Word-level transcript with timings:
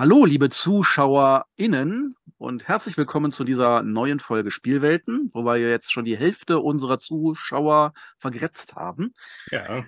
Hallo, 0.00 0.24
liebe 0.24 0.48
ZuschauerInnen 0.48 2.16
und 2.38 2.66
herzlich 2.66 2.96
willkommen 2.96 3.32
zu 3.32 3.44
dieser 3.44 3.82
neuen 3.82 4.18
Folge 4.18 4.50
Spielwelten, 4.50 5.28
wo 5.34 5.44
wir 5.44 5.58
jetzt 5.58 5.92
schon 5.92 6.06
die 6.06 6.16
Hälfte 6.16 6.58
unserer 6.60 6.98
Zuschauer 6.98 7.92
vergrätzt 8.16 8.76
haben. 8.76 9.12
Ja. 9.50 9.84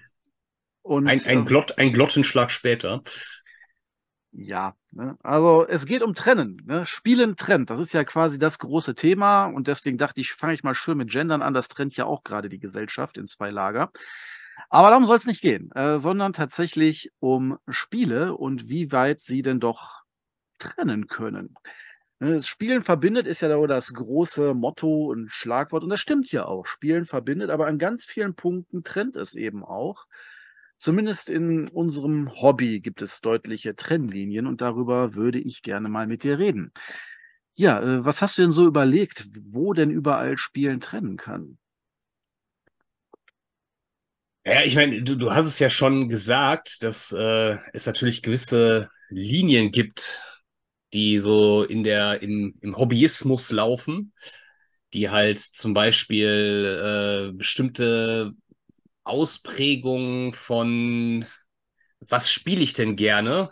Und, 0.82 1.08
ein, 1.08 1.18
ein, 1.24 1.38
ähm, 1.38 1.44
Glott, 1.46 1.78
ein 1.78 1.94
Glottenschlag 1.94 2.50
später. 2.50 3.02
Ja, 4.32 4.74
ne? 4.90 5.16
also 5.22 5.66
es 5.66 5.86
geht 5.86 6.02
um 6.02 6.14
Trennen. 6.14 6.60
Ne? 6.66 6.84
Spielen 6.84 7.34
trennt, 7.36 7.70
das 7.70 7.80
ist 7.80 7.94
ja 7.94 8.04
quasi 8.04 8.38
das 8.38 8.58
große 8.58 8.94
Thema 8.94 9.46
und 9.46 9.66
deswegen 9.66 9.96
dachte 9.96 10.20
ich, 10.20 10.34
fange 10.34 10.52
ich 10.52 10.62
mal 10.62 10.74
schön 10.74 10.98
mit 10.98 11.10
Gendern 11.10 11.40
an. 11.40 11.54
Das 11.54 11.68
trennt 11.68 11.96
ja 11.96 12.04
auch 12.04 12.22
gerade 12.22 12.50
die 12.50 12.60
Gesellschaft 12.60 13.16
in 13.16 13.26
zwei 13.26 13.48
Lager. 13.48 13.90
Aber 14.68 14.90
darum 14.90 15.06
soll 15.06 15.16
es 15.16 15.24
nicht 15.24 15.40
gehen, 15.40 15.72
äh, 15.72 15.98
sondern 15.98 16.34
tatsächlich 16.34 17.10
um 17.18 17.56
Spiele 17.66 18.36
und 18.36 18.68
wie 18.68 18.92
weit 18.92 19.22
sie 19.22 19.40
denn 19.40 19.58
doch 19.58 20.02
trennen 20.62 21.06
können. 21.06 21.54
Ne, 22.20 22.34
das 22.34 22.46
Spielen 22.46 22.82
verbindet 22.82 23.27
ist 23.27 23.42
ja 23.42 23.66
das 23.66 23.92
große 23.92 24.55
Motto 24.55 25.10
und 25.10 25.30
Schlagwort 25.30 25.82
und 25.82 25.91
das 25.91 26.00
stimmt 26.00 26.30
ja 26.30 26.45
auch. 26.46 26.66
Spielen 26.66 27.04
verbindet, 27.04 27.50
aber 27.50 27.66
an 27.66 27.78
ganz 27.78 28.04
vielen 28.04 28.34
Punkten 28.34 28.84
trennt 28.84 29.16
es 29.16 29.34
eben 29.34 29.64
auch. 29.64 30.06
Zumindest 30.78 31.28
in 31.28 31.68
unserem 31.68 32.30
Hobby 32.40 32.80
gibt 32.80 33.02
es 33.02 33.20
deutliche 33.20 33.74
Trennlinien 33.77 34.46
und 34.46 34.60
darüber 34.60 35.14
würde 35.14 35.38
ich 35.38 35.62
gerne 35.62 35.88
mal 35.88 36.06
mit 36.06 36.24
dir 36.24 36.38
reden. 36.38 36.73
Ja, 37.54 37.80
äh, 37.80 38.04
was 38.04 38.23
hast 38.23 38.38
du 38.38 38.42
denn 38.42 38.52
so 38.52 38.66
überlegt, 38.66 39.26
wo 39.51 39.73
denn 39.74 39.90
überall 39.90 40.38
Spielen 40.38 40.80
trennen 40.80 41.16
kann? 41.16 41.59
Ja, 44.45 44.62
ich 44.62 44.74
meine, 44.74 45.02
du, 45.02 45.16
du 45.16 45.32
hast 45.32 45.46
es 45.46 45.59
ja 45.59 45.70
schon 45.70 46.09
gesagt, 46.09 46.82
dass 46.82 47.12
äh, 47.12 47.59
es 47.73 47.87
natürlich 47.87 48.23
gewisse 48.23 48.90
Linien 49.09 49.70
gibt, 49.70 50.20
die 50.92 51.19
so 51.19 51.64
in 51.64 51.84
der, 51.84 52.23
im, 52.23 52.55
im 52.60 52.77
Hobbyismus 52.77 53.51
laufen, 53.51 54.12
die 54.93 55.10
halt 55.10 55.38
zum 55.38 55.74
Beispiel 55.74 57.30
äh, 57.30 57.32
bestimmte 57.32 58.32
Ausprägungen 59.04 60.35
von 60.35 61.26
was 62.01 62.30
spiele 62.30 62.63
ich 62.63 62.73
denn 62.73 62.96
gerne 62.96 63.51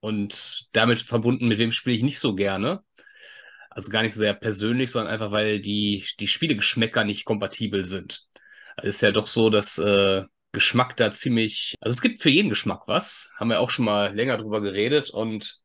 und 0.00 0.68
damit 0.72 1.00
verbunden, 1.00 1.48
mit 1.48 1.58
wem 1.58 1.72
spiele 1.72 1.96
ich 1.96 2.02
nicht 2.02 2.20
so 2.20 2.34
gerne. 2.34 2.82
Also 3.70 3.90
gar 3.90 4.02
nicht 4.02 4.14
so 4.14 4.20
sehr 4.20 4.34
persönlich, 4.34 4.90
sondern 4.90 5.12
einfach, 5.12 5.30
weil 5.30 5.60
die, 5.60 6.04
die 6.18 6.28
Spielegeschmäcker 6.28 7.04
nicht 7.04 7.24
kompatibel 7.24 7.84
sind. 7.84 8.26
Es 8.76 8.96
ist 8.96 9.02
ja 9.02 9.10
doch 9.12 9.26
so, 9.26 9.50
dass 9.50 9.78
äh, 9.78 10.24
Geschmack 10.52 10.96
da 10.96 11.12
ziemlich, 11.12 11.76
also 11.80 11.94
es 11.94 12.02
gibt 12.02 12.22
für 12.22 12.30
jeden 12.30 12.48
Geschmack 12.48 12.82
was, 12.86 13.30
haben 13.36 13.50
wir 13.50 13.60
auch 13.60 13.70
schon 13.70 13.84
mal 13.84 14.14
länger 14.14 14.38
drüber 14.38 14.60
geredet 14.60 15.10
und 15.10 15.60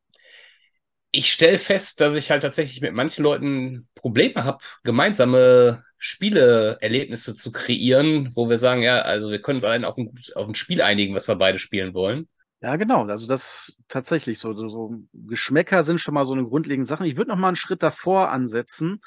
ich 1.16 1.32
stelle 1.32 1.58
fest, 1.58 2.00
dass 2.00 2.14
ich 2.14 2.30
halt 2.30 2.42
tatsächlich 2.42 2.80
mit 2.82 2.92
manchen 2.92 3.22
Leuten 3.22 3.88
Probleme 3.94 4.44
habe, 4.44 4.58
gemeinsame 4.84 5.82
Spieleerlebnisse 5.98 7.34
zu 7.34 7.52
kreieren, 7.52 8.30
wo 8.34 8.50
wir 8.50 8.58
sagen, 8.58 8.82
ja, 8.82 9.00
also 9.00 9.30
wir 9.30 9.40
können 9.40 9.56
uns 9.56 9.64
allein 9.64 9.86
auf 9.86 9.96
ein, 9.96 10.12
auf 10.34 10.46
ein 10.46 10.54
Spiel 10.54 10.82
einigen, 10.82 11.14
was 11.14 11.28
wir 11.28 11.36
beide 11.36 11.58
spielen 11.58 11.94
wollen. 11.94 12.28
Ja, 12.60 12.76
genau. 12.76 13.06
Also 13.06 13.26
das 13.26 13.78
tatsächlich 13.88 14.38
so, 14.38 14.52
so, 14.68 14.94
Geschmäcker 15.12 15.82
sind 15.82 16.00
schon 16.00 16.14
mal 16.14 16.26
so 16.26 16.34
eine 16.34 16.44
grundlegende 16.44 16.86
Sache. 16.86 17.06
Ich 17.06 17.16
würde 17.16 17.30
noch 17.30 17.38
mal 17.38 17.48
einen 17.48 17.56
Schritt 17.56 17.82
davor 17.82 18.30
ansetzen 18.30 19.00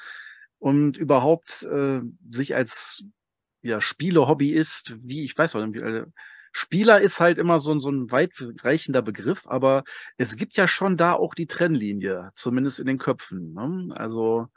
und 0.58 0.96
überhaupt 0.96 1.62
äh, 1.62 2.00
sich 2.28 2.56
als 2.56 3.04
ja, 3.62 3.80
Spiele-Hobbyist, 3.80 4.96
wie 5.00 5.22
ich 5.22 5.38
weiß 5.38 5.54
auch 5.54 5.64
nicht, 5.64 5.80
äh, 5.80 6.06
Spieler 6.52 7.00
ist 7.00 7.20
halt 7.20 7.38
immer 7.38 7.60
so, 7.60 7.78
so 7.78 7.90
ein 7.90 8.10
weitreichender 8.10 9.02
Begriff, 9.02 9.46
aber 9.46 9.84
es 10.16 10.36
gibt 10.36 10.56
ja 10.56 10.66
schon 10.66 10.96
da 10.96 11.12
auch 11.12 11.34
die 11.34 11.46
Trennlinie, 11.46 12.30
zumindest 12.34 12.80
in 12.80 12.86
den 12.86 12.98
Köpfen. 12.98 13.52
Ne? 13.52 13.94
Also 13.94 14.48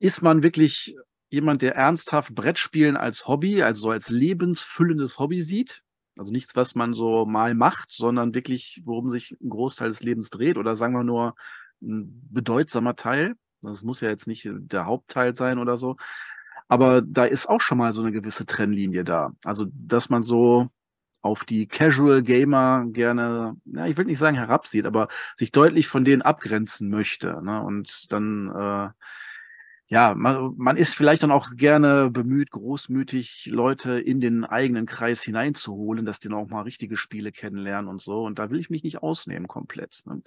ist 0.00 0.22
man 0.22 0.42
wirklich 0.42 0.96
jemand, 1.30 1.62
der 1.62 1.76
ernsthaft 1.76 2.34
Brettspielen 2.34 2.96
als 2.96 3.28
Hobby, 3.28 3.62
also 3.62 3.90
als 3.90 4.10
lebensfüllendes 4.10 5.18
Hobby 5.18 5.42
sieht? 5.42 5.82
Also 6.18 6.32
nichts, 6.32 6.56
was 6.56 6.74
man 6.74 6.92
so 6.92 7.24
mal 7.24 7.54
macht, 7.54 7.90
sondern 7.90 8.34
wirklich, 8.34 8.82
worum 8.84 9.10
sich 9.10 9.36
ein 9.40 9.48
Großteil 9.48 9.88
des 9.88 10.02
Lebens 10.02 10.28
dreht 10.30 10.58
oder 10.58 10.76
sagen 10.76 10.94
wir 10.94 11.04
nur 11.04 11.34
ein 11.80 12.28
bedeutsamer 12.30 12.96
Teil. 12.96 13.34
Das 13.62 13.82
muss 13.82 14.00
ja 14.00 14.08
jetzt 14.08 14.26
nicht 14.26 14.46
der 14.50 14.86
Hauptteil 14.86 15.34
sein 15.34 15.58
oder 15.58 15.76
so. 15.76 15.96
Aber 16.68 17.02
da 17.02 17.24
ist 17.24 17.48
auch 17.48 17.60
schon 17.60 17.78
mal 17.78 17.92
so 17.92 18.02
eine 18.02 18.12
gewisse 18.12 18.46
Trennlinie 18.46 19.04
da. 19.04 19.32
Also, 19.44 19.66
dass 19.72 20.08
man 20.08 20.22
so 20.22 20.68
auf 21.22 21.44
die 21.44 21.66
Casual 21.66 22.22
Gamer 22.22 22.86
gerne, 22.88 23.56
ja, 23.64 23.86
ich 23.86 23.96
will 23.96 24.06
nicht 24.06 24.18
sagen 24.18 24.36
herabsieht, 24.36 24.86
aber 24.86 25.08
sich 25.36 25.52
deutlich 25.52 25.86
von 25.86 26.04
denen 26.04 26.22
abgrenzen 26.22 26.90
möchte. 26.90 27.40
Ne? 27.42 27.62
Und 27.62 28.12
dann, 28.12 28.48
äh, 28.48 28.88
ja, 29.86 30.14
man, 30.16 30.54
man 30.56 30.76
ist 30.76 30.94
vielleicht 30.94 31.22
dann 31.22 31.30
auch 31.30 31.50
gerne 31.56 32.10
bemüht, 32.10 32.50
großmütig 32.50 33.46
Leute 33.52 34.00
in 34.00 34.20
den 34.20 34.44
eigenen 34.44 34.86
Kreis 34.86 35.22
hineinzuholen, 35.22 36.04
dass 36.04 36.18
die 36.18 36.28
noch 36.28 36.48
mal 36.48 36.62
richtige 36.62 36.96
Spiele 36.96 37.30
kennenlernen 37.30 37.88
und 37.88 38.00
so. 38.00 38.24
Und 38.24 38.38
da 38.38 38.50
will 38.50 38.58
ich 38.58 38.70
mich 38.70 38.82
nicht 38.82 39.02
ausnehmen 39.02 39.46
komplett. 39.46 40.02
Ne? 40.06 40.22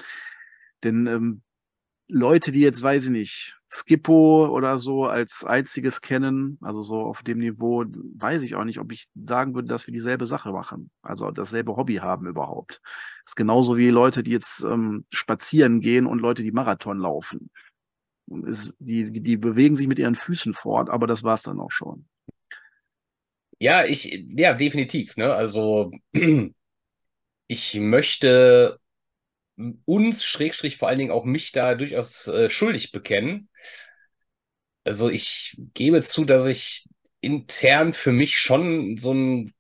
Denn 0.84 1.08
ähm, 1.08 1.42
Leute, 2.08 2.52
die 2.52 2.60
jetzt, 2.60 2.82
weiß 2.82 3.06
ich 3.06 3.10
nicht, 3.10 3.58
Skippo 3.68 4.48
oder 4.48 4.78
so 4.78 5.06
als 5.06 5.44
einziges 5.44 6.02
kennen, 6.02 6.58
also 6.62 6.82
so 6.82 7.02
auf 7.02 7.24
dem 7.24 7.40
Niveau, 7.40 7.84
weiß 7.84 8.44
ich 8.44 8.56
auch 8.56 8.64
nicht, 8.64 8.80
ob 8.80 8.92
ich 8.92 9.08
sagen 9.16 9.56
würde, 9.56 9.68
dass 9.68 9.88
wir 9.88 9.94
dieselbe 9.94 10.28
Sache 10.28 10.52
machen. 10.52 10.92
Also 11.02 11.32
dasselbe 11.32 11.76
Hobby 11.76 11.96
haben 11.96 12.28
überhaupt. 12.28 12.80
Das 13.24 13.32
ist 13.32 13.36
genauso 13.36 13.76
wie 13.78 13.90
Leute, 13.90 14.22
die 14.22 14.32
jetzt 14.32 14.62
ähm, 14.62 15.06
spazieren 15.10 15.82
gehen 15.82 16.06
und 16.06 16.20
Leute, 16.20 16.44
die 16.44 16.52
Marathon 16.52 17.00
laufen. 17.00 17.50
Es, 18.46 18.76
die, 18.80 19.12
die 19.12 19.38
bewegen 19.38 19.76
sich 19.76 19.88
mit 19.88 19.98
ihren 20.00 20.16
Füßen 20.16 20.54
fort, 20.54 20.90
aber 20.90 21.08
das 21.08 21.24
war's 21.24 21.44
dann 21.44 21.60
auch 21.60 21.72
schon. 21.72 22.08
Ja, 23.60 23.84
ich, 23.86 24.26
ja, 24.30 24.54
definitiv. 24.54 25.18
Ne? 25.18 25.34
Also 25.34 25.92
ich 27.48 27.76
möchte 27.76 28.80
uns, 29.86 30.26
Schrägstrich 30.26 30.78
vor 30.78 30.88
allen 30.88 31.00
Dingen 31.00 31.12
auch 31.12 31.26
mich 31.26 31.52
da 31.52 31.76
durchaus 31.76 32.28
äh, 32.28 32.50
schuldig 32.50 32.92
bekennen. 32.92 33.50
Also 34.84 35.10
ich 35.10 35.58
gebe 35.74 36.02
zu, 36.02 36.26
dass 36.26 36.46
ich 36.46 36.88
intern 37.22 37.94
für 37.94 38.12
mich 38.12 38.38
schon 38.38 38.98
so 38.98 39.14
ein 39.14 39.54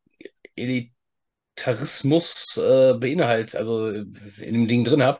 Elitarismus 0.56 2.58
äh, 2.58 2.94
beinhaltet, 2.96 3.56
also 3.56 3.90
in 3.90 4.14
dem 4.38 4.68
Ding 4.68 4.84
drin 4.84 5.04
habe. 5.04 5.20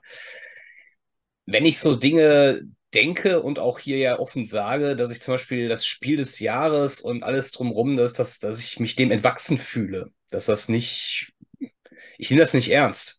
Wenn 1.46 1.66
ich 1.66 1.80
so 1.80 1.96
Dinge 1.96 2.62
denke 2.94 3.42
und 3.42 3.60
auch 3.60 3.80
hier 3.80 3.98
ja 3.98 4.20
offen 4.20 4.46
sage, 4.46 4.96
dass 4.96 5.12
ich 5.12 5.22
zum 5.22 5.36
Beispiel 5.36 5.68
das 5.68 5.86
Spiel 5.86 6.18
des 6.18 6.40
Jahres 6.40 7.02
und 7.02 7.24
alles 7.24 7.52
drumherum, 7.52 7.98
dass, 7.98 8.14
das, 8.14 8.40
dass 8.40 8.60
ich 8.60 8.80
mich 8.80 8.96
dem 8.96 9.12
entwachsen 9.12 9.58
fühle, 9.58 10.12
dass 10.30 10.46
das 10.46 10.70
nicht, 10.70 11.34
ich 12.18 12.30
nehme 12.30 12.42
das 12.42 12.54
nicht 12.54 12.70
ernst. 12.70 13.15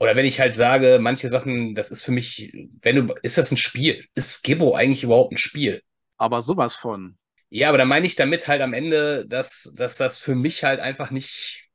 Oder 0.00 0.16
wenn 0.16 0.24
ich 0.24 0.40
halt 0.40 0.54
sage, 0.54 0.98
manche 0.98 1.28
Sachen, 1.28 1.74
das 1.74 1.90
ist 1.90 2.02
für 2.02 2.10
mich, 2.10 2.52
wenn 2.80 2.96
du, 2.96 3.14
ist 3.22 3.36
das 3.36 3.50
ein 3.50 3.58
Spiel? 3.58 4.06
Ist 4.14 4.42
Gibbo 4.42 4.74
eigentlich 4.74 5.04
überhaupt 5.04 5.32
ein 5.32 5.38
Spiel? 5.38 5.82
Aber 6.16 6.40
sowas 6.40 6.74
von. 6.74 7.18
Ja, 7.50 7.68
aber 7.68 7.76
da 7.78 7.84
meine 7.84 8.06
ich 8.06 8.16
damit 8.16 8.48
halt 8.48 8.62
am 8.62 8.72
Ende, 8.72 9.26
dass, 9.26 9.74
dass 9.76 9.96
das 9.96 10.18
für 10.18 10.34
mich 10.34 10.64
halt 10.64 10.80
einfach 10.80 11.10
nicht. 11.10 11.68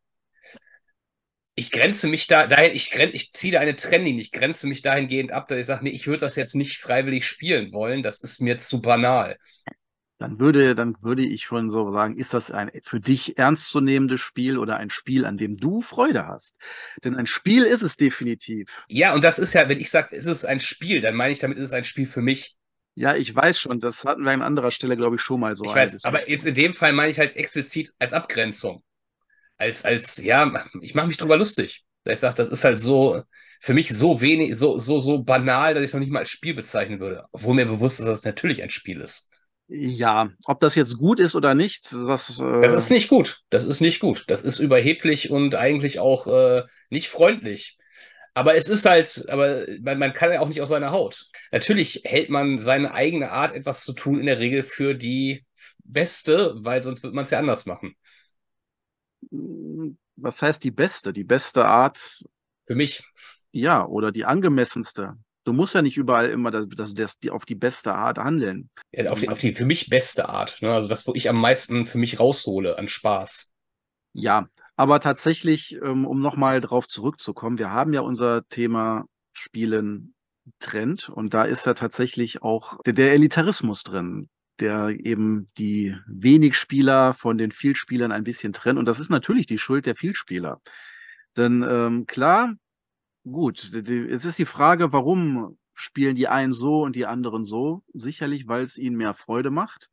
Ich 1.53 1.69
grenze 1.69 2.07
mich 2.07 2.25
da, 2.25 2.47
dahin, 2.47 2.73
ich, 2.73 2.89
gren, 2.89 3.11
ich 3.13 3.31
ziehe 3.31 3.53
da 3.53 3.59
eine 3.59 3.75
Trennlinie, 3.75 4.21
ich 4.21 4.31
grenze 4.31 4.67
mich 4.67 4.81
dahingehend 4.81 5.31
ab, 5.31 5.47
dass 5.47 5.59
ich 5.59 5.65
sage, 5.67 5.83
nee, 5.83 5.91
ich 5.91 6.07
würde 6.07 6.21
das 6.21 6.35
jetzt 6.35 6.55
nicht 6.55 6.79
freiwillig 6.79 7.25
spielen 7.25 7.71
wollen, 7.71 8.03
das 8.03 8.21
ist 8.21 8.41
mir 8.41 8.57
zu 8.57 8.81
banal 8.81 9.37
dann 10.17 10.39
würde, 10.39 10.75
dann 10.75 10.95
würde 11.01 11.25
ich 11.25 11.43
schon 11.43 11.69
so 11.69 11.91
sagen, 11.91 12.17
ist 12.17 12.33
das 12.33 12.49
ein 12.49 12.71
für 12.83 12.99
dich 12.99 13.37
ernstzunehmendes 13.37 14.21
Spiel 14.21 14.57
oder 14.57 14.77
ein 14.77 14.89
Spiel, 14.89 15.25
an 15.25 15.37
dem 15.37 15.57
du 15.57 15.81
Freude 15.81 16.25
hast? 16.27 16.55
Denn 17.03 17.15
ein 17.15 17.27
Spiel 17.27 17.65
ist 17.65 17.81
es 17.81 17.97
definitiv. 17.97 18.85
Ja, 18.87 19.13
und 19.13 19.23
das 19.23 19.39
ist 19.39 19.53
ja, 19.53 19.67
wenn 19.67 19.79
ich 19.79 19.89
sage, 19.89 20.15
ist 20.15 20.25
es 20.25 20.45
ein 20.45 20.59
Spiel, 20.59 21.01
dann 21.01 21.15
meine 21.15 21.33
ich 21.33 21.39
damit, 21.39 21.57
ist 21.57 21.65
es 21.65 21.73
ein 21.73 21.83
Spiel 21.83 22.07
für 22.07 22.21
mich. 22.21 22.55
Ja, 22.93 23.13
ich 23.13 23.35
weiß 23.35 23.59
schon, 23.59 23.81
das 23.81 24.05
hatten 24.05 24.23
wir 24.23 24.31
an 24.31 24.41
anderer 24.41 24.71
Stelle, 24.71 24.95
glaube 24.95 25.17
ich, 25.17 25.21
schon 25.21 25.41
mal 25.41 25.57
so. 25.57 25.65
Ich 25.65 25.75
weiß, 25.75 26.05
aber 26.05 26.29
jetzt 26.29 26.45
in 26.45 26.55
dem 26.55 26.73
Fall 26.73 26.93
meine 26.93 27.11
ich 27.11 27.19
halt 27.19 27.35
explizit 27.35 27.93
als 27.99 28.13
Abgrenzung. 28.13 28.83
Als, 29.57 29.83
als, 29.83 30.17
ja, 30.17 30.65
ich 30.81 30.95
mache 30.95 31.07
mich 31.07 31.17
drüber 31.17 31.37
lustig. 31.37 31.83
Ich 32.05 32.19
sage, 32.19 32.35
das 32.35 32.49
ist 32.49 32.63
halt 32.63 32.79
so, 32.79 33.21
für 33.59 33.73
mich 33.73 33.89
so 33.89 34.21
wenig, 34.21 34.55
so, 34.55 34.77
so, 34.77 34.99
so 34.99 35.23
banal, 35.23 35.73
dass 35.73 35.83
ich 35.83 35.87
es 35.87 35.93
noch 35.93 35.99
nicht 35.99 36.11
mal 36.11 36.19
als 36.19 36.29
Spiel 36.29 36.53
bezeichnen 36.53 37.01
würde. 37.01 37.25
Obwohl 37.31 37.55
mir 37.55 37.65
bewusst 37.65 37.99
ist, 37.99 38.05
dass 38.05 38.19
es 38.19 38.25
natürlich 38.25 38.63
ein 38.63 38.69
Spiel 38.69 39.01
ist. 39.01 39.29
Ja, 39.67 40.29
ob 40.45 40.59
das 40.59 40.75
jetzt 40.75 40.97
gut 40.97 41.19
ist 41.19 41.35
oder 41.35 41.55
nicht, 41.55 41.91
das. 41.91 42.39
Äh 42.39 42.61
das 42.61 42.75
ist 42.75 42.91
nicht 42.91 43.09
gut. 43.09 43.41
Das 43.49 43.63
ist 43.63 43.81
nicht 43.81 43.99
gut. 43.99 44.25
Das 44.27 44.43
ist 44.43 44.59
überheblich 44.59 45.31
und 45.31 45.55
eigentlich 45.55 45.99
auch 45.99 46.27
äh, 46.27 46.63
nicht 46.89 47.09
freundlich. 47.09 47.77
Aber 48.35 48.55
es 48.55 48.67
ist 48.67 48.85
halt, 48.85 49.25
aber 49.29 49.65
man, 49.81 49.97
man 49.97 50.13
kann 50.13 50.31
ja 50.31 50.41
auch 50.41 50.49
nicht 50.49 50.61
aus 50.61 50.69
seiner 50.69 50.91
Haut. 50.91 51.27
Natürlich 51.51 52.01
hält 52.03 52.29
man 52.29 52.59
seine 52.59 52.93
eigene 52.93 53.31
Art, 53.31 53.53
etwas 53.53 53.83
zu 53.83 53.93
tun, 53.93 54.19
in 54.19 54.25
der 54.25 54.39
Regel 54.39 54.61
für 54.61 54.93
die 54.93 55.45
beste, 55.83 56.53
weil 56.57 56.83
sonst 56.83 57.01
wird 57.01 57.13
man 57.13 57.23
es 57.23 57.31
ja 57.31 57.39
anders 57.39 57.65
machen. 57.65 57.95
Was 60.17 60.41
heißt 60.41 60.63
die 60.63 60.71
beste? 60.71 61.13
Die 61.13 61.23
beste 61.23 61.65
Art? 61.65 62.23
Für 62.67 62.75
mich. 62.75 63.03
Ja, 63.51 63.85
oder 63.85 64.11
die 64.11 64.25
angemessenste. 64.25 65.15
Du 65.45 65.53
musst 65.53 65.75
ja 65.75 65.81
nicht 65.81 65.95
überall 65.95 66.29
immer 66.29 66.51
das, 66.51 66.65
das, 66.75 66.93
das, 66.93 67.19
die, 67.19 67.29
auf 67.29 67.45
die 67.45 67.55
beste 67.55 67.93
Art 67.93 68.17
handeln. 68.17 68.69
Ja, 68.91 69.11
auf, 69.11 69.19
die, 69.19 69.29
auf 69.29 69.37
die 69.37 69.53
für 69.53 69.65
mich 69.65 69.89
beste 69.89 70.27
Art. 70.27 70.61
Ne? 70.61 70.73
Also 70.73 70.89
das, 70.89 71.07
wo 71.07 71.13
ich 71.13 71.29
am 71.29 71.39
meisten 71.39 71.85
für 71.85 71.99
mich 71.99 72.19
raushole 72.19 72.77
an 72.77 72.87
Spaß. 72.87 73.53
Ja, 74.13 74.49
aber 74.75 74.99
tatsächlich, 74.99 75.77
ähm, 75.83 76.05
um 76.05 76.19
nochmal 76.19 76.61
drauf 76.61 76.87
zurückzukommen, 76.87 77.59
wir 77.59 77.71
haben 77.71 77.93
ja 77.93 78.01
unser 78.01 78.47
Thema 78.49 79.05
Spielen 79.33 80.15
Trend 80.59 81.09
und 81.09 81.33
da 81.33 81.43
ist 81.43 81.65
ja 81.65 81.73
tatsächlich 81.73 82.41
auch 82.41 82.81
der, 82.85 82.93
der 82.93 83.13
Elitarismus 83.13 83.83
drin, 83.83 84.29
der 84.59 84.89
eben 84.89 85.47
die 85.57 85.95
wenig 86.07 86.55
Spieler 86.55 87.13
von 87.13 87.37
den 87.37 87.51
Vielspielern 87.51 88.11
ein 88.11 88.23
bisschen 88.23 88.53
trennt 88.53 88.79
und 88.79 88.85
das 88.85 88.99
ist 88.99 89.09
natürlich 89.09 89.47
die 89.47 89.57
Schuld 89.57 89.85
der 89.85 89.95
Vielspieler. 89.95 90.61
Denn 91.35 91.65
ähm, 91.67 92.05
klar, 92.05 92.53
gut, 93.29 93.71
es 93.73 94.25
ist 94.25 94.39
die 94.39 94.45
Frage, 94.45 94.93
warum 94.93 95.57
spielen 95.73 96.15
die 96.15 96.27
einen 96.27 96.53
so 96.53 96.81
und 96.83 96.95
die 96.95 97.05
anderen 97.05 97.45
so? 97.45 97.83
Sicherlich, 97.93 98.47
weil 98.47 98.63
es 98.63 98.77
ihnen 98.77 98.95
mehr 98.95 99.13
Freude 99.13 99.51
macht. 99.51 99.89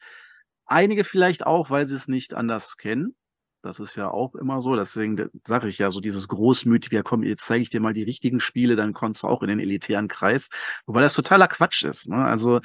Einige 0.66 1.04
vielleicht 1.04 1.44
auch, 1.44 1.70
weil 1.70 1.86
sie 1.86 1.96
es 1.96 2.08
nicht 2.08 2.34
anders 2.34 2.76
kennen. 2.76 3.14
Das 3.62 3.78
ist 3.78 3.96
ja 3.96 4.10
auch 4.10 4.34
immer 4.34 4.60
so. 4.60 4.74
Deswegen 4.74 5.30
sage 5.44 5.68
ich 5.68 5.78
ja 5.78 5.90
so 5.90 6.00
dieses 6.00 6.26
großmütige, 6.28 6.96
ja, 6.96 7.02
komm, 7.02 7.22
jetzt 7.22 7.46
zeige 7.46 7.62
ich 7.62 7.70
dir 7.70 7.80
mal 7.80 7.94
die 7.94 8.02
richtigen 8.02 8.40
Spiele, 8.40 8.74
dann 8.74 8.92
kommst 8.92 9.22
du 9.22 9.28
auch 9.28 9.42
in 9.42 9.48
den 9.48 9.60
elitären 9.60 10.08
Kreis. 10.08 10.48
Wobei 10.86 11.00
das 11.00 11.14
totaler 11.14 11.46
Quatsch 11.46 11.84
ist. 11.84 12.08
Ne? 12.08 12.16
Also 12.16 12.60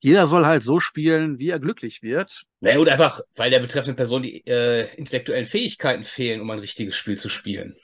jeder 0.00 0.26
soll 0.26 0.44
halt 0.44 0.62
so 0.62 0.80
spielen, 0.80 1.38
wie 1.38 1.48
er 1.48 1.60
glücklich 1.60 2.02
wird. 2.02 2.44
Naja, 2.60 2.78
und 2.80 2.88
einfach, 2.88 3.20
weil 3.36 3.50
der 3.50 3.60
betreffenden 3.60 3.96
Person 3.96 4.22
die 4.22 4.44
äh, 4.46 4.94
intellektuellen 4.96 5.46
Fähigkeiten 5.46 6.02
fehlen, 6.02 6.40
um 6.40 6.50
ein 6.50 6.58
richtiges 6.58 6.96
Spiel 6.96 7.16
zu 7.16 7.28
spielen. 7.28 7.76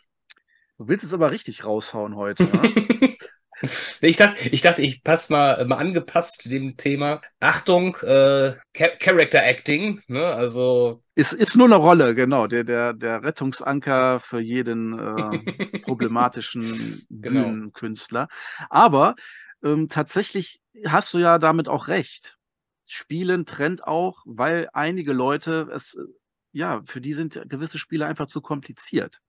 Du 0.79 0.87
willst 0.87 1.05
es 1.05 1.13
aber 1.13 1.33
richtig 1.33 1.65
raushauen 1.65 2.17
heute. 2.17 2.45
Ne? 2.45 3.17
Ich 4.01 4.17
dachte, 4.17 4.49
ich 4.51 4.63
dachte, 4.63 4.83
ich 4.83 5.03
passe 5.03 5.33
mal, 5.33 5.65
mal 5.67 5.79
angepasst 5.79 6.45
dem 6.45 6.77
Thema. 6.77 7.21
Achtung, 7.41 7.97
äh, 8.03 8.55
Character 8.73 9.43
Acting, 9.43 10.01
ne? 10.07 10.27
Also. 10.27 11.03
Ist, 11.17 11.33
ist 11.33 11.57
nur 11.57 11.67
eine 11.67 11.75
Rolle, 11.75 12.15
genau. 12.15 12.47
Der, 12.47 12.63
der, 12.63 12.93
der 12.93 13.25
Rettungsanker 13.25 14.21
für 14.21 14.39
jeden 14.39 14.97
äh, 14.97 15.79
problematischen 15.83 17.05
genau. 17.11 17.43
Bühnenkünstler. 17.43 18.29
Aber 18.71 19.17
ähm, 19.65 19.89
tatsächlich 19.89 20.61
hast 20.87 21.13
du 21.13 21.19
ja 21.19 21.39
damit 21.39 21.69
auch 21.69 21.89
recht. 21.89 22.39
Spielen 22.87 23.45
trennt 23.45 23.83
auch, 23.83 24.23
weil 24.25 24.69
einige 24.73 25.13
Leute 25.13 25.69
es, 25.75 25.99
ja, 26.53 26.83
für 26.87 27.01
die 27.01 27.13
sind 27.13 27.43
gewisse 27.49 27.79
Spiele 27.79 28.07
einfach 28.07 28.29
zu 28.29 28.41
kompliziert. 28.41 29.21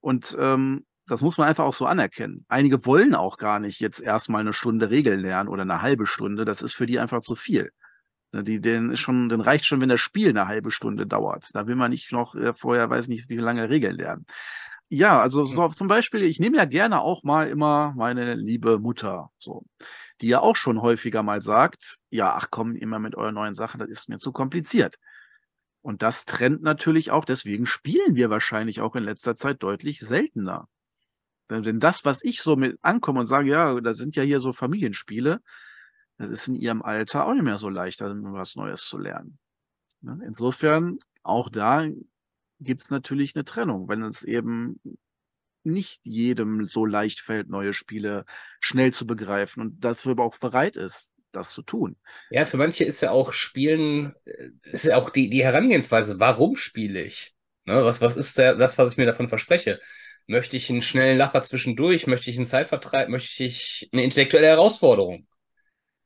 Und 0.00 0.36
ähm, 0.38 0.84
das 1.06 1.22
muss 1.22 1.38
man 1.38 1.48
einfach 1.48 1.64
auch 1.64 1.74
so 1.74 1.86
anerkennen. 1.86 2.44
Einige 2.48 2.86
wollen 2.86 3.14
auch 3.14 3.36
gar 3.36 3.58
nicht 3.58 3.80
jetzt 3.80 4.00
erstmal 4.00 4.42
eine 4.42 4.52
Stunde 4.52 4.90
Regeln 4.90 5.20
lernen 5.20 5.48
oder 5.48 5.62
eine 5.62 5.82
halbe 5.82 6.06
Stunde. 6.06 6.44
Das 6.44 6.62
ist 6.62 6.74
für 6.74 6.86
die 6.86 6.98
einfach 6.98 7.20
zu 7.20 7.34
viel. 7.34 7.72
Ne, 8.32 8.44
die, 8.44 8.56
ist 8.56 9.00
schon, 9.00 9.28
denen 9.28 9.40
reicht 9.40 9.66
schon, 9.66 9.80
wenn 9.80 9.88
das 9.88 10.00
Spiel 10.00 10.28
eine 10.28 10.46
halbe 10.46 10.70
Stunde 10.70 11.06
dauert. 11.06 11.48
Da 11.52 11.66
will 11.66 11.74
man 11.74 11.90
nicht 11.90 12.12
noch 12.12 12.34
äh, 12.34 12.54
vorher, 12.54 12.88
weiß 12.88 13.08
nicht, 13.08 13.28
wie 13.28 13.36
lange 13.36 13.68
Regeln 13.68 13.96
lernen. 13.96 14.26
Ja, 14.88 15.20
also 15.20 15.44
so, 15.44 15.68
zum 15.68 15.88
Beispiel, 15.88 16.24
ich 16.24 16.40
nehme 16.40 16.56
ja 16.56 16.64
gerne 16.64 17.00
auch 17.00 17.22
mal 17.22 17.48
immer 17.48 17.92
meine 17.96 18.34
liebe 18.34 18.78
Mutter, 18.80 19.30
so, 19.38 19.64
die 20.20 20.28
ja 20.28 20.40
auch 20.40 20.56
schon 20.56 20.82
häufiger 20.82 21.22
mal 21.22 21.42
sagt, 21.42 21.98
ja, 22.10 22.34
ach 22.34 22.48
komm, 22.50 22.74
immer 22.74 22.98
mit 22.98 23.14
euren 23.14 23.34
neuen 23.34 23.54
Sachen, 23.54 23.78
das 23.78 23.88
ist 23.88 24.08
mir 24.08 24.18
zu 24.18 24.32
kompliziert. 24.32 24.96
Und 25.82 26.02
das 26.02 26.26
trennt 26.26 26.62
natürlich 26.62 27.10
auch, 27.10 27.24
deswegen 27.24 27.66
spielen 27.66 28.14
wir 28.14 28.30
wahrscheinlich 28.30 28.80
auch 28.80 28.96
in 28.96 29.04
letzter 29.04 29.36
Zeit 29.36 29.62
deutlich 29.62 30.00
seltener. 30.00 30.68
Denn 31.48 31.80
das, 31.80 32.04
was 32.04 32.22
ich 32.22 32.42
so 32.42 32.54
mit 32.54 32.78
ankomme 32.82 33.20
und 33.20 33.26
sage, 33.26 33.50
ja, 33.50 33.80
da 33.80 33.94
sind 33.94 34.14
ja 34.14 34.22
hier 34.22 34.40
so 34.40 34.52
Familienspiele, 34.52 35.40
das 36.18 36.30
ist 36.30 36.48
in 36.48 36.54
ihrem 36.54 36.82
Alter 36.82 37.26
auch 37.26 37.32
nicht 37.32 37.42
mehr 37.42 37.58
so 37.58 37.68
leicht, 37.68 38.00
was 38.02 38.56
Neues 38.56 38.82
zu 38.82 38.98
lernen. 38.98 39.38
Ne? 40.02 40.20
Insofern, 40.26 40.98
auch 41.22 41.48
da 41.48 41.88
gibt 42.60 42.82
es 42.82 42.90
natürlich 42.90 43.34
eine 43.34 43.44
Trennung, 43.44 43.88
wenn 43.88 44.02
es 44.02 44.22
eben 44.22 44.80
nicht 45.64 46.06
jedem 46.06 46.68
so 46.68 46.86
leicht 46.86 47.20
fällt, 47.20 47.48
neue 47.48 47.72
Spiele 47.72 48.24
schnell 48.60 48.92
zu 48.92 49.06
begreifen 49.06 49.60
und 49.60 49.84
dafür 49.84 50.12
aber 50.12 50.24
auch 50.24 50.38
bereit 50.38 50.76
ist, 50.76 51.12
das 51.32 51.52
zu 51.52 51.62
tun. 51.62 51.96
Ja, 52.30 52.46
für 52.46 52.56
manche 52.56 52.84
ist 52.84 53.00
ja 53.02 53.10
auch 53.10 53.32
Spielen, 53.32 54.14
äh, 54.24 54.48
ist 54.72 54.84
ja 54.84 54.96
auch 54.96 55.10
die, 55.10 55.30
die 55.30 55.44
Herangehensweise, 55.44 56.20
warum 56.20 56.56
spiele 56.56 57.02
ich? 57.02 57.34
Ne, 57.64 57.84
was, 57.84 58.00
was 58.00 58.16
ist 58.16 58.38
der, 58.38 58.54
das, 58.54 58.78
was 58.78 58.92
ich 58.92 58.98
mir 58.98 59.06
davon 59.06 59.28
verspreche? 59.28 59.80
Möchte 60.26 60.56
ich 60.56 60.70
einen 60.70 60.82
schnellen 60.82 61.18
Lacher 61.18 61.42
zwischendurch? 61.42 62.06
Möchte 62.06 62.30
ich 62.30 62.36
einen 62.36 62.46
Zeitvertreib? 62.46 63.08
Möchte 63.08 63.44
ich 63.44 63.88
eine 63.92 64.04
intellektuelle 64.04 64.46
Herausforderung? 64.46 65.26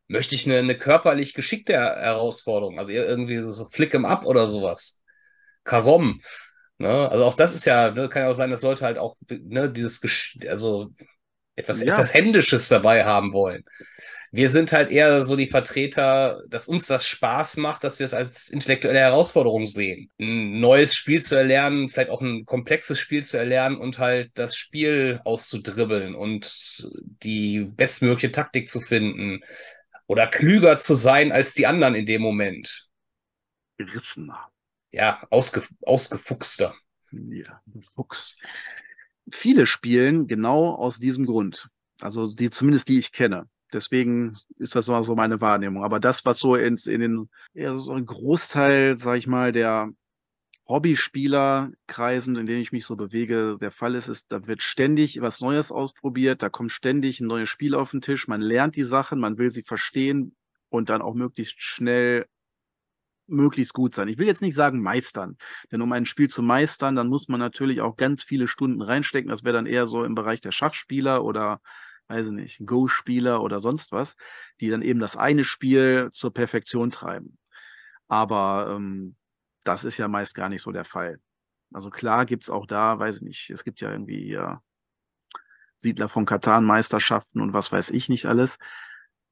Möchte 0.09 0.35
ich 0.35 0.47
eine, 0.47 0.59
eine 0.59 0.77
körperlich 0.79 1.35
geschickte 1.35 1.75
Herausforderung? 1.75 2.79
Also 2.79 2.91
irgendwie 2.93 3.41
so 3.41 3.65
Flick 3.67 3.95
em 3.95 4.05
Up 4.05 4.25
oder 4.27 4.47
sowas. 4.47 5.03
Karom. 5.65 6.21
Ne? 6.79 7.09
Also 7.11 7.25
auch 7.25 7.35
das 7.35 7.55
ist 7.55 7.65
ja, 7.67 7.91
ne, 7.91 8.09
kann 8.09 8.23
ja 8.23 8.31
auch 8.31 8.35
sein, 8.35 8.51
dass 8.51 8.63
Leute 8.63 8.85
halt 8.85 8.99
auch 8.99 9.17
ne, 9.29 9.71
dieses, 9.71 10.01
also 10.49 10.91
etwas, 11.57 11.81
ja. 11.81 11.95
etwas 11.95 12.15
Händisches 12.15 12.69
dabei 12.69 13.05
haben 13.05 13.33
wollen. 13.33 13.65
Wir 14.33 14.51
sind 14.51 14.73
halt 14.73 14.91
eher 14.91 15.25
so 15.25 15.37
die 15.37 15.47
Vertreter, 15.47 16.43
dass 16.49 16.67
uns 16.67 16.89
das 16.89 17.07
Spaß 17.07 17.57
macht, 17.59 17.85
dass 17.85 18.01
wir 18.01 18.07
es 18.07 18.15
als 18.15 18.49
intellektuelle 18.49 18.99
Herausforderung 18.99 19.67
sehen. 19.67 20.11
Ein 20.21 20.59
neues 20.59 20.97
Spiel 20.97 21.23
zu 21.23 21.37
erlernen, 21.37 21.89
vielleicht 21.89 22.11
auch 22.11 22.21
ein 22.21 22.45
komplexes 22.45 22.99
Spiel 22.99 23.25
zu 23.25 23.37
erlernen 23.37 23.77
und 23.77 24.01
halt 24.01 24.33
das 24.35 24.57
Spiel 24.57 25.21
auszudribbeln 25.25 26.17
und 26.17 26.91
die 27.23 27.61
bestmögliche 27.61 28.33
Taktik 28.33 28.69
zu 28.69 28.81
finden 28.81 29.45
oder 30.09 30.27
klüger 30.27 30.79
zu 30.79 30.97
sein 30.97 31.31
als 31.31 31.55
die 31.55 31.69
anderen 31.69 31.95
in 31.95 32.07
dem 32.07 32.21
Moment. 32.21 32.89
Gerissener. 33.79 34.49
Ja, 34.91 35.25
ausge, 35.31 35.63
ausgefuchster. 35.83 36.75
Ja, 37.13 37.61
Fuchs 37.95 38.35
viele 39.31 39.67
spielen 39.67 40.27
genau 40.27 40.75
aus 40.75 40.99
diesem 40.99 41.27
Grund. 41.27 41.69
Also 42.01 42.33
die, 42.33 42.51
zumindest 42.51 42.89
die 42.89 42.99
ich 42.99 43.13
kenne. 43.13 43.49
Deswegen 43.73 44.37
ist 44.59 44.77
das 44.77 44.87
so 44.87 45.15
meine 45.17 45.41
Wahrnehmung. 45.41 45.83
Aber 45.83 45.99
das, 45.99 46.25
was 46.25 46.39
so 46.39 46.55
ins, 46.55 46.87
in 46.87 47.01
den, 47.01 47.29
so 47.55 47.95
Großteil, 47.95 48.99
sag 48.99 49.19
ich 49.19 49.27
mal, 49.27 49.53
der 49.53 49.91
Hobbyspielerkreisen, 50.69 52.37
in 52.37 52.47
denen 52.47 52.63
ich 52.63 52.73
mich 52.73 52.87
so 52.87 52.97
bewege, 52.97 53.59
der 53.61 53.71
Fall 53.71 53.95
ist, 53.95 54.09
ist, 54.09 54.33
da 54.33 54.47
wird 54.47 54.63
ständig 54.63 55.21
was 55.21 55.41
Neues 55.41 55.71
ausprobiert, 55.71 56.43
da 56.43 56.49
kommt 56.49 56.73
ständig 56.73 57.21
ein 57.21 57.27
neues 57.27 57.49
Spiel 57.49 57.75
auf 57.75 57.91
den 57.91 58.01
Tisch, 58.01 58.29
man 58.29 58.41
lernt 58.41 58.77
die 58.77 58.85
Sachen, 58.85 59.21
man 59.21 59.37
will 59.37 59.51
sie 59.51 59.63
verstehen 59.63 60.37
und 60.71 60.89
dann 60.89 61.03
auch 61.03 61.15
möglichst 61.15 61.61
schnell 61.61 62.27
möglichst 63.27 63.75
gut 63.75 63.95
sein. 63.95 64.09
Ich 64.09 64.19
will 64.19 64.27
jetzt 64.27 64.43
nicht 64.43 64.55
sagen 64.55 64.83
meistern, 64.83 65.37
denn 65.73 65.81
um 65.81 65.93
ein 65.93 66.07
Spiel 66.07 66.29
zu 66.29 66.43
meistern, 66.43 66.97
dann 66.97 67.09
muss 67.09 67.29
man 67.29 67.41
natürlich 67.41 67.81
auch 67.81 67.97
ganz 67.97 68.23
viele 68.23 68.49
Stunden 68.49 68.83
reinstecken. 68.83 69.31
Das 69.31 69.45
wäre 69.45 69.55
dann 69.55 69.67
eher 69.67 69.87
so 69.87 70.05
im 70.05 70.15
Bereich 70.15 70.41
der 70.41 70.53
Schachspieler 70.53 71.25
oder, 71.25 71.61
weiß 72.09 72.27
ich 72.27 72.33
nicht, 72.33 72.61
Go-Spieler 72.67 73.43
oder 73.43 73.61
sonst 73.61 73.93
was, 73.93 74.17
die 74.61 74.69
dann 74.71 74.83
eben 74.83 75.01
das 75.01 75.17
eine 75.17 75.45
Spiel 75.45 76.11
zur 76.13 76.33
Perfektion 76.35 76.91
treiben. 76.91 77.39
Aber 78.09 78.75
ähm, 78.77 79.17
das 79.65 79.85
ist 79.85 79.99
ja 79.99 80.09
meist 80.09 80.35
gar 80.35 80.49
nicht 80.49 80.63
so 80.63 80.73
der 80.73 80.85
Fall. 80.85 81.19
Also 81.73 81.91
klar 81.91 82.27
gibt's 82.27 82.51
auch 82.51 82.67
da, 82.67 82.99
weiß 82.99 83.17
ich 83.17 83.23
nicht, 83.23 83.51
es 83.51 83.65
gibt 83.65 83.81
ja 83.81 83.91
irgendwie 83.91 84.29
ja, 84.29 84.63
Siedler 85.77 86.09
von 86.09 86.27
Katan, 86.27 86.65
Meisterschaften 86.65 87.41
und 87.41 87.53
was 87.53 87.73
weiß 87.73 87.91
ich 87.91 88.09
nicht 88.09 88.27
alles. 88.27 88.59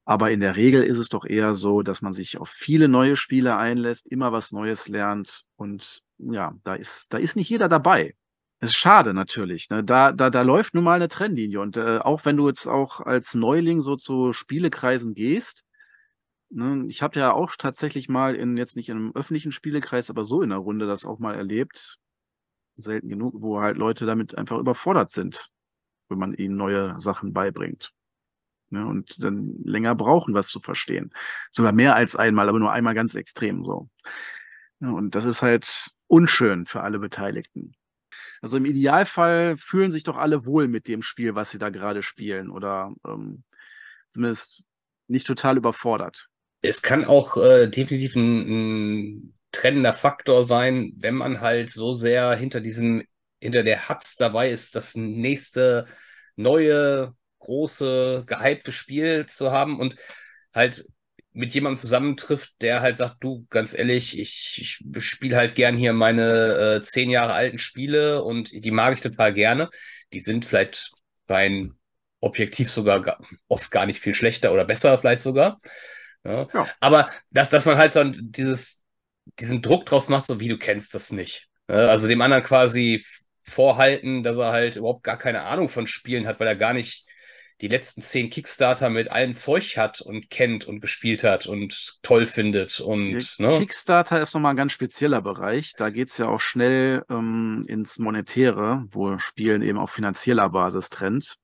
Aber 0.05 0.31
in 0.31 0.41
der 0.41 0.55
Regel 0.57 0.83
ist 0.83 0.97
es 0.97 1.09
doch 1.09 1.25
eher 1.25 1.55
so, 1.55 1.81
dass 1.81 2.01
man 2.01 2.13
sich 2.13 2.37
auf 2.37 2.49
viele 2.49 2.89
neue 2.89 3.15
Spiele 3.15 3.55
einlässt, 3.55 4.05
immer 4.07 4.31
was 4.31 4.51
Neues 4.51 4.87
lernt 4.89 5.45
und 5.55 6.01
ja, 6.17 6.53
da 6.63 6.75
ist, 6.75 7.13
da 7.13 7.17
ist 7.17 7.35
nicht 7.35 7.49
jeder 7.49 7.69
dabei. 7.69 8.15
Das 8.59 8.71
ist 8.71 8.77
schade 8.77 9.13
natürlich. 9.13 9.69
Ne? 9.69 9.83
Da, 9.83 10.11
da, 10.11 10.29
da 10.29 10.41
läuft 10.41 10.73
nun 10.73 10.85
mal 10.85 10.95
eine 10.95 11.09
Trennlinie. 11.09 11.59
Und 11.59 11.75
äh, 11.77 11.99
auch 11.99 12.25
wenn 12.25 12.37
du 12.37 12.47
jetzt 12.47 12.67
auch 12.67 13.01
als 13.01 13.33
Neuling 13.33 13.81
so 13.81 13.95
zu 13.97 14.31
Spielekreisen 14.33 15.13
gehst, 15.15 15.65
ne, 16.49 16.85
ich 16.87 17.01
habe 17.01 17.19
ja 17.19 17.33
auch 17.33 17.55
tatsächlich 17.57 18.09
mal 18.09 18.35
in, 18.35 18.57
jetzt 18.57 18.75
nicht 18.77 18.89
in 18.89 18.97
einem 18.97 19.11
öffentlichen 19.15 19.51
Spielekreis, 19.51 20.09
aber 20.09 20.23
so 20.25 20.41
in 20.41 20.49
der 20.49 20.59
Runde 20.59 20.87
das 20.87 21.05
auch 21.05 21.19
mal 21.19 21.35
erlebt, 21.35 21.97
selten 22.75 23.09
genug, 23.09 23.35
wo 23.37 23.61
halt 23.61 23.77
Leute 23.77 24.05
damit 24.05 24.37
einfach 24.37 24.57
überfordert 24.59 25.11
sind, 25.11 25.49
wenn 26.09 26.19
man 26.19 26.33
ihnen 26.33 26.55
neue 26.55 26.99
Sachen 26.99 27.33
beibringt 27.33 27.93
ne, 28.73 28.85
und 28.85 29.23
dann 29.23 29.55
länger 29.63 29.95
brauchen, 29.95 30.33
was 30.33 30.49
zu 30.49 30.59
verstehen. 30.59 31.13
Sogar 31.51 31.71
mehr 31.71 31.95
als 31.95 32.15
einmal, 32.15 32.49
aber 32.49 32.59
nur 32.59 32.73
einmal 32.73 32.95
ganz 32.95 33.15
extrem 33.15 33.63
so. 33.63 33.89
Ja, 34.81 34.89
und 34.89 35.15
das 35.15 35.25
ist 35.25 35.41
halt 35.41 35.91
unschön 36.07 36.65
für 36.65 36.81
alle 36.81 36.99
Beteiligten. 36.99 37.75
Also 38.41 38.57
im 38.57 38.65
Idealfall 38.65 39.55
fühlen 39.57 39.91
sich 39.91 40.03
doch 40.03 40.17
alle 40.17 40.45
wohl 40.45 40.67
mit 40.67 40.87
dem 40.87 41.01
Spiel, 41.01 41.35
was 41.35 41.51
sie 41.51 41.59
da 41.59 41.69
gerade 41.69 42.03
spielen 42.03 42.49
oder 42.49 42.93
ähm, 43.07 43.43
zumindest 44.09 44.65
nicht 45.07 45.25
total 45.25 45.57
überfordert. 45.57 46.27
Es 46.61 46.81
kann 46.81 47.05
auch 47.05 47.37
äh, 47.37 47.67
definitiv 47.67 48.15
ein, 48.15 49.13
ein 49.13 49.33
trennender 49.51 49.93
Faktor 49.93 50.43
sein, 50.43 50.93
wenn 50.97 51.15
man 51.15 51.39
halt 51.39 51.69
so 51.69 51.93
sehr 51.93 52.35
hinter 52.35 52.59
diesem, 52.59 53.03
hinter 53.39 53.63
der 53.63 53.87
Hatz 53.87 54.15
dabei 54.15 54.49
ist, 54.49 54.75
das 54.75 54.95
nächste 54.95 55.85
neue, 56.35 57.15
große, 57.43 58.23
gehypte 58.25 58.71
Spiel 58.71 59.25
zu 59.27 59.51
haben 59.51 59.79
und 59.79 59.95
halt 60.53 60.85
mit 61.33 61.53
jemandem 61.53 61.81
zusammentrifft, 61.81 62.53
der 62.61 62.81
halt 62.81 62.97
sagt, 62.97 63.23
du, 63.23 63.45
ganz 63.49 63.77
ehrlich, 63.77 64.19
ich, 64.19 64.81
ich 64.85 65.03
spiele 65.03 65.35
halt 65.35 65.55
gern 65.55 65.75
hier 65.75 65.93
meine 65.93 66.77
äh, 66.77 66.81
zehn 66.81 67.09
Jahre 67.09 67.33
alten 67.33 67.57
Spiele 67.57 68.23
und 68.23 68.51
die 68.51 68.71
mag 68.71 68.93
ich 68.93 69.01
total 69.01 69.33
gerne. 69.33 69.69
Die 70.13 70.19
sind 70.19 70.45
vielleicht 70.45 70.91
rein 71.27 71.73
objektiv 72.19 72.71
sogar 72.71 73.01
gar, 73.01 73.19
oft 73.47 73.71
gar 73.71 73.85
nicht 73.85 73.99
viel 73.99 74.13
schlechter 74.13 74.53
oder 74.53 74.63
besser 74.63 74.97
vielleicht 74.97 75.21
sogar. 75.21 75.59
Ja. 76.23 76.47
ja. 76.53 76.67
Aber 76.79 77.09
dass, 77.31 77.49
dass 77.49 77.65
man 77.65 77.77
halt 77.77 77.93
so 77.93 78.03
dieses, 78.05 78.83
diesen 79.39 79.61
Druck 79.61 79.85
draus 79.87 80.09
macht, 80.09 80.25
so 80.25 80.39
wie 80.39 80.47
du 80.47 80.57
kennst 80.57 80.93
das 80.93 81.11
nicht. 81.11 81.49
Ja, 81.67 81.87
also 81.87 82.07
dem 82.07 82.21
anderen 82.21 82.43
quasi 82.43 83.03
vorhalten, 83.41 84.23
dass 84.23 84.37
er 84.37 84.51
halt 84.51 84.75
überhaupt 84.75 85.03
gar 85.03 85.17
keine 85.17 85.41
Ahnung 85.43 85.67
von 85.67 85.87
Spielen 85.87 86.27
hat, 86.27 86.39
weil 86.39 86.47
er 86.47 86.55
gar 86.55 86.73
nicht 86.73 87.02
die 87.63 87.69
letzten 87.69 88.01
zehn 88.01 88.29
Kickstarter 88.29 88.89
mit 88.89 89.09
allem 89.09 89.35
Zeug 89.35 89.77
hat 89.77 90.01
und 90.01 90.29
kennt 90.29 90.65
und 90.65 90.81
gespielt 90.81 91.23
hat 91.23 91.47
und 91.47 91.97
toll 92.01 92.25
findet. 92.25 92.81
Und, 92.81 93.39
ne? 93.39 93.57
Kickstarter 93.57 94.19
ist 94.19 94.33
nochmal 94.33 94.51
ein 94.51 94.57
ganz 94.57 94.73
spezieller 94.73 95.21
Bereich. 95.21 95.71
Da 95.77 95.89
geht 95.89 96.09
es 96.09 96.17
ja 96.17 96.27
auch 96.27 96.41
schnell 96.41 97.05
ähm, 97.09 97.63
ins 97.69 97.99
Monetäre, 97.99 98.83
wo 98.89 99.17
Spielen 99.17 99.61
eben 99.61 99.77
auf 99.77 99.91
finanzieller 99.91 100.49
Basis 100.49 100.89
trennt. 100.89 101.37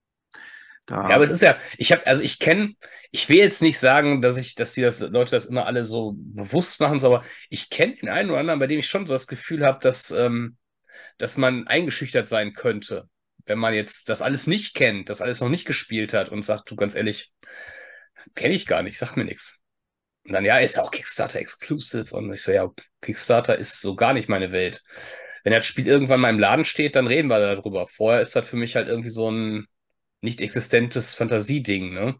Da 0.88 1.08
ja, 1.08 1.16
aber 1.16 1.24
es 1.24 1.32
ist 1.32 1.42
ja, 1.42 1.56
ich 1.78 1.94
habe, 1.94 2.06
also 2.06 2.22
ich 2.22 2.38
kenne, 2.38 2.74
ich 3.12 3.30
will 3.30 3.38
jetzt 3.38 3.62
nicht 3.62 3.80
sagen, 3.80 4.22
dass 4.22 4.36
ich, 4.36 4.56
dass 4.56 4.74
die 4.74 4.82
das, 4.82 5.00
Leute 5.00 5.32
das 5.32 5.46
immer 5.46 5.68
alle 5.68 5.86
so 5.86 6.16
bewusst 6.18 6.82
machen, 6.82 7.02
aber 7.02 7.24
ich 7.50 7.70
kenne 7.70 7.96
den 7.96 8.10
einen 8.10 8.30
oder 8.30 8.42
anderen, 8.42 8.60
bei 8.60 8.68
dem 8.68 8.80
ich 8.80 8.88
schon 8.88 9.08
so 9.08 9.14
das 9.14 9.28
Gefühl 9.28 9.66
habe, 9.66 9.80
dass, 9.82 10.12
ähm, 10.12 10.58
dass 11.18 11.38
man 11.38 11.66
eingeschüchtert 11.68 12.28
sein 12.28 12.52
könnte, 12.52 13.08
wenn 13.50 13.58
man 13.58 13.74
jetzt 13.74 14.10
das 14.10 14.22
alles 14.22 14.46
nicht 14.46 14.76
kennt, 14.76 15.10
das 15.10 15.22
alles 15.22 15.42
noch 15.42 15.50
nicht 15.50 15.66
gespielt 15.66 16.14
hat 16.14 16.30
und 16.30 16.44
sagt, 16.44 16.70
du 16.70 16.76
ganz 16.76 16.94
ehrlich, 16.94 17.34
kenne 18.36 18.54
ich 18.54 18.68
gar 18.68 18.84
nicht, 18.84 19.00
sag 19.00 19.18
mir 19.18 19.26
nichts. 19.26 19.60
Und 20.24 20.34
dann, 20.34 20.46
ja, 20.46 20.60
ist 20.60 20.78
auch 20.78 20.92
Kickstarter 20.92 21.40
exclusive. 21.40 22.16
Und 22.16 22.32
ich 22.32 22.44
so, 22.44 22.52
ja, 22.52 22.70
Kickstarter 23.02 23.58
ist 23.58 23.82
so 23.82 23.96
gar 23.96 24.14
nicht 24.14 24.30
meine 24.30 24.52
Welt. 24.52 24.84
Wenn 25.44 25.52
das 25.52 25.66
Spiel 25.66 25.88
irgendwann 25.88 26.22
mal 26.22 26.30
im 26.30 26.38
Laden 26.38 26.64
steht, 26.64 26.96
dann 26.96 27.08
reden 27.08 27.28
wir 27.28 27.40
darüber. 27.40 27.88
Vorher 27.88 28.22
ist 28.22 28.36
das 28.36 28.48
für 28.48 28.56
mich 28.56 28.76
halt 28.76 28.88
irgendwie 28.88 29.10
so 29.10 29.32
ein, 29.32 29.66
nicht 30.22 30.42
existentes 30.42 31.16
Fantasieding, 31.16 31.92
ne? 31.92 32.20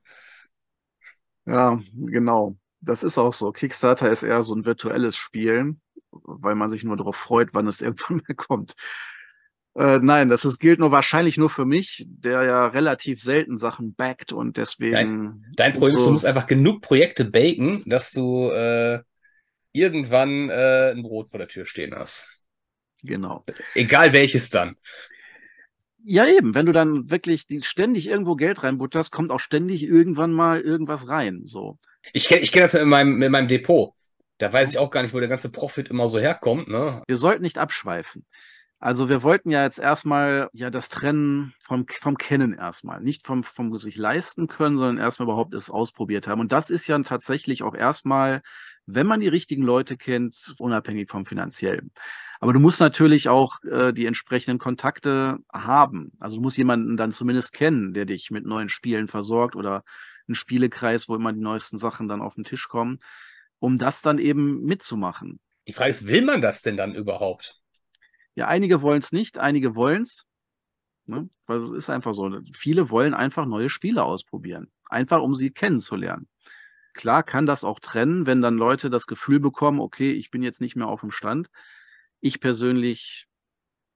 Ja, 1.46 1.80
genau. 1.94 2.58
Das 2.82 3.04
ist 3.04 3.20
auch 3.20 3.34
so. 3.34 3.52
Kickstarter 3.52 4.12
ist 4.12 4.24
eher 4.24 4.42
so 4.42 4.56
ein 4.56 4.66
virtuelles 4.66 5.16
Spiel, 5.16 5.76
weil 6.10 6.56
man 6.56 6.72
sich 6.72 6.84
nur 6.84 6.98
darauf 6.98 7.18
freut, 7.18 7.50
wann 7.54 7.68
es 7.68 7.82
irgendwann 7.82 8.24
mal 8.28 8.36
kommt. 8.36 8.74
Äh, 9.76 10.00
nein, 10.02 10.30
das 10.30 10.46
ist, 10.46 10.60
gilt 10.60 10.80
nur 10.80 10.92
wahrscheinlich 10.92 11.38
nur 11.38 11.50
für 11.50 11.66
mich, 11.66 12.06
der 12.08 12.44
ja 12.44 12.68
relativ 12.68 13.22
selten 13.22 13.58
Sachen 13.58 13.94
backt 13.94 14.34
und 14.34 14.58
deswegen. 14.58 14.94
Dein, 14.94 15.46
dein 15.56 15.74
Problem 15.74 15.96
ist, 15.96 16.02
so, 16.02 16.08
du 16.08 16.14
musst 16.14 16.26
einfach 16.26 16.48
genug 16.48 16.82
Projekte 16.82 17.26
baken, 17.26 17.84
dass 17.86 18.12
du 18.12 18.50
äh, 18.50 19.00
irgendwann 19.72 20.50
äh, 20.50 20.92
ein 20.92 21.04
Brot 21.04 21.30
vor 21.30 21.38
der 21.38 21.48
Tür 21.48 21.66
stehen 21.66 21.94
hast. 21.96 22.30
Genau. 23.04 23.44
Egal 23.76 24.14
welches 24.14 24.50
dann. 24.50 24.76
Ja, 26.04 26.26
eben. 26.28 26.56
Wenn 26.56 26.66
du 26.66 26.72
dann 26.72 27.10
wirklich 27.10 27.46
ständig 27.62 28.08
irgendwo 28.08 28.36
Geld 28.36 28.64
reinbutterst, 28.64 29.12
kommt 29.12 29.32
auch 29.32 29.40
ständig 29.40 29.84
irgendwann 29.84 30.32
mal 30.32 30.62
irgendwas 30.62 31.08
rein. 31.08 31.42
So. 31.46 31.78
Ich 32.14 32.28
kenne 32.28 32.42
ich 32.42 32.52
kenn 32.52 32.64
das 32.64 32.74
in 32.74 32.88
meinem, 32.88 33.22
in 33.22 33.32
meinem 33.32 33.48
Depot. 33.48 33.94
Da 34.38 34.52
weiß 34.52 34.72
ich 34.72 34.78
auch 34.78 34.90
gar 34.90 35.04
nicht, 35.04 35.14
wo 35.14 35.20
der 35.20 35.28
ganze 35.28 35.52
Profit 35.52 35.90
immer 35.90 36.08
so 36.08 36.18
herkommt. 36.18 36.70
Ne? 36.70 37.04
Wir 37.08 37.18
sollten 37.18 37.44
nicht 37.44 37.58
abschweifen. 37.58 38.26
Also 38.82 39.10
wir 39.10 39.24
wollten 39.24 39.52
ja 39.52 39.64
jetzt 39.64 39.78
erstmal 39.78 40.50
ja 40.54 40.70
das 40.70 40.88
Trennen 40.88 41.54
vom, 41.60 41.86
vom 42.00 42.18
Kennen 42.18 42.54
erstmal. 42.54 43.02
Nicht 43.02 43.28
vom, 43.28 43.44
vom 43.44 43.78
sich 43.78 43.98
leisten 43.98 44.48
können, 44.48 44.78
sondern 44.78 44.98
erstmal 44.98 45.28
überhaupt 45.28 45.54
es 45.54 45.70
ausprobiert 45.70 46.28
haben. 46.28 46.40
Und 46.40 46.54
das 46.54 46.70
ist 46.70 46.88
ja 46.88 46.98
tatsächlich 47.00 47.62
auch 47.62 47.76
erstmal, 47.76 48.42
wenn 48.86 49.06
man 49.06 49.20
die 49.20 49.28
richtigen 49.28 49.64
Leute 49.64 49.98
kennt, 49.98 50.56
unabhängig 50.60 51.10
vom 51.10 51.26
finanziellen. 51.26 51.92
Aber 52.40 52.54
du 52.54 52.60
musst 52.60 52.80
natürlich 52.80 53.28
auch 53.28 53.62
äh, 53.64 53.92
die 53.92 54.06
entsprechenden 54.06 54.60
Kontakte 54.60 55.40
haben. 55.52 56.14
Also 56.22 56.38
du 56.38 56.42
musst 56.42 56.58
jemanden 56.58 56.96
dann 56.96 57.12
zumindest 57.12 57.52
kennen, 57.52 57.94
der 57.94 58.06
dich 58.06 58.32
mit 58.32 58.46
neuen 58.46 58.70
Spielen 58.70 59.08
versorgt 59.08 59.58
oder 59.58 59.84
einen 60.30 60.36
Spielekreis, 60.36 61.10
wo 61.10 61.16
immer 61.16 61.34
die 61.34 61.42
neuesten 61.42 61.80
Sachen 61.80 62.08
dann 62.08 62.22
auf 62.22 62.36
den 62.36 62.46
Tisch 62.46 62.70
kommen, 62.70 63.00
um 63.60 63.78
das 63.78 64.02
dann 64.02 64.20
eben 64.20 64.64
mitzumachen. 64.64 65.42
Die 65.68 65.74
Frage 65.74 65.92
ist, 65.92 66.08
will 66.08 66.24
man 66.24 66.42
das 66.42 66.62
denn 66.62 66.78
dann 66.78 66.96
überhaupt? 66.96 67.59
Ja, 68.40 68.48
einige 68.48 68.82
wollen 68.82 69.02
es 69.02 69.12
nicht, 69.12 69.38
einige 69.38 69.76
wollen 69.76 70.04
es. 70.04 70.26
Ne? 71.06 71.30
Weil 71.46 71.60
es 71.60 71.72
ist 71.72 71.90
einfach 71.90 72.14
so. 72.14 72.40
Viele 72.56 72.90
wollen 72.90 73.14
einfach 73.14 73.46
neue 73.46 73.68
Spiele 73.68 74.04
ausprobieren. 74.04 74.72
Einfach, 74.88 75.22
um 75.22 75.36
sie 75.36 75.52
kennenzulernen. 75.52 76.30
Klar 76.94 77.24
kann 77.24 77.46
das 77.46 77.66
auch 77.66 77.82
trennen, 77.82 78.26
wenn 78.26 78.40
dann 78.42 78.56
Leute 78.56 78.90
das 78.90 79.08
Gefühl 79.08 79.42
bekommen, 79.42 79.82
okay, 79.82 80.14
ich 80.14 80.32
bin 80.32 80.42
jetzt 80.42 80.62
nicht 80.62 80.78
mehr 80.78 80.88
auf 80.88 81.02
dem 81.02 81.12
Stand. 81.12 81.50
Ich 82.22 82.40
persönlich 82.40 83.28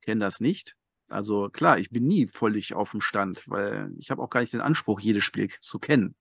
kenne 0.02 0.20
das 0.26 0.42
nicht. 0.42 0.76
Also 1.08 1.50
klar, 1.50 1.80
ich 1.80 1.90
bin 1.90 2.06
nie 2.06 2.28
völlig 2.28 2.74
auf 2.74 2.92
dem 2.92 3.00
Stand, 3.00 3.48
weil 3.48 3.94
ich 3.98 4.12
habe 4.12 4.22
auch 4.22 4.30
gar 4.30 4.42
nicht 4.42 4.52
den 4.52 4.60
Anspruch, 4.60 5.00
jedes 5.00 5.24
Spiel 5.24 5.48
zu 5.62 5.80
kennen. 5.80 6.16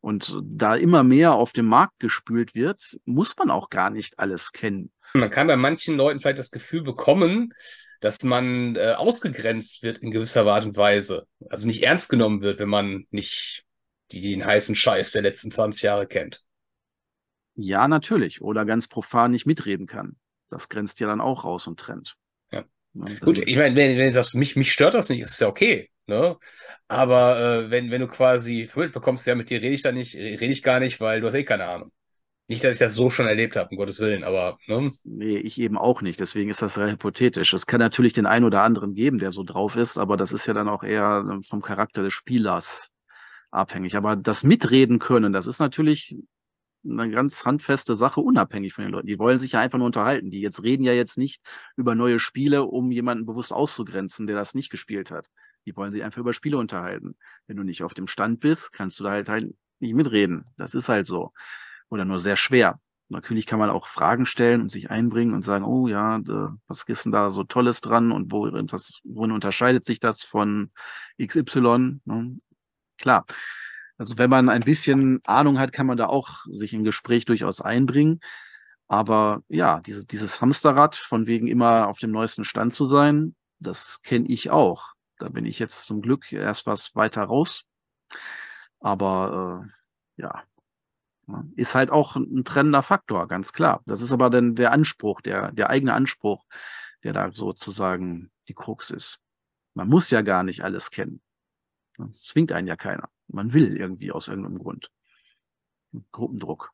Und 0.00 0.40
da 0.42 0.74
immer 0.74 1.04
mehr 1.04 1.34
auf 1.34 1.52
dem 1.52 1.66
Markt 1.66 2.00
gespült 2.00 2.56
wird, 2.56 2.98
muss 3.04 3.36
man 3.36 3.52
auch 3.52 3.70
gar 3.70 3.90
nicht 3.90 4.18
alles 4.18 4.50
kennen. 4.50 4.90
Man 5.16 5.30
kann 5.30 5.46
bei 5.46 5.56
manchen 5.56 5.96
Leuten 5.96 6.18
vielleicht 6.18 6.38
das 6.38 6.50
Gefühl 6.50 6.82
bekommen, 6.82 7.54
dass 8.00 8.24
man 8.24 8.74
äh, 8.76 8.94
ausgegrenzt 8.96 9.82
wird 9.82 9.98
in 9.98 10.10
gewisser 10.10 10.44
Art 10.44 10.66
und 10.66 10.76
Weise. 10.76 11.26
Also 11.48 11.66
nicht 11.68 11.84
ernst 11.84 12.08
genommen 12.08 12.42
wird, 12.42 12.58
wenn 12.58 12.68
man 12.68 13.06
nicht 13.10 13.64
die, 14.10 14.20
den 14.20 14.44
heißen 14.44 14.74
Scheiß 14.74 15.12
der 15.12 15.22
letzten 15.22 15.52
20 15.52 15.82
Jahre 15.82 16.06
kennt. 16.08 16.42
Ja, 17.54 17.86
natürlich. 17.86 18.42
Oder 18.42 18.64
ganz 18.64 18.88
profan 18.88 19.30
nicht 19.30 19.46
mitreden 19.46 19.86
kann. 19.86 20.16
Das 20.50 20.68
grenzt 20.68 20.98
ja 20.98 21.06
dann 21.06 21.20
auch 21.20 21.44
raus 21.44 21.68
und 21.68 21.78
trennt. 21.78 22.16
Ja. 22.50 22.64
Und 22.92 23.20
Gut, 23.20 23.38
ich 23.38 23.56
meine, 23.56 23.76
wenn, 23.76 23.96
wenn 23.96 24.08
du 24.08 24.12
sagst, 24.12 24.34
mich, 24.34 24.56
mich 24.56 24.72
stört 24.72 24.94
das 24.94 25.08
nicht, 25.08 25.20
ist 25.20 25.30
es 25.30 25.38
ja 25.38 25.46
okay. 25.46 25.90
Ne? 26.06 26.36
Aber 26.88 27.40
äh, 27.40 27.70
wenn, 27.70 27.90
wenn 27.92 28.00
du 28.00 28.08
quasi 28.08 28.66
vermittelt 28.66 28.94
bekommst, 28.94 29.26
ja, 29.26 29.34
mit 29.36 29.48
dir 29.48 29.62
rede 29.62 29.74
ich 29.74 29.82
da 29.82 29.92
nicht, 29.92 30.16
rede 30.16 30.44
ich 30.46 30.62
gar 30.62 30.80
nicht, 30.80 31.00
weil 31.00 31.20
du 31.20 31.28
hast 31.28 31.34
eh 31.34 31.44
keine 31.44 31.66
Ahnung. 31.66 31.92
Nicht, 32.46 32.62
dass 32.62 32.74
ich 32.74 32.78
das 32.78 32.94
so 32.94 33.10
schon 33.10 33.26
erlebt 33.26 33.56
habe, 33.56 33.70
um 33.70 33.78
Gottes 33.78 34.00
Willen, 34.00 34.22
aber. 34.22 34.58
Ne? 34.66 34.92
Nee, 35.02 35.38
ich 35.38 35.58
eben 35.58 35.78
auch 35.78 36.02
nicht. 36.02 36.20
Deswegen 36.20 36.50
ist 36.50 36.60
das 36.60 36.74
sehr 36.74 36.90
hypothetisch. 36.90 37.54
Es 37.54 37.66
kann 37.66 37.80
natürlich 37.80 38.12
den 38.12 38.26
einen 38.26 38.44
oder 38.44 38.62
anderen 38.62 38.94
geben, 38.94 39.18
der 39.18 39.32
so 39.32 39.44
drauf 39.44 39.76
ist, 39.76 39.96
aber 39.96 40.18
das 40.18 40.32
ist 40.32 40.46
ja 40.46 40.52
dann 40.52 40.68
auch 40.68 40.82
eher 40.82 41.24
ähm, 41.26 41.42
vom 41.42 41.62
Charakter 41.62 42.02
des 42.02 42.12
Spielers 42.12 42.92
abhängig. 43.50 43.96
Aber 43.96 44.16
das 44.16 44.44
Mitreden 44.44 44.98
können, 44.98 45.32
das 45.32 45.46
ist 45.46 45.58
natürlich 45.58 46.16
eine 46.84 47.10
ganz 47.10 47.46
handfeste 47.46 47.96
Sache, 47.96 48.20
unabhängig 48.20 48.74
von 48.74 48.84
den 48.84 48.92
Leuten. 48.92 49.06
Die 49.06 49.18
wollen 49.18 49.38
sich 49.38 49.52
ja 49.52 49.60
einfach 49.60 49.78
nur 49.78 49.86
unterhalten. 49.86 50.30
Die 50.30 50.40
jetzt 50.40 50.62
reden 50.62 50.84
ja 50.84 50.92
jetzt 50.92 51.16
nicht 51.16 51.42
über 51.76 51.94
neue 51.94 52.18
Spiele, 52.18 52.64
um 52.64 52.90
jemanden 52.90 53.24
bewusst 53.24 53.52
auszugrenzen, 53.52 54.26
der 54.26 54.36
das 54.36 54.54
nicht 54.54 54.70
gespielt 54.70 55.10
hat. 55.10 55.30
Die 55.64 55.74
wollen 55.76 55.92
sich 55.92 56.02
einfach 56.02 56.20
über 56.20 56.34
Spiele 56.34 56.58
unterhalten. 56.58 57.16
Wenn 57.46 57.56
du 57.56 57.62
nicht 57.62 57.82
auf 57.82 57.94
dem 57.94 58.06
Stand 58.06 58.40
bist, 58.40 58.72
kannst 58.72 59.00
du 59.00 59.04
da 59.04 59.12
halt, 59.12 59.30
halt 59.30 59.54
nicht 59.80 59.94
mitreden. 59.94 60.44
Das 60.58 60.74
ist 60.74 60.90
halt 60.90 61.06
so. 61.06 61.32
Oder 61.94 62.04
nur 62.04 62.18
sehr 62.18 62.36
schwer. 62.36 62.80
Natürlich 63.08 63.46
kann 63.46 63.60
man 63.60 63.70
auch 63.70 63.86
Fragen 63.86 64.26
stellen 64.26 64.60
und 64.62 64.68
sich 64.68 64.90
einbringen 64.90 65.32
und 65.32 65.42
sagen, 65.42 65.64
oh 65.64 65.86
ja, 65.86 66.20
was 66.66 66.82
ist 66.88 67.04
denn 67.04 67.12
da 67.12 67.30
so 67.30 67.44
Tolles 67.44 67.80
dran 67.80 68.10
und 68.10 68.32
worin, 68.32 68.66
das, 68.66 68.98
worin 69.04 69.30
unterscheidet 69.30 69.84
sich 69.84 70.00
das 70.00 70.24
von 70.24 70.72
XY? 71.24 72.00
Ne? 72.04 72.40
Klar. 72.98 73.26
Also 73.96 74.18
wenn 74.18 74.28
man 74.28 74.48
ein 74.48 74.62
bisschen 74.62 75.20
Ahnung 75.24 75.60
hat, 75.60 75.72
kann 75.72 75.86
man 75.86 75.96
da 75.96 76.06
auch 76.06 76.40
sich 76.50 76.74
im 76.74 76.82
Gespräch 76.82 77.26
durchaus 77.26 77.60
einbringen. 77.60 78.18
Aber 78.88 79.44
ja, 79.46 79.78
diese, 79.78 80.04
dieses 80.04 80.40
Hamsterrad, 80.40 80.96
von 80.96 81.28
wegen 81.28 81.46
immer 81.46 81.86
auf 81.86 82.00
dem 82.00 82.10
neuesten 82.10 82.42
Stand 82.42 82.74
zu 82.74 82.86
sein, 82.86 83.36
das 83.60 84.02
kenne 84.02 84.26
ich 84.26 84.50
auch. 84.50 84.94
Da 85.20 85.28
bin 85.28 85.46
ich 85.46 85.60
jetzt 85.60 85.86
zum 85.86 86.02
Glück 86.02 86.32
erst 86.32 86.66
was 86.66 86.96
weiter 86.96 87.22
raus. 87.22 87.66
Aber 88.80 89.62
äh, 90.18 90.22
ja, 90.22 90.42
ist 91.56 91.74
halt 91.74 91.90
auch 91.90 92.16
ein 92.16 92.44
trennender 92.44 92.82
Faktor, 92.82 93.28
ganz 93.28 93.52
klar. 93.52 93.82
Das 93.86 94.00
ist 94.00 94.12
aber 94.12 94.30
dann 94.30 94.54
der 94.54 94.72
Anspruch, 94.72 95.20
der, 95.20 95.52
der 95.52 95.70
eigene 95.70 95.94
Anspruch, 95.94 96.44
der 97.02 97.12
da 97.12 97.32
sozusagen 97.32 98.30
die 98.48 98.54
Krux 98.54 98.90
ist. 98.90 99.20
Man 99.74 99.88
muss 99.88 100.10
ja 100.10 100.22
gar 100.22 100.42
nicht 100.42 100.62
alles 100.62 100.90
kennen. 100.90 101.20
Das 101.98 102.22
zwingt 102.22 102.52
einen 102.52 102.66
ja 102.68 102.76
keiner. 102.76 103.08
Man 103.28 103.52
will 103.52 103.76
irgendwie 103.76 104.12
aus 104.12 104.28
irgendeinem 104.28 104.58
Grund. 104.58 104.90
Gruppendruck. 106.12 106.72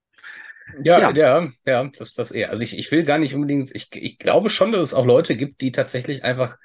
Ja, 0.85 1.00
ja, 1.00 1.11
ja, 1.11 1.52
ja, 1.66 1.90
das 1.97 2.11
ist 2.11 2.19
das 2.19 2.30
eher. 2.30 2.50
Also 2.50 2.62
ich, 2.62 2.78
ich 2.78 2.90
will 2.92 3.04
gar 3.04 3.19
nicht 3.19 3.35
unbedingt, 3.35 3.75
ich, 3.75 3.88
ich 3.92 4.19
glaube 4.19 4.50
schon, 4.50 4.73
dass 4.73 4.80
es 4.83 4.95
auch 4.95 5.04
Leute 5.04 5.37
gibt, 5.37 5.61
die 5.61 5.73
tatsächlich 5.73 6.23
einfach, 6.25 6.59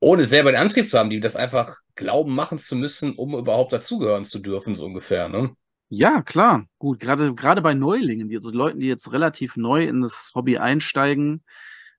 ohne 0.00 0.24
selber 0.24 0.50
den 0.50 0.60
Antrieb 0.60 0.88
zu 0.88 0.98
haben, 0.98 1.10
die 1.10 1.20
das 1.20 1.36
einfach 1.36 1.76
glauben, 1.94 2.34
machen 2.34 2.58
zu 2.58 2.74
müssen, 2.74 3.14
um 3.14 3.34
überhaupt 3.34 3.72
dazugehören 3.72 4.24
zu 4.24 4.38
dürfen, 4.38 4.74
so 4.74 4.84
ungefähr. 4.84 5.28
Ne? 5.28 5.54
Ja, 5.94 6.22
klar. 6.22 6.66
Gut, 6.78 7.00
gerade, 7.00 7.34
gerade 7.34 7.60
bei 7.60 7.74
Neulingen, 7.74 8.30
die, 8.30 8.36
also 8.36 8.50
Leuten, 8.50 8.80
die 8.80 8.86
jetzt 8.86 9.12
relativ 9.12 9.58
neu 9.58 9.84
in 9.84 10.00
das 10.00 10.32
Hobby 10.34 10.56
einsteigen, 10.56 11.44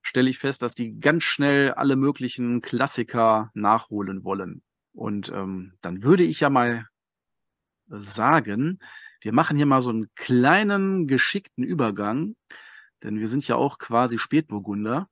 stelle 0.01 0.31
ich 0.31 0.39
fest, 0.39 0.63
dass 0.63 0.73
die 0.73 0.99
ganz 0.99 1.21
schnell 1.21 1.73
alle 1.73 1.95
möglichen 1.95 2.61
Klassiker 2.61 3.51
nachholen 3.53 4.23
wollen. 4.23 4.63
Und 4.93 5.29
ähm, 5.29 5.73
dann 5.81 6.01
würde 6.01 6.23
ich 6.23 6.39
ja 6.39 6.49
mal 6.49 6.87
sagen, 7.85 8.79
wir 9.21 9.31
machen 9.31 9.57
hier 9.57 9.67
mal 9.67 9.83
so 9.83 9.91
einen 9.91 10.09
kleinen, 10.15 11.05
geschickten 11.05 11.63
Übergang, 11.63 12.35
denn 13.03 13.19
wir 13.19 13.29
sind 13.29 13.47
ja 13.47 13.57
auch 13.57 13.77
quasi 13.77 14.17
Spätburgunder. 14.17 15.07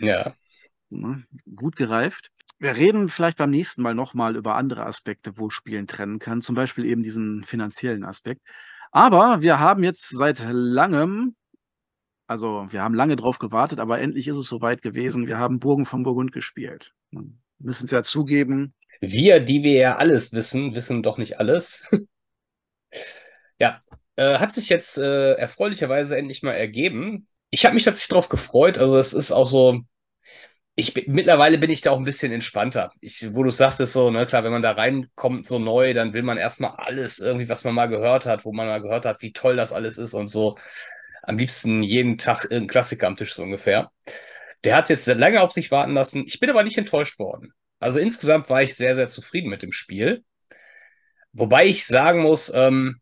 Ja. 0.00 0.34
Ne, 0.92 1.22
gut 1.56 1.76
gereift. 1.76 2.30
Wir 2.58 2.76
reden 2.76 3.08
vielleicht 3.08 3.38
beim 3.38 3.50
nächsten 3.50 3.80
Mal 3.80 3.94
nochmal 3.94 4.36
über 4.36 4.56
andere 4.56 4.84
Aspekte, 4.84 5.38
wo 5.38 5.48
Spielen 5.48 5.86
trennen 5.86 6.18
kann, 6.18 6.42
zum 6.42 6.54
Beispiel 6.54 6.84
eben 6.84 7.02
diesen 7.02 7.44
finanziellen 7.44 8.04
Aspekt. 8.04 8.42
Aber 8.90 9.40
wir 9.40 9.58
haben 9.58 9.84
jetzt 9.84 10.10
seit 10.10 10.44
langem, 10.50 11.34
also 12.26 12.66
wir 12.68 12.82
haben 12.82 12.94
lange 12.94 13.16
drauf 13.16 13.38
gewartet, 13.38 13.80
aber 13.80 14.00
endlich 14.00 14.28
ist 14.28 14.36
es 14.36 14.46
soweit 14.48 14.82
gewesen. 14.82 15.26
Wir 15.26 15.38
haben 15.38 15.60
Burgen 15.60 15.86
von 15.86 16.02
Burgund 16.02 16.30
gespielt. 16.30 16.92
Müssen 17.58 17.86
es 17.86 17.90
ja 17.90 18.02
zugeben. 18.02 18.74
Wir, 19.00 19.40
die 19.40 19.62
wir 19.62 19.72
ja 19.72 19.96
alles 19.96 20.34
wissen, 20.34 20.74
wissen 20.74 21.02
doch 21.02 21.16
nicht 21.16 21.40
alles. 21.40 21.90
ja, 23.58 23.80
äh, 24.16 24.38
hat 24.38 24.52
sich 24.52 24.68
jetzt 24.68 24.98
äh, 24.98 25.32
erfreulicherweise 25.32 26.18
endlich 26.18 26.42
mal 26.42 26.52
ergeben. 26.52 27.28
Ich 27.48 27.64
habe 27.64 27.74
mich 27.74 27.84
tatsächlich 27.84 28.10
darauf 28.10 28.28
gefreut. 28.28 28.76
Also 28.76 28.98
es 28.98 29.14
ist 29.14 29.32
auch 29.32 29.46
so, 29.46 29.80
ich 30.74 30.94
bin, 30.94 31.04
mittlerweile 31.08 31.58
bin 31.58 31.70
ich 31.70 31.82
da 31.82 31.90
auch 31.90 31.98
ein 31.98 32.04
bisschen 32.04 32.32
entspannter. 32.32 32.92
Ich, 33.00 33.34
wo 33.34 33.42
du 33.42 33.50
sagtest, 33.50 33.92
so, 33.92 34.10
ne, 34.10 34.26
klar, 34.26 34.42
wenn 34.44 34.52
man 34.52 34.62
da 34.62 34.72
reinkommt, 34.72 35.46
so 35.46 35.58
neu, 35.58 35.92
dann 35.92 36.14
will 36.14 36.22
man 36.22 36.38
erstmal 36.38 36.72
alles 36.76 37.18
irgendwie, 37.18 37.48
was 37.48 37.64
man 37.64 37.74
mal 37.74 37.86
gehört 37.86 38.26
hat, 38.26 38.44
wo 38.44 38.52
man 38.52 38.66
mal 38.66 38.80
gehört 38.80 39.04
hat, 39.04 39.20
wie 39.22 39.32
toll 39.32 39.56
das 39.56 39.72
alles 39.72 39.98
ist 39.98 40.14
und 40.14 40.28
so. 40.28 40.56
Am 41.22 41.38
liebsten 41.38 41.82
jeden 41.82 42.18
Tag 42.18 42.44
irgendein 42.44 42.68
Klassiker 42.68 43.06
am 43.06 43.16
Tisch 43.16 43.34
so 43.34 43.42
ungefähr. 43.42 43.90
Der 44.64 44.76
hat 44.76 44.88
jetzt 44.88 45.06
lange 45.06 45.42
auf 45.42 45.52
sich 45.52 45.70
warten 45.70 45.92
lassen. 45.94 46.24
Ich 46.26 46.40
bin 46.40 46.50
aber 46.50 46.62
nicht 46.62 46.78
enttäuscht 46.78 47.18
worden. 47.18 47.52
Also 47.78 47.98
insgesamt 47.98 48.48
war 48.48 48.62
ich 48.62 48.74
sehr, 48.74 48.94
sehr 48.94 49.08
zufrieden 49.08 49.50
mit 49.50 49.62
dem 49.62 49.72
Spiel. 49.72 50.24
Wobei 51.32 51.66
ich 51.66 51.86
sagen 51.86 52.22
muss, 52.22 52.52
ähm, 52.54 53.00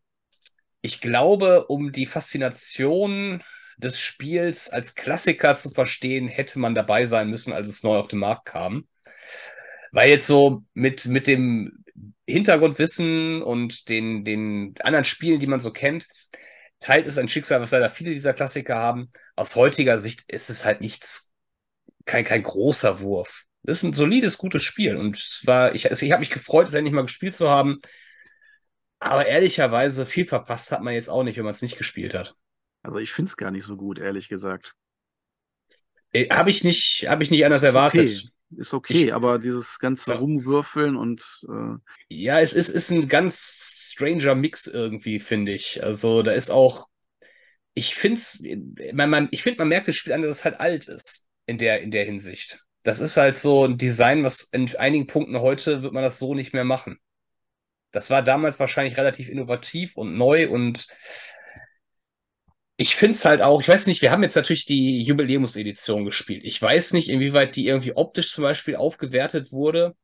ich 0.81 1.01
glaube, 1.01 1.65
um 1.67 1.91
die 1.91 2.05
Faszination 2.05 3.43
des 3.83 3.99
Spiels 3.99 4.69
als 4.69 4.95
Klassiker 4.95 5.55
zu 5.55 5.71
verstehen, 5.71 6.27
hätte 6.27 6.59
man 6.59 6.75
dabei 6.75 7.05
sein 7.05 7.29
müssen, 7.29 7.53
als 7.53 7.67
es 7.67 7.83
neu 7.83 7.97
auf 7.97 8.07
den 8.07 8.19
Markt 8.19 8.45
kam. 8.45 8.87
Weil 9.91 10.09
jetzt 10.09 10.27
so 10.27 10.63
mit, 10.73 11.05
mit 11.07 11.27
dem 11.27 11.83
Hintergrundwissen 12.27 13.41
und 13.41 13.89
den, 13.89 14.23
den 14.23 14.75
anderen 14.81 15.05
Spielen, 15.05 15.39
die 15.39 15.47
man 15.47 15.59
so 15.59 15.71
kennt, 15.71 16.07
teilt 16.79 17.07
es 17.07 17.17
ein 17.17 17.29
Schicksal, 17.29 17.61
was 17.61 17.71
leider 17.71 17.89
viele 17.89 18.11
dieser 18.11 18.33
Klassiker 18.33 18.75
haben. 18.77 19.11
Aus 19.35 19.55
heutiger 19.55 19.97
Sicht 19.99 20.31
ist 20.31 20.49
es 20.49 20.65
halt 20.65 20.81
nichts, 20.81 21.33
kein, 22.05 22.23
kein 22.25 22.43
großer 22.43 23.01
Wurf. 23.01 23.45
Das 23.63 23.77
ist 23.77 23.83
ein 23.83 23.93
solides, 23.93 24.37
gutes 24.37 24.63
Spiel. 24.63 24.95
Und 24.97 25.17
es 25.17 25.43
war, 25.45 25.75
ich, 25.75 25.85
ich 25.85 26.11
habe 26.11 26.21
mich 26.21 26.31
gefreut, 26.31 26.67
es 26.67 26.73
endlich 26.73 26.93
mal 26.93 27.03
gespielt 27.03 27.35
zu 27.35 27.49
haben. 27.49 27.77
Aber 28.99 29.25
ehrlicherweise, 29.25 30.05
viel 30.05 30.25
verpasst 30.25 30.71
hat 30.71 30.81
man 30.81 30.93
jetzt 30.93 31.09
auch 31.09 31.23
nicht, 31.23 31.37
wenn 31.37 31.43
man 31.43 31.53
es 31.53 31.61
nicht 31.61 31.77
gespielt 31.77 32.13
hat. 32.13 32.35
Also 32.83 32.97
ich 32.97 33.11
finde 33.11 33.29
es 33.29 33.37
gar 33.37 33.51
nicht 33.51 33.63
so 33.63 33.77
gut, 33.77 33.99
ehrlich 33.99 34.27
gesagt. 34.27 34.73
Äh, 36.13 36.29
habe 36.29 36.49
ich 36.49 36.63
nicht, 36.63 37.07
habe 37.07 37.23
ich 37.23 37.31
nicht 37.31 37.45
anders 37.45 37.61
ist 37.61 37.67
erwartet. 37.67 38.09
Okay. 38.09 38.29
Ist 38.57 38.73
okay, 38.73 39.05
ich, 39.05 39.13
aber 39.13 39.39
dieses 39.39 39.79
ganze 39.79 40.11
ja. 40.11 40.17
Rumwürfeln 40.17 40.97
und 40.97 41.23
äh 41.47 41.77
ja, 42.09 42.41
es 42.41 42.51
ist, 42.53 42.67
ist 42.67 42.91
ein 42.91 43.07
ganz 43.07 43.91
stranger 43.93 44.35
Mix 44.35 44.67
irgendwie, 44.67 45.19
finde 45.19 45.53
ich. 45.53 45.81
Also 45.83 46.21
da 46.21 46.31
ist 46.31 46.51
auch, 46.51 46.89
ich 47.73 47.95
finde 47.95 48.17
es, 48.17 48.43
man, 48.93 49.09
man, 49.09 49.29
ich 49.31 49.41
finde, 49.41 49.59
man 49.59 49.69
merkt 49.69 49.87
das 49.87 49.95
Spiel 49.95 50.11
an, 50.11 50.21
dass 50.21 50.39
es 50.39 50.43
halt 50.43 50.59
alt 50.59 50.89
ist 50.89 51.27
in 51.45 51.57
der, 51.57 51.81
in 51.81 51.91
der 51.91 52.03
Hinsicht. 52.03 52.65
Das 52.83 52.99
ist 52.99 53.15
halt 53.15 53.35
so 53.35 53.65
ein 53.65 53.77
Design, 53.77 54.23
was 54.23 54.41
in 54.51 54.75
einigen 54.75 55.07
Punkten 55.07 55.39
heute 55.39 55.81
wird 55.81 55.93
man 55.93 56.03
das 56.03 56.19
so 56.19 56.33
nicht 56.33 56.51
mehr 56.51 56.65
machen. 56.65 56.99
Das 57.93 58.09
war 58.09 58.21
damals 58.21 58.59
wahrscheinlich 58.59 58.97
relativ 58.97 59.29
innovativ 59.29 59.95
und 59.95 60.17
neu 60.17 60.49
und 60.49 60.87
ich 62.81 62.95
finde 62.95 63.13
es 63.13 63.25
halt 63.25 63.43
auch, 63.43 63.61
ich 63.61 63.67
weiß 63.67 63.85
nicht, 63.85 64.01
wir 64.01 64.09
haben 64.09 64.23
jetzt 64.23 64.35
natürlich 64.35 64.65
die 64.65 65.03
Jubiläumsedition 65.03 66.03
gespielt. 66.03 66.41
Ich 66.43 66.59
weiß 66.59 66.93
nicht, 66.93 67.09
inwieweit 67.09 67.55
die 67.55 67.67
irgendwie 67.67 67.95
optisch 67.95 68.31
zum 68.31 68.41
Beispiel 68.41 68.75
aufgewertet 68.75 69.51
wurde. 69.51 69.95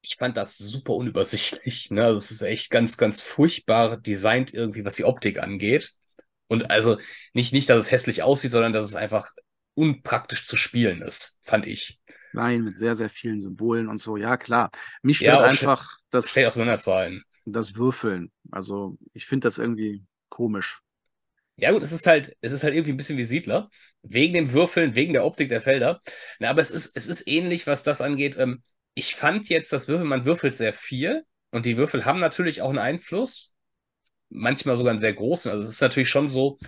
Ich 0.00 0.16
fand 0.16 0.36
das 0.36 0.58
super 0.58 0.94
unübersichtlich. 0.94 1.92
Ne? 1.92 2.02
Also 2.02 2.18
es 2.18 2.32
ist 2.32 2.42
echt 2.42 2.70
ganz, 2.70 2.96
ganz 2.96 3.22
furchtbar 3.22 3.96
designt 3.96 4.52
irgendwie, 4.52 4.84
was 4.84 4.96
die 4.96 5.04
Optik 5.04 5.40
angeht. 5.40 5.92
Und 6.48 6.72
also 6.72 6.98
nicht, 7.32 7.52
nicht, 7.52 7.70
dass 7.70 7.78
es 7.78 7.92
hässlich 7.92 8.24
aussieht, 8.24 8.50
sondern 8.50 8.72
dass 8.72 8.86
es 8.86 8.96
einfach 8.96 9.30
unpraktisch 9.74 10.48
zu 10.48 10.56
spielen 10.56 11.00
ist, 11.00 11.38
fand 11.42 11.64
ich. 11.64 12.00
Nein, 12.32 12.62
mit 12.62 12.76
sehr, 12.76 12.96
sehr 12.96 13.08
vielen 13.08 13.40
Symbolen 13.40 13.86
und 13.86 13.98
so. 13.98 14.16
Ja, 14.16 14.36
klar. 14.36 14.72
Mich 15.02 15.18
stört 15.18 15.42
ja, 15.42 15.46
einfach 15.46 15.96
das, 16.10 16.24
das 17.44 17.76
Würfeln. 17.76 18.32
Also 18.50 18.98
ich 19.12 19.26
finde 19.26 19.46
das 19.46 19.58
irgendwie 19.58 20.02
komisch. 20.28 20.80
Ja, 21.56 21.70
gut, 21.70 21.82
es 21.84 21.92
ist 21.92 22.06
halt, 22.06 22.36
es 22.40 22.52
ist 22.52 22.64
halt 22.64 22.74
irgendwie 22.74 22.92
ein 22.92 22.96
bisschen 22.96 23.16
wie 23.16 23.24
Siedler. 23.24 23.70
Wegen 24.02 24.34
dem 24.34 24.52
Würfeln, 24.52 24.94
wegen 24.96 25.12
der 25.12 25.24
Optik 25.24 25.48
der 25.48 25.60
Felder. 25.60 26.00
Na, 26.40 26.50
aber 26.50 26.60
es 26.60 26.70
ist, 26.70 26.96
es 26.96 27.06
ist 27.06 27.28
ähnlich, 27.28 27.66
was 27.66 27.82
das 27.84 28.00
angeht. 28.00 28.36
Ähm, 28.38 28.62
ich 28.94 29.14
fand 29.14 29.48
jetzt, 29.48 29.72
das 29.72 29.86
Würfeln, 29.88 30.08
man 30.08 30.24
würfelt 30.24 30.56
sehr 30.56 30.72
viel 30.72 31.24
und 31.52 31.64
die 31.66 31.76
Würfel 31.76 32.04
haben 32.04 32.18
natürlich 32.20 32.60
auch 32.60 32.70
einen 32.70 32.78
Einfluss. 32.78 33.54
Manchmal 34.30 34.76
sogar 34.76 34.90
einen 34.92 34.98
sehr 35.00 35.14
großen. 35.14 35.50
Also 35.50 35.64
es 35.64 35.70
ist 35.70 35.82
natürlich 35.82 36.08
schon 36.10 36.28
so, 36.28 36.58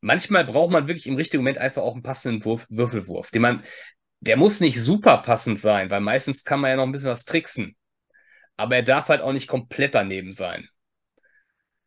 manchmal 0.00 0.44
braucht 0.44 0.72
man 0.72 0.88
wirklich 0.88 1.06
im 1.08 1.16
richtigen 1.16 1.42
Moment 1.42 1.58
einfach 1.58 1.82
auch 1.82 1.94
einen 1.94 2.02
passenden 2.04 2.44
Wurf, 2.44 2.66
Würfelwurf, 2.70 3.30
den 3.32 3.42
man, 3.42 3.64
der 4.20 4.36
muss 4.38 4.60
nicht 4.60 4.80
super 4.80 5.18
passend 5.18 5.60
sein, 5.60 5.90
weil 5.90 6.00
meistens 6.00 6.44
kann 6.44 6.60
man 6.60 6.70
ja 6.70 6.76
noch 6.76 6.84
ein 6.84 6.92
bisschen 6.92 7.10
was 7.10 7.24
tricksen. 7.26 7.76
Aber 8.56 8.76
er 8.76 8.82
darf 8.84 9.08
halt 9.08 9.22
auch 9.22 9.32
nicht 9.32 9.48
komplett 9.48 9.94
daneben 9.94 10.32
sein. 10.32 10.68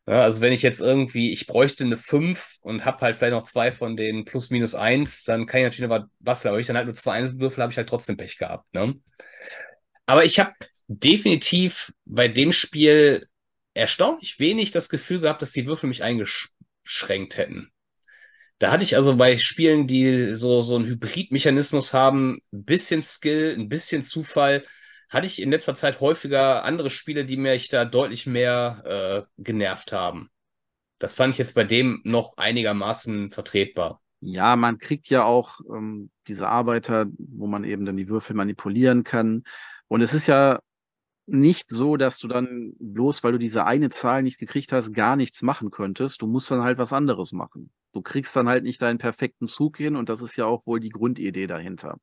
Ja, 0.07 0.21
also 0.21 0.41
wenn 0.41 0.53
ich 0.53 0.61
jetzt 0.61 0.81
irgendwie, 0.81 1.31
ich 1.31 1.47
bräuchte 1.47 1.83
eine 1.83 1.97
5 1.97 2.57
und 2.61 2.85
habe 2.85 3.01
halt 3.01 3.17
vielleicht 3.17 3.33
noch 3.33 3.43
zwei 3.47 3.71
von 3.71 3.97
den 3.97 4.23
plus 4.23 4.51
minus 4.51 4.75
1, 4.75 5.23
dann 5.23 5.47
kann 5.47 5.61
ich 5.61 5.63
natürlich 5.65 5.89
noch 5.89 6.05
was, 6.19 6.45
aber 6.45 6.59
ich 6.59 6.67
dann 6.67 6.77
halt 6.77 6.85
nur 6.85 6.95
zwei 6.95 7.13
Einzelwürfel, 7.13 7.63
habe 7.63 7.71
ich 7.71 7.77
halt 7.77 7.89
trotzdem 7.89 8.15
Pech 8.15 8.37
gehabt. 8.37 8.71
Ne? 8.73 8.95
Aber 10.05 10.23
ich 10.25 10.39
habe 10.39 10.53
definitiv 10.87 11.91
bei 12.05 12.27
dem 12.27 12.51
Spiel 12.51 13.27
erstaunlich 13.73 14.39
wenig 14.39 14.71
das 14.71 14.89
Gefühl 14.89 15.19
gehabt, 15.19 15.41
dass 15.41 15.51
die 15.51 15.65
Würfel 15.65 15.89
mich 15.89 16.03
eingeschränkt 16.03 17.37
hätten. 17.37 17.71
Da 18.59 18.71
hatte 18.71 18.83
ich 18.83 18.95
also 18.95 19.17
bei 19.17 19.37
Spielen, 19.37 19.87
die 19.87 20.35
so, 20.35 20.61
so 20.61 20.75
einen 20.75 20.85
Hybridmechanismus 20.85 21.93
haben, 21.93 22.39
ein 22.53 22.63
bisschen 22.63 23.01
Skill, 23.01 23.55
ein 23.59 23.67
bisschen 23.67 24.01
Zufall, 24.01 24.65
hatte 25.09 25.27
ich 25.27 25.41
in 25.41 25.51
letzter 25.51 25.75
Zeit 25.75 25.99
häufiger 26.01 26.63
andere 26.63 26.89
Spiele, 26.89 27.25
die 27.25 27.37
mich 27.37 27.69
da 27.69 27.85
deutlich 27.85 28.25
mehr 28.25 29.25
äh, 29.37 29.41
genervt 29.41 29.91
haben. 29.91 30.29
Das 30.99 31.13
fand 31.13 31.33
ich 31.33 31.37
jetzt 31.37 31.55
bei 31.55 31.63
dem 31.63 32.01
noch 32.03 32.37
einigermaßen 32.37 33.31
vertretbar. 33.31 34.01
Ja, 34.21 34.55
man 34.55 34.77
kriegt 34.77 35.09
ja 35.09 35.23
auch 35.23 35.59
ähm, 35.69 36.09
diese 36.27 36.47
Arbeiter, 36.47 37.05
wo 37.17 37.47
man 37.47 37.63
eben 37.63 37.85
dann 37.85 37.97
die 37.97 38.09
Würfel 38.09 38.35
manipulieren 38.35 39.03
kann. 39.03 39.43
Und 39.87 40.01
es 40.01 40.13
ist 40.13 40.27
ja 40.27 40.59
nicht 41.27 41.69
so, 41.69 41.97
dass 41.97 42.17
du 42.17 42.27
dann 42.27 42.73
bloß, 42.79 43.23
weil 43.23 43.33
du 43.33 43.37
diese 43.39 43.65
eine 43.65 43.89
Zahl 43.89 44.23
nicht 44.23 44.37
gekriegt 44.37 44.71
hast, 44.71 44.93
gar 44.93 45.15
nichts 45.15 45.41
machen 45.41 45.71
könntest. 45.71 46.21
Du 46.21 46.27
musst 46.27 46.49
dann 46.49 46.63
halt 46.63 46.77
was 46.77 46.93
anderes 46.93 47.31
machen. 47.31 47.71
Du 47.93 48.01
kriegst 48.01 48.35
dann 48.35 48.47
halt 48.47 48.63
nicht 48.63 48.81
deinen 48.81 48.97
perfekten 48.97 49.47
Zug 49.47 49.77
hin 49.77 49.95
und 49.95 50.09
das 50.09 50.21
ist 50.21 50.35
ja 50.35 50.45
auch 50.45 50.65
wohl 50.65 50.79
die 50.79 50.89
Grundidee 50.89 51.47
dahinter. 51.47 51.97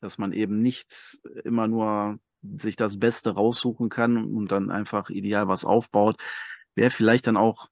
Dass 0.00 0.18
man 0.18 0.32
eben 0.32 0.60
nicht 0.60 1.20
immer 1.44 1.68
nur 1.68 2.18
sich 2.58 2.76
das 2.76 2.98
Beste 2.98 3.30
raussuchen 3.30 3.88
kann 3.88 4.24
und 4.24 4.52
dann 4.52 4.70
einfach 4.70 5.10
ideal 5.10 5.48
was 5.48 5.64
aufbaut, 5.64 6.20
wäre 6.74 6.90
vielleicht 6.90 7.26
dann 7.26 7.36
auch 7.36 7.68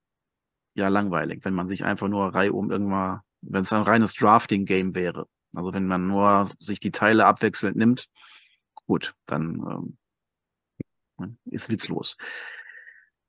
ja 0.74 0.88
langweilig, 0.88 1.44
wenn 1.44 1.54
man 1.54 1.68
sich 1.68 1.84
einfach 1.84 2.08
nur 2.08 2.34
reihum 2.34 2.70
irgendwann, 2.70 3.20
wenn 3.42 3.62
es 3.62 3.72
ein 3.72 3.82
reines 3.82 4.14
Drafting-Game 4.14 4.94
wäre. 4.94 5.26
Also 5.54 5.72
wenn 5.72 5.86
man 5.86 6.06
nur 6.06 6.50
sich 6.58 6.80
die 6.80 6.90
Teile 6.90 7.26
abwechselnd 7.26 7.76
nimmt, 7.76 8.08
gut, 8.86 9.14
dann 9.26 9.96
ähm, 11.18 11.38
ist 11.44 11.70
witzlos. 11.70 12.16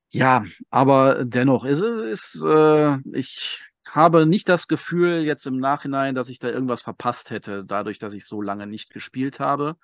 Ja, 0.09 0.45
aber 0.69 1.25
dennoch 1.25 1.65
ist 1.65 1.81
es, 1.81 2.41
äh, 2.45 2.97
ich 3.13 3.63
habe 3.89 4.25
nicht 4.25 4.49
das 4.49 4.67
Gefühl 4.67 5.23
jetzt 5.23 5.45
im 5.45 5.57
Nachhinein, 5.57 6.15
dass 6.15 6.29
ich 6.29 6.39
da 6.39 6.49
irgendwas 6.49 6.81
verpasst 6.81 7.31
hätte, 7.31 7.63
dadurch, 7.65 7.99
dass 7.99 8.13
ich 8.13 8.25
so 8.25 8.41
lange 8.41 8.67
nicht 8.67 8.91
gespielt 8.91 9.39
habe. 9.39 9.77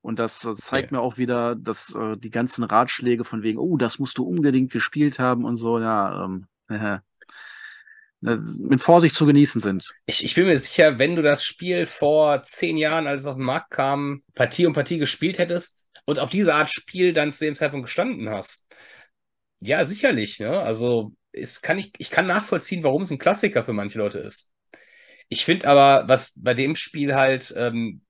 Und 0.00 0.18
das 0.18 0.44
äh, 0.44 0.54
zeigt 0.56 0.90
ja. 0.90 0.98
mir 0.98 1.02
auch 1.02 1.18
wieder, 1.18 1.54
dass 1.54 1.94
äh, 1.94 2.16
die 2.16 2.30
ganzen 2.30 2.64
Ratschläge 2.64 3.24
von 3.24 3.42
wegen, 3.42 3.58
oh, 3.58 3.76
das 3.76 3.98
musst 3.98 4.18
du 4.18 4.24
unbedingt 4.24 4.72
gespielt 4.72 5.18
haben 5.18 5.44
und 5.44 5.56
so, 5.56 5.78
ja, 5.78 6.24
ähm, 6.24 6.46
äh, 6.68 6.98
mit 8.20 8.80
Vorsicht 8.80 9.14
zu 9.14 9.26
genießen 9.26 9.60
sind. 9.60 9.94
Ich, 10.06 10.24
ich 10.24 10.34
bin 10.34 10.46
mir 10.46 10.58
sicher, 10.58 10.98
wenn 10.98 11.14
du 11.14 11.22
das 11.22 11.44
Spiel 11.44 11.86
vor 11.86 12.42
zehn 12.42 12.76
Jahren, 12.76 13.06
als 13.06 13.20
es 13.20 13.26
auf 13.26 13.36
den 13.36 13.44
Markt 13.44 13.70
kam, 13.70 14.22
Partie 14.34 14.66
um 14.66 14.72
Partie 14.72 14.98
gespielt 14.98 15.38
hättest 15.38 15.88
und 16.04 16.18
auf 16.18 16.30
diese 16.30 16.54
Art 16.54 16.70
Spiel 16.70 17.12
dann 17.12 17.30
zu 17.30 17.44
dem 17.44 17.54
Zeitpunkt 17.54 17.86
gestanden 17.86 18.28
hast. 18.28 18.66
Ja, 19.60 19.84
sicherlich. 19.84 20.40
Ne? 20.40 20.58
Also 20.58 21.12
es 21.32 21.62
kann 21.62 21.78
ich, 21.78 21.92
ich 21.98 22.10
kann 22.10 22.26
nachvollziehen, 22.26 22.82
warum 22.82 23.02
es 23.02 23.10
ein 23.10 23.18
Klassiker 23.18 23.62
für 23.62 23.72
manche 23.72 23.98
Leute 23.98 24.18
ist. 24.18 24.52
Ich 25.28 25.44
finde 25.44 25.68
aber, 25.68 26.08
was 26.08 26.40
bei 26.42 26.54
dem 26.54 26.74
Spiel 26.74 27.14
halt 27.14 27.54
ähm, 27.56 28.00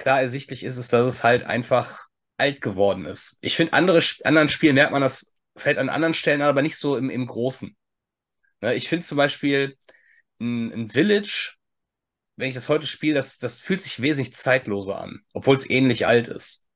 klar 0.00 0.20
ersichtlich 0.20 0.64
ist, 0.64 0.78
ist, 0.78 0.92
dass 0.94 1.06
es 1.06 1.22
halt 1.22 1.44
einfach 1.44 2.06
alt 2.38 2.62
geworden 2.62 3.04
ist. 3.04 3.36
Ich 3.42 3.54
finde, 3.54 3.74
andere 3.74 4.02
anderen 4.24 4.48
Spielen 4.48 4.74
merkt 4.74 4.92
man 4.92 5.02
das, 5.02 5.36
fällt 5.56 5.76
an 5.76 5.90
anderen 5.90 6.14
Stellen 6.14 6.40
aber 6.40 6.62
nicht 6.62 6.78
so 6.78 6.96
im, 6.96 7.10
im 7.10 7.26
Großen. 7.26 7.76
Ne, 8.62 8.74
ich 8.74 8.88
finde 8.88 9.04
zum 9.04 9.18
Beispiel 9.18 9.76
ein, 10.40 10.72
ein 10.72 10.90
Village, 10.90 11.56
wenn 12.36 12.48
ich 12.48 12.54
das 12.54 12.70
heute 12.70 12.86
spiele, 12.86 13.14
das, 13.14 13.38
das 13.38 13.60
fühlt 13.60 13.82
sich 13.82 14.00
wesentlich 14.00 14.34
zeitloser 14.34 14.98
an, 14.98 15.20
obwohl 15.34 15.56
es 15.56 15.68
ähnlich 15.68 16.06
alt 16.06 16.28
ist. 16.28 16.66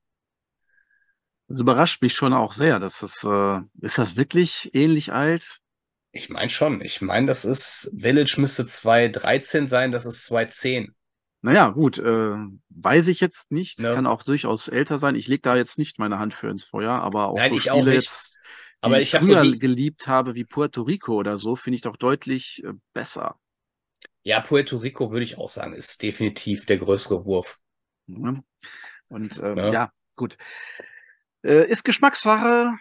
Das 1.48 1.60
überrascht 1.60 2.02
mich 2.02 2.12
schon 2.12 2.34
auch 2.34 2.52
sehr. 2.52 2.78
Dass 2.78 2.98
das, 2.98 3.24
äh, 3.24 3.60
ist 3.80 3.96
das 3.96 4.16
wirklich 4.16 4.74
ähnlich 4.74 5.12
alt? 5.12 5.60
Ich 6.12 6.28
meine 6.28 6.50
schon. 6.50 6.82
Ich 6.82 7.00
meine, 7.00 7.26
das 7.26 7.46
ist, 7.46 7.90
Village 7.98 8.34
müsste 8.36 8.66
2013 8.66 9.66
sein, 9.66 9.92
das 9.92 10.04
ist 10.04 10.26
2010. 10.26 10.94
Naja, 11.44 11.68
gut, 11.68 11.98
äh, 11.98 12.36
weiß 12.70 13.08
ich 13.08 13.20
jetzt 13.20 13.52
nicht. 13.52 13.78
Ja. 13.78 13.94
Kann 13.94 14.06
auch 14.06 14.22
durchaus 14.22 14.66
älter 14.68 14.96
sein. 14.96 15.14
Ich 15.14 15.28
lege 15.28 15.42
da 15.42 15.56
jetzt 15.56 15.76
nicht 15.76 15.98
meine 15.98 16.18
Hand 16.18 16.32
für 16.32 16.48
ins 16.48 16.64
Feuer, 16.64 16.92
aber 16.92 17.26
auch 17.28 17.36
Nein, 17.36 17.50
so 17.50 17.56
ich 17.56 17.64
Spiele 17.64 17.82
auch 17.82 17.86
jetzt, 17.86 18.38
aber 18.80 18.98
ich, 18.98 19.12
ich 19.12 19.20
früher 19.20 19.44
so 19.44 19.52
die... 19.52 19.58
geliebt 19.58 20.08
habe, 20.08 20.34
wie 20.34 20.44
Puerto 20.44 20.80
Rico 20.80 21.12
oder 21.12 21.36
so, 21.36 21.54
finde 21.54 21.74
ich 21.74 21.82
doch 21.82 21.98
deutlich 21.98 22.64
äh, 22.64 22.72
besser. 22.94 23.38
Ja, 24.22 24.40
Puerto 24.40 24.78
Rico 24.78 25.10
würde 25.10 25.24
ich 25.24 25.36
auch 25.36 25.50
sagen, 25.50 25.74
ist 25.74 26.02
definitiv 26.02 26.64
der 26.64 26.78
größere 26.78 27.26
Wurf. 27.26 27.58
Und 28.06 29.38
ähm, 29.42 29.58
ja. 29.58 29.70
ja, 29.70 29.92
gut. 30.16 30.38
Äh, 31.42 31.68
ist 31.68 31.84
Geschmackssache. 31.84 32.72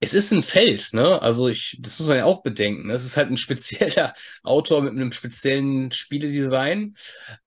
Es 0.00 0.12
ist 0.12 0.32
ein 0.32 0.42
Feld, 0.42 0.90
ne? 0.92 1.22
Also 1.22 1.48
ich, 1.48 1.78
das 1.80 1.98
muss 1.98 2.08
man 2.08 2.18
ja 2.18 2.24
auch 2.24 2.42
bedenken. 2.42 2.90
Es 2.90 3.04
ist 3.04 3.16
halt 3.16 3.30
ein 3.30 3.36
spezieller 3.38 4.14
Autor 4.42 4.82
mit 4.82 4.92
einem 4.92 5.12
speziellen 5.12 5.92
Spieledesign. 5.92 6.96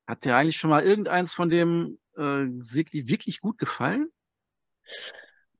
Hat 0.07 0.25
dir 0.25 0.35
eigentlich 0.35 0.57
schon 0.57 0.69
mal 0.69 0.83
irgendeins 0.83 1.33
von 1.33 1.49
dem 1.49 1.99
äh, 2.17 2.45
Sigli 2.61 3.07
wirklich 3.07 3.41
gut 3.41 3.57
gefallen? 3.57 4.07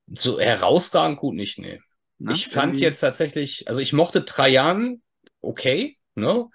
So 0.08 0.40
herausragend 0.40 1.18
gut 1.18 1.36
nicht, 1.36 1.60
nee. 1.60 1.82
Na, 2.18 2.32
ich 2.32 2.48
fand 2.48 2.74
irgendwie... 2.74 2.84
jetzt 2.84 3.02
tatsächlich, 3.02 3.68
also 3.68 3.80
ich 3.80 3.94
mochte 3.94 4.26
Trajan 4.26 5.02
okay, 5.42 5.98
ne? 6.16 6.50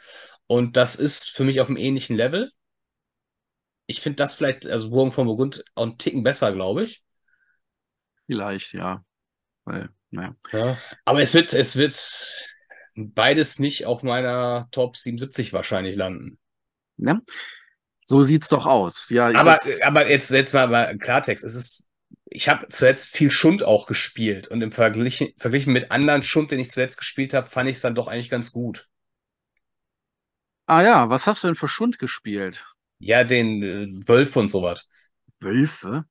Und 0.46 0.76
das 0.76 0.96
ist 0.96 1.30
für 1.30 1.44
mich 1.44 1.60
auf 1.60 1.68
einem 1.68 1.76
ähnlichen 1.76 2.16
Level. 2.16 2.50
Ich 3.86 4.00
finde 4.00 4.16
das 4.16 4.34
vielleicht, 4.34 4.66
also 4.66 4.90
Burgen 4.90 5.12
von 5.12 5.26
Burgund, 5.26 5.64
auch 5.74 5.84
einen 5.84 5.98
Ticken 5.98 6.22
besser, 6.22 6.52
glaube 6.52 6.84
ich. 6.84 7.02
Vielleicht, 8.26 8.72
ja. 8.72 9.04
Weil, 9.64 9.90
naja. 10.12 10.36
Ja, 10.52 10.78
aber 11.04 11.22
es 11.22 11.34
wird, 11.34 11.52
es 11.54 11.76
wird 11.76 11.96
beides 12.94 13.58
nicht 13.58 13.86
auf 13.86 14.02
meiner 14.02 14.68
Top 14.70 14.96
77 14.96 15.52
wahrscheinlich 15.52 15.96
landen. 15.96 16.38
Ja. 16.98 17.20
So 18.04 18.22
sieht's 18.22 18.48
doch 18.48 18.66
aus. 18.66 19.08
Ja, 19.08 19.34
aber, 19.34 19.58
aber 19.82 20.10
jetzt, 20.10 20.30
jetzt 20.30 20.52
mal, 20.52 20.68
mal 20.68 20.98
Klartext. 20.98 21.42
Es 21.42 21.54
ist, 21.54 21.88
ich 22.26 22.48
habe 22.48 22.68
zuletzt 22.68 23.16
viel 23.16 23.30
Schund 23.30 23.62
auch 23.62 23.86
gespielt 23.86 24.48
und 24.48 24.60
im 24.60 24.70
Vergleich, 24.70 25.34
verglichen 25.38 25.72
mit 25.72 25.90
anderen 25.90 26.22
Schund, 26.22 26.50
den 26.50 26.60
ich 26.60 26.70
zuletzt 26.70 26.98
gespielt 26.98 27.32
habe, 27.32 27.46
fand 27.46 27.70
ich 27.70 27.76
es 27.76 27.82
dann 27.82 27.94
doch 27.94 28.08
eigentlich 28.08 28.30
ganz 28.30 28.52
gut. 28.52 28.88
Ah 30.66 30.82
ja, 30.82 31.08
was 31.08 31.26
hast 31.26 31.42
du 31.42 31.48
denn 31.48 31.54
für 31.54 31.68
Schund 31.68 31.98
gespielt? 31.98 32.66
Ja, 32.98 33.24
den 33.24 33.62
äh, 33.62 34.08
Wölfe 34.08 34.40
und 34.40 34.48
sowas. 34.48 34.86
Wölfe? 35.40 36.04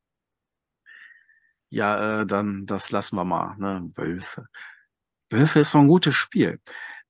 Ja, 1.71 2.21
äh, 2.21 2.25
dann 2.25 2.65
das 2.65 2.91
lassen 2.91 3.15
wir 3.15 3.23
mal, 3.23 3.55
ne? 3.57 3.85
Wölfe. 3.95 4.45
Wölfe 5.29 5.61
ist 5.61 5.71
so 5.71 5.79
ein 5.79 5.87
gutes 5.87 6.13
Spiel. 6.15 6.59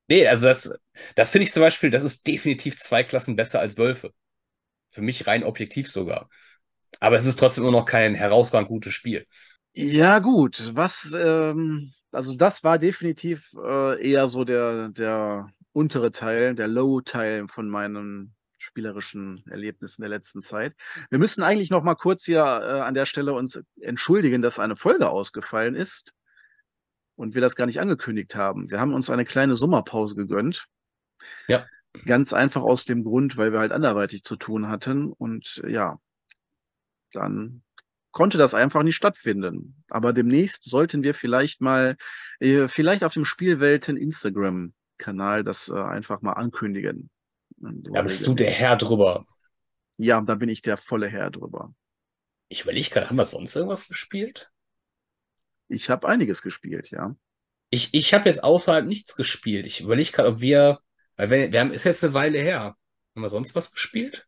Nee, 0.08 0.28
also 0.28 0.48
das, 0.48 0.80
das 1.16 1.32
finde 1.32 1.46
ich 1.46 1.52
zum 1.52 1.62
Beispiel, 1.62 1.90
das 1.90 2.04
ist 2.04 2.26
definitiv 2.28 2.78
zwei 2.78 3.04
Klassen 3.04 3.36
besser 3.36 3.60
als 3.60 3.78
Wölfe. 3.78 4.12
Für 4.90 5.02
mich 5.02 5.26
rein 5.28 5.44
objektiv 5.44 5.92
sogar. 5.92 6.30
Aber 7.00 7.16
es 7.18 7.26
ist 7.26 7.40
trotzdem 7.40 7.64
immer 7.64 7.72
noch 7.80 7.86
kein 7.86 8.14
herausragend 8.16 8.70
gutes 8.70 8.94
Spiel. 8.94 9.26
Ja, 9.74 10.20
gut. 10.20 10.72
Was, 10.76 11.16
ähm, 11.18 11.94
also 12.12 12.36
das 12.36 12.64
war 12.64 12.78
definitiv 12.78 13.52
äh, 13.56 14.10
eher 14.10 14.28
so 14.28 14.44
der, 14.44 14.90
der 14.90 15.50
untere 15.72 16.12
Teil, 16.12 16.56
der 16.56 16.68
Low-Teil 16.68 17.48
von 17.48 17.70
meinen 17.70 18.36
spielerischen 18.62 19.44
Erlebnissen 19.50 20.02
der 20.02 20.10
letzten 20.10 20.42
Zeit. 20.42 20.76
Wir 21.10 21.20
müssen 21.20 21.44
eigentlich 21.44 21.70
noch 21.70 21.84
mal 21.84 21.96
kurz 21.96 22.26
hier 22.26 22.42
äh, 22.42 22.82
an 22.82 22.94
der 22.94 23.06
Stelle 23.06 23.34
uns 23.34 23.62
entschuldigen, 23.80 24.42
dass 24.42 24.60
eine 24.60 24.76
Folge 24.76 25.10
ausgefallen 25.10 25.76
ist 25.76 26.14
und 27.16 27.36
wir 27.36 27.42
das 27.42 27.56
gar 27.56 27.66
nicht 27.66 27.80
angekündigt 27.80 28.36
haben. 28.36 28.70
Wir 28.70 28.80
haben 28.80 28.94
uns 28.94 29.10
eine 29.10 29.26
kleine 29.26 29.56
Sommerpause 29.56 30.16
gegönnt. 30.16 30.68
Ja. 31.48 31.66
Ganz 32.06 32.34
einfach 32.34 32.62
aus 32.62 32.86
dem 32.86 33.04
Grund, 33.04 33.36
weil 33.36 33.52
wir 33.52 33.60
halt 33.60 33.72
anderweitig 33.72 34.24
zu 34.24 34.38
tun 34.38 34.70
hatten 34.70 35.12
und 35.12 35.62
ja, 35.68 36.00
dann 37.12 37.64
konnte 38.12 38.38
das 38.38 38.54
einfach 38.54 38.84
nicht 38.84 38.96
stattfinden. 38.96 39.84
Aber 39.90 40.14
demnächst 40.14 40.64
sollten 40.64 41.04
wir 41.04 41.14
vielleicht 41.14 41.62
mal, 41.62 41.98
äh, 42.40 42.68
vielleicht 42.68 43.04
auf 43.04 43.14
dem 43.14 43.26
Spielwelten 43.26 43.98
Instagram 43.98 44.74
Kanal 44.98 45.44
das 45.44 45.70
äh, 45.70 45.74
einfach 45.74 46.22
mal 46.22 46.34
ankündigen. 46.34 47.10
Da 47.62 48.02
bist 48.02 48.26
du 48.26 48.34
der 48.34 48.50
Herr 48.50 48.76
drüber. 48.76 49.26
Ja, 49.98 50.20
da 50.22 50.36
bin 50.36 50.50
ich 50.50 50.62
der 50.62 50.78
volle 50.78 51.08
Herr 51.08 51.30
drüber. 51.30 51.74
Ich 52.50 52.64
überlege 52.64 52.90
gerade, 52.90 53.10
haben 53.10 53.18
wir 53.18 53.26
sonst 53.26 53.56
irgendwas 53.56 53.88
gespielt? 53.88 54.52
Ich 55.68 55.90
habe 55.90 56.08
einiges 56.08 56.42
gespielt, 56.42 56.90
ja. 56.92 57.16
Ich, 57.70 57.94
ich 57.94 58.14
habe 58.14 58.28
jetzt 58.28 58.44
außerhalb 58.44 58.86
nichts 58.86 59.16
gespielt. 59.16 59.66
Ich 59.66 59.82
überlege 59.82 60.12
gerade, 60.12 60.30
ob 60.30 60.42
wir, 60.42 60.80
weil 61.16 61.30
wir, 61.30 61.52
wir 61.52 61.60
haben, 61.60 61.72
ist 61.72 61.86
jetzt 61.86 62.04
eine 62.04 62.14
Weile 62.14 62.40
her. 62.40 62.76
Haben 63.16 63.22
wir 63.22 63.30
sonst 63.30 63.56
was 63.56 63.72
gespielt? 63.72 64.28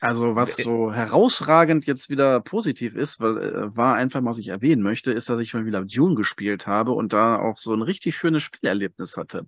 Also 0.00 0.34
was 0.34 0.58
äh, 0.58 0.62
so 0.62 0.92
herausragend 0.92 1.86
jetzt 1.86 2.08
wieder 2.08 2.40
positiv 2.40 2.96
ist, 2.96 3.20
weil 3.20 3.36
äh, 3.38 3.76
war 3.76 3.96
einfach, 3.96 4.24
was 4.24 4.38
ich 4.38 4.48
erwähnen 4.48 4.82
möchte, 4.82 5.12
ist, 5.12 5.28
dass 5.28 5.40
ich 5.40 5.52
mal 5.52 5.66
wieder 5.66 5.84
Dune 5.84 6.14
gespielt 6.14 6.66
habe 6.66 6.92
und 6.92 7.12
da 7.12 7.38
auch 7.38 7.58
so 7.58 7.74
ein 7.74 7.82
richtig 7.82 8.16
schönes 8.16 8.42
Spielerlebnis 8.42 9.16
hatte. 9.16 9.46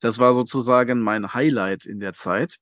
Das 0.00 0.18
war 0.18 0.34
sozusagen 0.34 1.00
mein 1.00 1.32
Highlight 1.32 1.86
in 1.86 2.00
der 2.00 2.12
Zeit. 2.12 2.58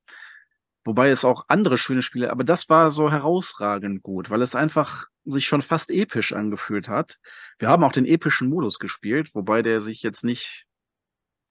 Wobei 0.85 1.11
es 1.11 1.25
auch 1.25 1.45
andere 1.49 1.79
schöne 1.79 2.03
Spiele, 2.03 2.31
aber 2.31 2.43
das 2.45 2.69
war 2.69 2.91
so 2.91 3.11
herausragend 3.11 4.03
gut, 4.03 4.31
weil 4.31 4.43
es 4.43 4.57
einfach 4.57 5.07
sich 5.25 5.47
schon 5.47 5.63
fast 5.63 5.91
episch 5.91 6.33
angefühlt 6.33 6.89
hat. 6.89 7.19
Wir 7.59 7.69
haben 7.69 7.85
auch 7.85 7.93
den 7.93 8.05
epischen 8.05 8.49
Modus 8.49 8.81
gespielt, 8.81 9.33
wobei 9.35 9.63
der 9.63 9.81
sich 9.81 10.03
jetzt 10.03 10.25
nicht 10.25 10.67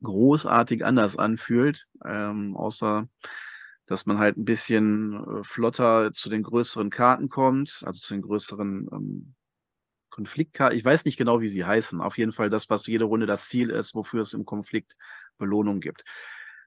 großartig 0.04 0.84
anders 0.84 1.18
anfühlt, 1.18 1.88
ähm, 2.06 2.58
außer 2.58 3.08
dass 3.92 4.06
man 4.06 4.20
halt 4.20 4.38
ein 4.38 4.46
bisschen 4.46 5.42
äh, 5.42 5.44
flotter 5.44 6.14
zu 6.14 6.30
den 6.30 6.44
größeren 6.44 6.90
Karten 6.90 7.28
kommt, 7.28 7.84
also 7.86 8.00
zu 8.00 8.14
den 8.14 8.22
größeren 8.22 8.88
ähm, 8.90 9.36
Konfliktkarten. 10.10 10.78
Ich 10.78 10.86
weiß 10.86 11.04
nicht 11.04 11.18
genau, 11.18 11.42
wie 11.42 11.50
sie 11.50 11.66
heißen. 11.66 12.00
Auf 12.00 12.18
jeden 12.18 12.32
Fall 12.32 12.50
das, 12.50 12.70
was 12.70 12.88
jede 12.88 13.04
Runde 13.04 13.26
das 13.26 13.50
Ziel 13.50 13.70
ist, 13.70 13.94
wofür 13.94 14.22
es 14.22 14.32
im 14.32 14.46
Konflikt 14.46 14.96
Belohnung 15.38 15.82
gibt. 15.82 16.06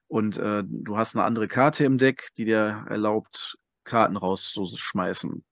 Und 0.07 0.37
äh, 0.37 0.63
du 0.67 0.97
hast 0.97 1.15
eine 1.15 1.25
andere 1.25 1.47
Karte 1.47 1.83
im 1.83 1.97
Deck, 1.97 2.29
die 2.37 2.45
dir 2.45 2.85
erlaubt, 2.87 3.57
Karten 3.85 4.17
rauszuschmeißen. 4.17 5.43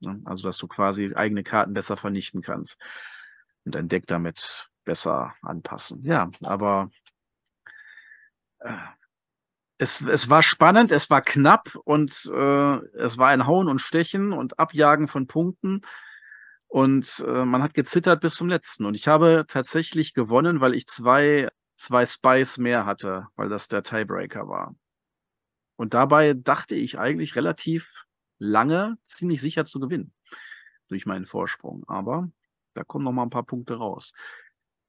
Ne? 0.00 0.22
Also, 0.24 0.42
dass 0.42 0.58
du 0.58 0.66
quasi 0.66 1.14
eigene 1.14 1.44
Karten 1.44 1.72
besser 1.72 1.96
vernichten 1.96 2.42
kannst 2.42 2.78
und 3.64 3.76
dein 3.76 3.86
Deck 3.86 4.08
damit 4.08 4.68
besser 4.84 5.34
anpassen. 5.40 6.02
Ja, 6.04 6.30
aber 6.42 6.90
äh, 8.58 8.76
es, 9.78 10.00
es 10.00 10.30
war 10.30 10.42
spannend, 10.42 10.92
es 10.92 11.10
war 11.10 11.20
knapp 11.20 11.74
und 11.84 12.30
äh, 12.32 12.76
es 12.96 13.18
war 13.18 13.28
ein 13.28 13.46
Hauen 13.46 13.68
und 13.68 13.80
Stechen 13.80 14.32
und 14.32 14.58
Abjagen 14.58 15.08
von 15.08 15.26
Punkten. 15.26 15.82
Und 16.66 17.24
äh, 17.26 17.44
man 17.44 17.62
hat 17.62 17.74
gezittert 17.74 18.20
bis 18.20 18.34
zum 18.34 18.48
letzten. 18.48 18.84
Und 18.84 18.94
ich 18.94 19.06
habe 19.08 19.44
tatsächlich 19.48 20.12
gewonnen, 20.12 20.60
weil 20.60 20.74
ich 20.74 20.86
zwei, 20.86 21.48
zwei 21.76 22.04
Spies 22.04 22.58
mehr 22.58 22.86
hatte, 22.86 23.28
weil 23.36 23.48
das 23.48 23.68
der 23.68 23.82
Tiebreaker 23.82 24.48
war. 24.48 24.74
Und 25.76 25.94
dabei 25.94 26.34
dachte 26.34 26.74
ich 26.74 26.98
eigentlich 26.98 27.36
relativ 27.36 28.04
lange 28.38 28.96
ziemlich 29.02 29.40
sicher 29.40 29.64
zu 29.64 29.80
gewinnen 29.80 30.12
durch 30.88 31.06
meinen 31.06 31.26
Vorsprung. 31.26 31.84
Aber 31.86 32.30
da 32.74 32.84
kommen 32.84 33.04
noch 33.04 33.12
mal 33.12 33.22
ein 33.22 33.30
paar 33.30 33.46
Punkte 33.46 33.74
raus. 33.74 34.12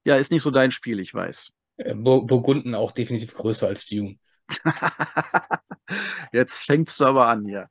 Ja, 0.03 0.17
ist 0.17 0.31
nicht 0.31 0.43
so 0.43 0.51
dein 0.51 0.71
Spiel, 0.71 0.99
ich 0.99 1.13
weiß. 1.13 1.51
Burgunden 1.95 2.75
auch 2.75 2.91
definitiv 2.91 3.33
größer 3.33 3.67
als 3.67 3.85
Dune. 3.85 4.17
jetzt 6.31 6.65
fängst 6.65 6.99
du 6.99 7.05
aber 7.05 7.27
an, 7.27 7.47
ja. 7.47 7.65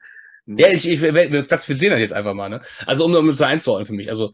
Ja, 0.47 0.69
ich, 0.69 0.89
ich 0.89 1.01
wir 1.01 1.43
klassifizieren 1.43 1.93
das 1.95 2.03
jetzt 2.03 2.13
einfach 2.13 2.35
mal, 2.35 2.49
ne? 2.49 2.61
Also 2.87 3.07
um 3.07 3.27
das 3.27 3.41
einzuordnen 3.41 3.87
für 3.87 3.95
mich. 3.95 4.11
Also 4.11 4.33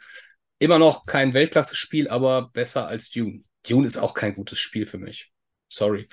immer 0.59 0.79
noch 0.79 1.07
kein 1.07 1.35
Weltklasse-Spiel, 1.35 2.09
aber 2.09 2.50
besser 2.53 2.88
als 2.88 3.11
Dune. 3.11 3.44
Dune 3.68 3.87
ist 3.87 3.96
auch 3.96 4.14
kein 4.14 4.35
gutes 4.35 4.59
Spiel 4.59 4.87
für 4.87 4.98
mich. 4.98 5.31
Sorry. 5.68 6.09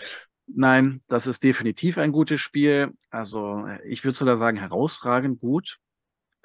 Nein, 0.48 1.02
das 1.08 1.28
ist 1.28 1.44
definitiv 1.44 1.98
ein 1.98 2.12
gutes 2.12 2.42
Spiel. 2.42 2.94
Also 3.10 3.66
ich 3.86 4.04
würde 4.04 4.18
sogar 4.18 4.38
sagen, 4.38 4.58
herausragend 4.58 5.40
gut. 5.40 5.78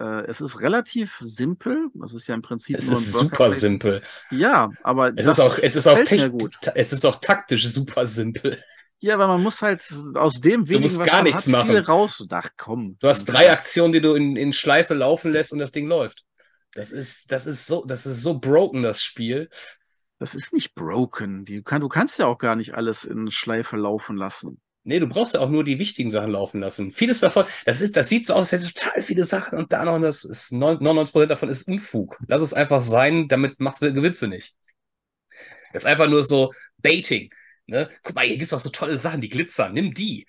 Äh, 0.01 0.27
es 0.27 0.41
ist 0.41 0.61
relativ 0.61 1.23
simpel. 1.25 1.89
Es 2.05 2.15
ist 2.15 2.27
ja 2.27 2.35
im 2.35 2.43
Prinzip 2.43 2.77
es 2.77 2.89
nur 2.89 2.97
ein 2.97 3.03
ist 3.03 3.13
super 3.13 3.53
simpel. 3.53 4.03
Ja, 4.31 4.71
aber 4.83 5.13
es 5.15 5.27
ist 5.27 5.41
auch 5.41 5.59
es 5.59 5.77
ist 5.77 5.87
auch 5.87 5.99
gut. 6.31 6.53
es 6.75 6.93
ist 6.93 7.05
auch 7.05 7.21
taktisch 7.21 7.69
super 7.69 8.07
simpel. 8.07 8.63
Ja, 9.03 9.15
aber 9.15 9.27
man 9.27 9.43
muss 9.43 9.61
halt 9.63 9.93
aus 10.15 10.41
dem 10.41 10.69
wenigen, 10.69 10.89
du 10.89 10.97
musst 10.97 11.05
gar 11.05 11.25
nichts 11.25 11.47
hat, 11.47 11.51
machen. 11.51 11.77
raus. 11.77 12.25
Ach 12.31 12.51
komm. 12.57 12.97
Du 13.01 13.09
hast 13.09 13.25
drei 13.25 13.51
Aktionen, 13.51 13.93
die 13.93 14.01
du 14.01 14.15
in, 14.15 14.37
in 14.37 14.53
Schleife 14.53 14.95
laufen 14.95 15.33
lässt 15.33 15.53
und 15.53 15.59
das 15.59 15.73
Ding 15.73 15.89
läuft. 15.89 16.25
Das 16.73 16.93
ist, 16.93 17.33
das 17.33 17.47
ist 17.47 17.67
so, 17.67 17.85
das 17.85 18.07
ist 18.07 18.23
so 18.23 18.39
broken, 18.39 18.85
das 18.85 19.03
Spiel. 19.03 19.51
Das 20.21 20.37
ist 20.37 20.53
nicht 20.53 20.77
broken. 20.77 21.45
Die 21.45 21.65
kann, 21.65 21.81
du 21.81 21.89
kannst 21.89 22.21
ja 22.21 22.27
auch 22.27 22.39
gar 22.39 22.55
nicht 22.55 22.75
alles 22.75 23.03
in 23.03 23.29
Schleife 23.33 23.77
laufen 23.77 24.17
lassen. 24.17 24.61
Nee, 24.85 25.01
du 25.01 25.09
brauchst 25.09 25.35
ja 25.35 25.41
auch 25.41 25.51
nur 25.51 25.65
die 25.65 25.81
wichtigen 25.81 26.13
Sachen 26.13 26.31
laufen 26.31 26.61
lassen. 26.61 26.93
Vieles 26.93 27.19
davon, 27.19 27.45
das 27.65 27.81
ist, 27.81 27.97
das 27.97 28.09
sieht 28.09 28.29
so 28.29 28.35
aus, 28.35 28.53
als 28.53 28.63
hätte 28.63 28.73
total 28.73 29.03
viele 29.03 29.25
Sachen 29.25 29.59
und 29.59 29.73
da 29.73 29.85
noch, 29.85 30.01
das 30.01 30.25
ist 30.25 30.53
99% 30.53 31.27
davon 31.27 31.49
ist 31.49 31.67
Unfug. 31.67 32.19
Lass 32.29 32.41
es 32.41 32.55
einfach 32.55 32.81
sein, 32.81 33.27
damit 33.27 33.59
machst 33.59 33.83
du 33.83 33.93
Gewitze 33.93 34.29
nicht. 34.29 34.55
Das 35.73 35.83
ist 35.83 35.89
einfach 35.89 36.09
nur 36.09 36.23
so 36.23 36.53
Baiting. 36.79 37.31
Ne? 37.67 37.89
Guck 38.03 38.15
mal, 38.15 38.25
hier 38.25 38.39
gibt's 38.39 38.53
auch 38.53 38.61
so 38.61 38.71
tolle 38.71 38.99
Sachen, 38.99 39.21
die 39.21 39.29
glitzern. 39.29 39.73
Nimm 39.73 39.95
die. 39.95 40.27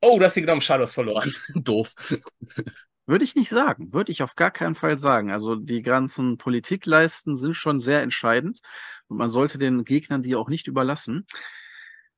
Oh, 0.00 0.18
du 0.18 0.24
hast 0.24 0.34
hier 0.34 0.42
genommen, 0.42 0.60
Shadows 0.60 0.94
verloren. 0.94 1.32
Doof. 1.54 1.94
Würde 3.06 3.24
ich 3.24 3.34
nicht 3.34 3.48
sagen. 3.48 3.92
Würde 3.92 4.12
ich 4.12 4.22
auf 4.22 4.34
gar 4.34 4.50
keinen 4.50 4.74
Fall 4.74 4.98
sagen. 4.98 5.30
Also 5.30 5.56
die 5.56 5.82
ganzen 5.82 6.38
Politikleisten 6.38 7.36
sind 7.36 7.54
schon 7.54 7.80
sehr 7.80 8.02
entscheidend 8.02 8.60
und 9.08 9.18
man 9.18 9.30
sollte 9.30 9.58
den 9.58 9.84
Gegnern 9.84 10.22
die 10.22 10.36
auch 10.36 10.48
nicht 10.48 10.68
überlassen. 10.68 11.26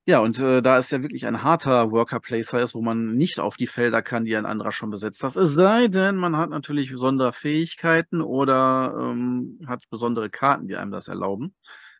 Ja, 0.08 0.20
und 0.20 0.38
äh, 0.38 0.62
da 0.62 0.78
es 0.78 0.90
ja 0.90 1.02
wirklich 1.02 1.26
ein 1.26 1.42
harter 1.42 1.90
Worker 1.90 2.20
Placer 2.20 2.62
ist, 2.62 2.76
wo 2.76 2.80
man 2.80 3.16
nicht 3.16 3.40
auf 3.40 3.56
die 3.56 3.66
Felder 3.66 4.02
kann, 4.02 4.24
die 4.24 4.36
ein 4.36 4.46
anderer 4.46 4.70
schon 4.70 4.90
besetzt 4.90 5.24
hat. 5.24 5.34
Es 5.34 5.54
sei 5.54 5.88
denn, 5.88 6.14
man 6.14 6.36
hat 6.36 6.50
natürlich 6.50 6.92
besondere 6.92 7.32
Fähigkeiten 7.32 8.20
oder 8.22 8.94
ähm, 8.96 9.58
hat 9.66 9.82
besondere 9.90 10.30
Karten, 10.30 10.68
die 10.68 10.76
einem 10.76 10.92
das 10.92 11.08
erlauben, 11.08 11.56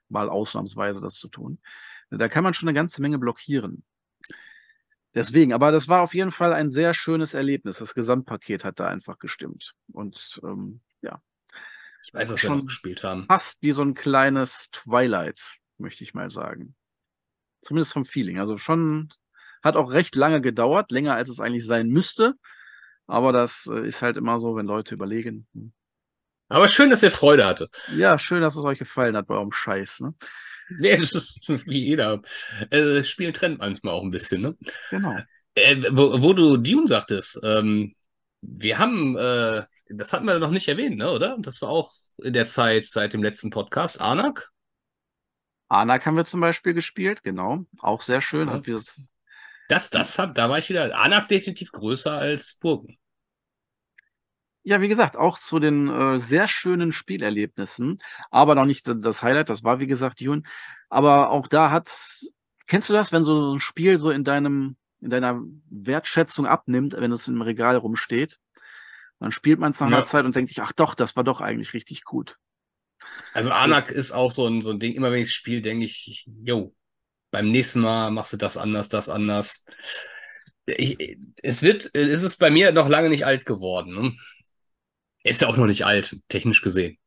mal 0.09 0.29
ausnahmsweise 0.29 1.01
das 1.01 1.15
zu 1.15 1.29
tun. 1.29 1.59
Da 2.11 2.29
kann 2.29 2.45
man 2.45 2.55
schon 2.55 2.69
eine 2.69 2.77
ganze 2.77 3.03
Menge 3.03 3.19
blockieren. 3.19 3.85
Deswegen, 5.15 5.53
aber 5.55 5.73
das 5.73 5.89
war 5.89 6.03
auf 6.03 6.15
jeden 6.15 6.31
Fall 6.31 6.53
ein 6.53 6.69
sehr 6.69 6.93
schönes 6.93 7.33
Erlebnis. 7.33 7.79
Das 7.79 7.95
Gesamtpaket 7.95 8.65
hat 8.65 8.79
da 8.79 8.87
einfach 8.87 9.19
gestimmt. 9.19 9.75
Und 9.93 10.41
ähm, 10.45 10.81
ja. 11.01 11.23
Ich 12.05 12.13
weiß, 12.13 12.33
was 12.33 12.43
wir 12.43 12.51
noch 12.51 12.67
gespielt 12.67 13.03
haben. 13.03 13.25
Fast 13.27 13.63
wie 13.63 13.73
so 13.73 13.83
ein 13.83 13.95
kleines 13.95 14.71
Twilight, 14.71 15.57
möchte 15.79 16.05
ich 16.05 16.13
mal 16.13 16.31
sagen. 16.31 16.75
Zumindest 17.63 17.95
vom 17.95 18.05
Feeling. 18.05 18.39
Also 18.39 18.59
schon 18.59 19.09
hat 19.63 19.75
auch 19.75 19.91
recht 19.91 20.15
lange 20.17 20.41
gedauert, 20.41 20.91
länger 20.91 21.15
als 21.15 21.31
es 21.31 21.41
eigentlich 21.41 21.67
sein 21.67 21.89
müsste. 21.89 22.35
Aber 23.07 23.33
das 23.33 23.69
äh, 23.73 23.87
ist 23.87 24.03
halt 24.03 24.17
immer 24.17 24.39
so, 24.39 24.55
wenn 24.55 24.67
Leute 24.67 24.95
überlegen. 24.95 25.47
Aber 26.49 26.69
schön, 26.69 26.91
dass 26.91 27.03
ihr 27.03 27.11
Freude 27.11 27.47
hatte. 27.47 27.71
Ja, 27.97 28.19
schön, 28.19 28.43
dass 28.43 28.57
es 28.57 28.65
euch 28.65 28.79
gefallen 28.79 29.17
hat 29.17 29.27
bei 29.27 29.35
eurem 29.35 29.53
Scheiß. 29.53 30.01
Ne? 30.01 30.15
Nee, 30.79 30.97
das 30.97 31.13
ist 31.13 31.49
wie 31.67 31.85
jeder. 31.85 32.23
Äh, 32.71 33.05
Spielen 33.05 33.33
trennt 33.33 33.59
manchmal 33.59 33.95
auch 33.95 34.03
ein 34.03 34.11
bisschen, 34.11 34.43
ne? 34.43 34.57
Genau. 34.91 35.17
Äh, 35.55 35.83
wo, 35.91 36.21
wo, 36.23 36.33
du 36.33 36.57
Dune 36.57 36.87
sagtest, 36.87 37.41
ähm, 37.43 37.95
wir 38.43 38.79
haben, 38.79 39.17
äh, 39.17 39.63
das 39.89 40.13
hatten 40.13 40.27
wir 40.27 40.39
noch 40.39 40.51
nicht 40.51 40.69
erwähnt, 40.69 40.99
ne, 40.99 41.11
oder? 41.11 41.37
Das 41.41 41.63
war 41.63 41.71
auch 41.71 41.93
in 42.23 42.33
der 42.33 42.47
Zeit 42.47 42.85
seit 42.85 43.13
dem 43.13 43.23
letzten 43.23 43.51
Podcast. 43.51 44.01
Anak? 44.01 44.51
Anak 45.69 46.07
haben 46.07 46.17
wir 46.17 46.25
zum 46.25 46.41
Beispiel 46.41 46.75
gespielt, 46.75 47.23
genau. 47.23 47.65
Auch 47.81 48.03
sehr 48.03 48.21
schön. 48.21 48.49
Ja. 48.49 48.59
Das, 48.59 49.11
das, 49.69 49.91
das 49.91 50.19
hat, 50.19 50.39
da 50.39 50.49
war 50.49 50.59
ich 50.59 50.69
wieder. 50.69 50.97
Anak 50.97 51.29
definitiv 51.29 51.73
größer 51.73 52.13
als 52.13 52.59
Burgen. 52.61 52.99
Ja, 54.69 54.81
wie 54.81 54.89
gesagt, 54.89 55.17
auch 55.17 55.39
zu 55.39 55.61
den 55.61 55.89
äh, 55.89 56.19
sehr 56.19 56.49
schönen 56.49 56.93
Spielerlebnissen, 56.93 58.03
aber 58.33 58.57
noch 58.57 58.65
nicht 58.65 58.91
das 58.93 59.23
Highlight, 59.23 59.49
das 59.49 59.63
war 59.63 59.79
wie 59.79 59.87
gesagt 59.87 60.21
Dune. 60.21 60.43
Aber 60.89 61.31
auch 61.31 61.47
da 61.47 61.71
hat, 61.71 61.89
kennst 62.67 62.89
du 62.89 62.93
das, 62.93 63.13
wenn 63.13 63.23
so 63.23 63.55
ein 63.55 63.61
Spiel 63.61 63.97
so 63.99 64.11
in 64.11 64.25
deinem, 64.25 64.77
in 65.01 65.11
deiner 65.11 65.41
Wertschätzung 65.71 66.47
abnimmt, 66.47 66.95
wenn 66.99 67.13
es 67.13 67.29
im 67.29 67.43
Regal 67.43 67.77
rumsteht? 67.77 68.41
Dann 69.21 69.31
spielt 69.31 69.61
man 69.61 69.71
es 69.71 69.79
nach 69.79 69.89
ja. 69.89 69.99
einer 69.99 70.05
Zeit 70.05 70.25
und 70.25 70.35
denkt 70.35 70.49
sich, 70.49 70.61
ach 70.61 70.73
doch, 70.73 70.97
das 70.97 71.15
war 71.15 71.23
doch 71.23 71.41
eigentlich 71.41 71.73
richtig 71.73 72.03
gut. 72.03 72.37
Also 73.35 73.53
Anak 73.53 73.89
ist 73.93 74.11
auch 74.11 74.33
so 74.33 74.49
ein, 74.49 74.63
so 74.63 74.71
ein 74.71 74.81
Ding, 74.81 74.95
immer 74.95 75.13
wenn 75.13 75.23
ich 75.23 75.33
spiele, 75.33 75.63
denke 75.63 75.85
ich, 75.85 76.29
yo, 76.43 76.75
beim 77.31 77.53
nächsten 77.53 77.79
Mal 77.79 78.11
machst 78.11 78.33
du 78.33 78.37
das 78.37 78.57
anders, 78.57 78.89
das 78.89 79.11
anders. 79.11 79.65
Ich, 80.67 81.19
es 81.41 81.63
wird, 81.63 81.85
ist 81.85 82.25
es 82.25 82.37
bei 82.37 82.51
mir 82.51 82.73
noch 82.73 82.89
lange 82.89 83.11
nicht 83.11 83.25
alt 83.25 83.47
geworden. 83.47 83.95
Ne? 83.95 84.13
Ist 85.27 85.43
ja 85.43 85.49
auch 85.49 85.57
noch 85.57 85.67
nicht 85.67 85.85
alt, 85.85 86.17
technisch 86.29 86.63
gesehen. 86.63 86.99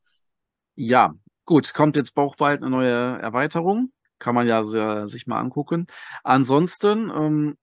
Ja, 0.74 1.14
gut, 1.46 1.72
kommt 1.72 1.96
jetzt 1.96 2.16
auch 2.16 2.36
bald 2.36 2.60
eine 2.62 2.70
neue 2.70 3.18
Erweiterung. 3.18 3.92
Kann 4.18 4.34
man 4.34 4.46
ja 4.46 4.62
sehr, 4.64 5.08
sich 5.08 5.26
mal 5.26 5.40
angucken. 5.40 5.86
Ansonsten, 6.22 7.10
ähm, 7.10 7.56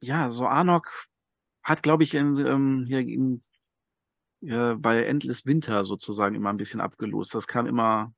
ja, 0.00 0.30
so 0.30 0.46
Anok 0.46 1.06
hat, 1.62 1.82
glaube 1.82 2.04
ich, 2.04 2.14
in, 2.14 2.38
ähm, 2.38 2.84
hier 2.86 3.00
in 3.00 3.42
äh, 4.40 4.74
bei 4.76 5.04
Endless 5.04 5.44
Winter 5.44 5.84
sozusagen 5.84 6.34
immer 6.34 6.50
ein 6.50 6.56
bisschen 6.56 6.80
abgelost. 6.80 7.34
Das 7.34 7.46
kam 7.46 7.66
immer 7.66 8.14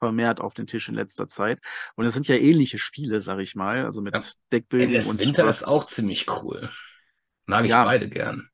vermehrt 0.00 0.40
auf 0.40 0.52
den 0.52 0.66
Tisch 0.66 0.88
in 0.88 0.94
letzter 0.94 1.28
Zeit. 1.28 1.58
Und 1.96 2.04
es 2.04 2.12
sind 2.12 2.28
ja 2.28 2.36
ähnliche 2.36 2.78
Spiele, 2.78 3.22
sag 3.22 3.38
ich 3.38 3.54
mal, 3.54 3.84
also 3.84 4.02
mit 4.02 4.14
ja. 4.14 4.20
Deckbildung 4.52 4.88
Endless 4.88 5.10
und 5.10 5.18
Winter 5.20 5.48
ist 5.48 5.64
auch 5.64 5.84
ziemlich 5.84 6.28
cool. 6.42 6.68
Mag 7.46 7.64
ich 7.64 7.70
ja. 7.70 7.84
beide 7.84 8.08
gern. 8.08 8.50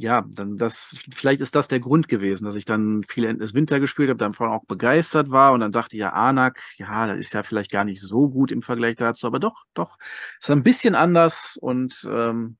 Ja, 0.00 0.24
dann 0.30 0.56
das, 0.58 0.96
vielleicht 1.12 1.40
ist 1.40 1.56
das 1.56 1.66
der 1.66 1.80
Grund 1.80 2.06
gewesen, 2.06 2.44
dass 2.44 2.54
ich 2.54 2.64
dann 2.64 3.02
viel 3.08 3.24
Endless 3.24 3.52
Winter 3.52 3.80
gespielt 3.80 4.10
habe, 4.10 4.18
dann 4.18 4.32
vor 4.32 4.46
allem 4.46 4.54
auch 4.56 4.64
begeistert 4.64 5.32
war 5.32 5.52
und 5.52 5.58
dann 5.58 5.72
dachte 5.72 5.96
ja, 5.96 6.12
Anak, 6.12 6.62
ja, 6.76 7.08
das 7.08 7.18
ist 7.18 7.34
ja 7.34 7.42
vielleicht 7.42 7.72
gar 7.72 7.82
nicht 7.84 8.00
so 8.00 8.28
gut 8.28 8.52
im 8.52 8.62
Vergleich 8.62 8.94
dazu, 8.94 9.26
aber 9.26 9.40
doch, 9.40 9.64
doch, 9.74 9.98
ist 10.40 10.50
ein 10.52 10.62
bisschen 10.62 10.94
anders 10.94 11.58
und 11.60 12.06
ähm, 12.08 12.58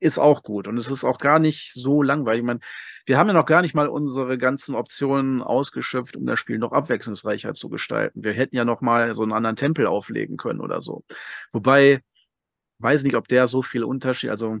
ist 0.00 0.18
auch 0.18 0.42
gut. 0.42 0.68
Und 0.68 0.78
es 0.78 0.88
ist 0.88 1.04
auch 1.04 1.18
gar 1.18 1.38
nicht 1.38 1.72
so 1.74 2.02
langweilig. 2.02 2.40
Ich 2.40 2.46
meine, 2.46 2.60
wir 3.06 3.18
haben 3.18 3.28
ja 3.28 3.34
noch 3.34 3.46
gar 3.46 3.62
nicht 3.62 3.74
mal 3.74 3.88
unsere 3.88 4.38
ganzen 4.38 4.74
Optionen 4.74 5.42
ausgeschöpft, 5.42 6.16
um 6.16 6.26
das 6.26 6.40
Spiel 6.40 6.58
noch 6.58 6.72
abwechslungsreicher 6.72 7.54
zu 7.54 7.68
gestalten. 7.68 8.24
Wir 8.24 8.32
hätten 8.32 8.56
ja 8.56 8.64
noch 8.64 8.80
mal 8.80 9.14
so 9.14 9.22
einen 9.22 9.32
anderen 9.32 9.56
Tempel 9.56 9.86
auflegen 9.86 10.36
können 10.36 10.60
oder 10.60 10.80
so. 10.80 11.04
Wobei, 11.52 12.02
weiß 12.80 13.02
nicht, 13.04 13.16
ob 13.16 13.28
der 13.28 13.48
so 13.48 13.62
viel 13.62 13.84
Unterschied, 13.84 14.30
also 14.30 14.58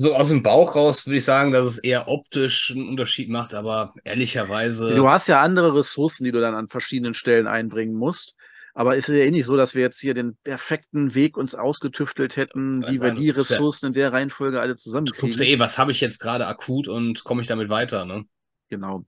so 0.00 0.14
aus 0.14 0.28
dem 0.28 0.44
Bauch 0.44 0.76
raus 0.76 1.06
würde 1.06 1.16
ich 1.16 1.24
sagen, 1.24 1.50
dass 1.50 1.66
es 1.66 1.78
eher 1.78 2.06
optisch 2.06 2.70
einen 2.70 2.88
Unterschied 2.88 3.28
macht, 3.28 3.52
aber 3.52 3.94
ehrlicherweise. 4.04 4.94
Du 4.94 5.08
hast 5.08 5.26
ja 5.26 5.42
andere 5.42 5.74
Ressourcen, 5.74 6.22
die 6.22 6.30
du 6.30 6.40
dann 6.40 6.54
an 6.54 6.68
verschiedenen 6.68 7.14
Stellen 7.14 7.48
einbringen 7.48 7.94
musst. 7.94 8.34
Aber 8.74 8.94
ist 8.94 9.08
es 9.08 9.16
ja 9.16 9.24
eh 9.24 9.30
nicht 9.32 9.46
so, 9.46 9.56
dass 9.56 9.74
wir 9.74 9.82
jetzt 9.82 9.98
hier 9.98 10.14
den 10.14 10.36
perfekten 10.44 11.16
Weg 11.16 11.36
uns 11.36 11.56
ausgetüftelt 11.56 12.36
hätten, 12.36 12.86
wie 12.86 13.00
wir 13.00 13.10
die 13.10 13.30
Ressourcen 13.30 13.86
in 13.86 13.92
der 13.92 14.12
Reihenfolge 14.12 14.60
alle 14.60 14.76
zusammenkriegen. 14.76 15.30
Du 15.30 15.36
guckst 15.36 15.40
eh, 15.40 15.58
was 15.58 15.78
habe 15.78 15.90
ich 15.90 16.00
jetzt 16.00 16.20
gerade 16.20 16.46
akut 16.46 16.86
und 16.86 17.24
komme 17.24 17.42
ich 17.42 17.48
damit 17.48 17.68
weiter, 17.68 18.04
ne? 18.04 18.24
Genau. 18.68 19.04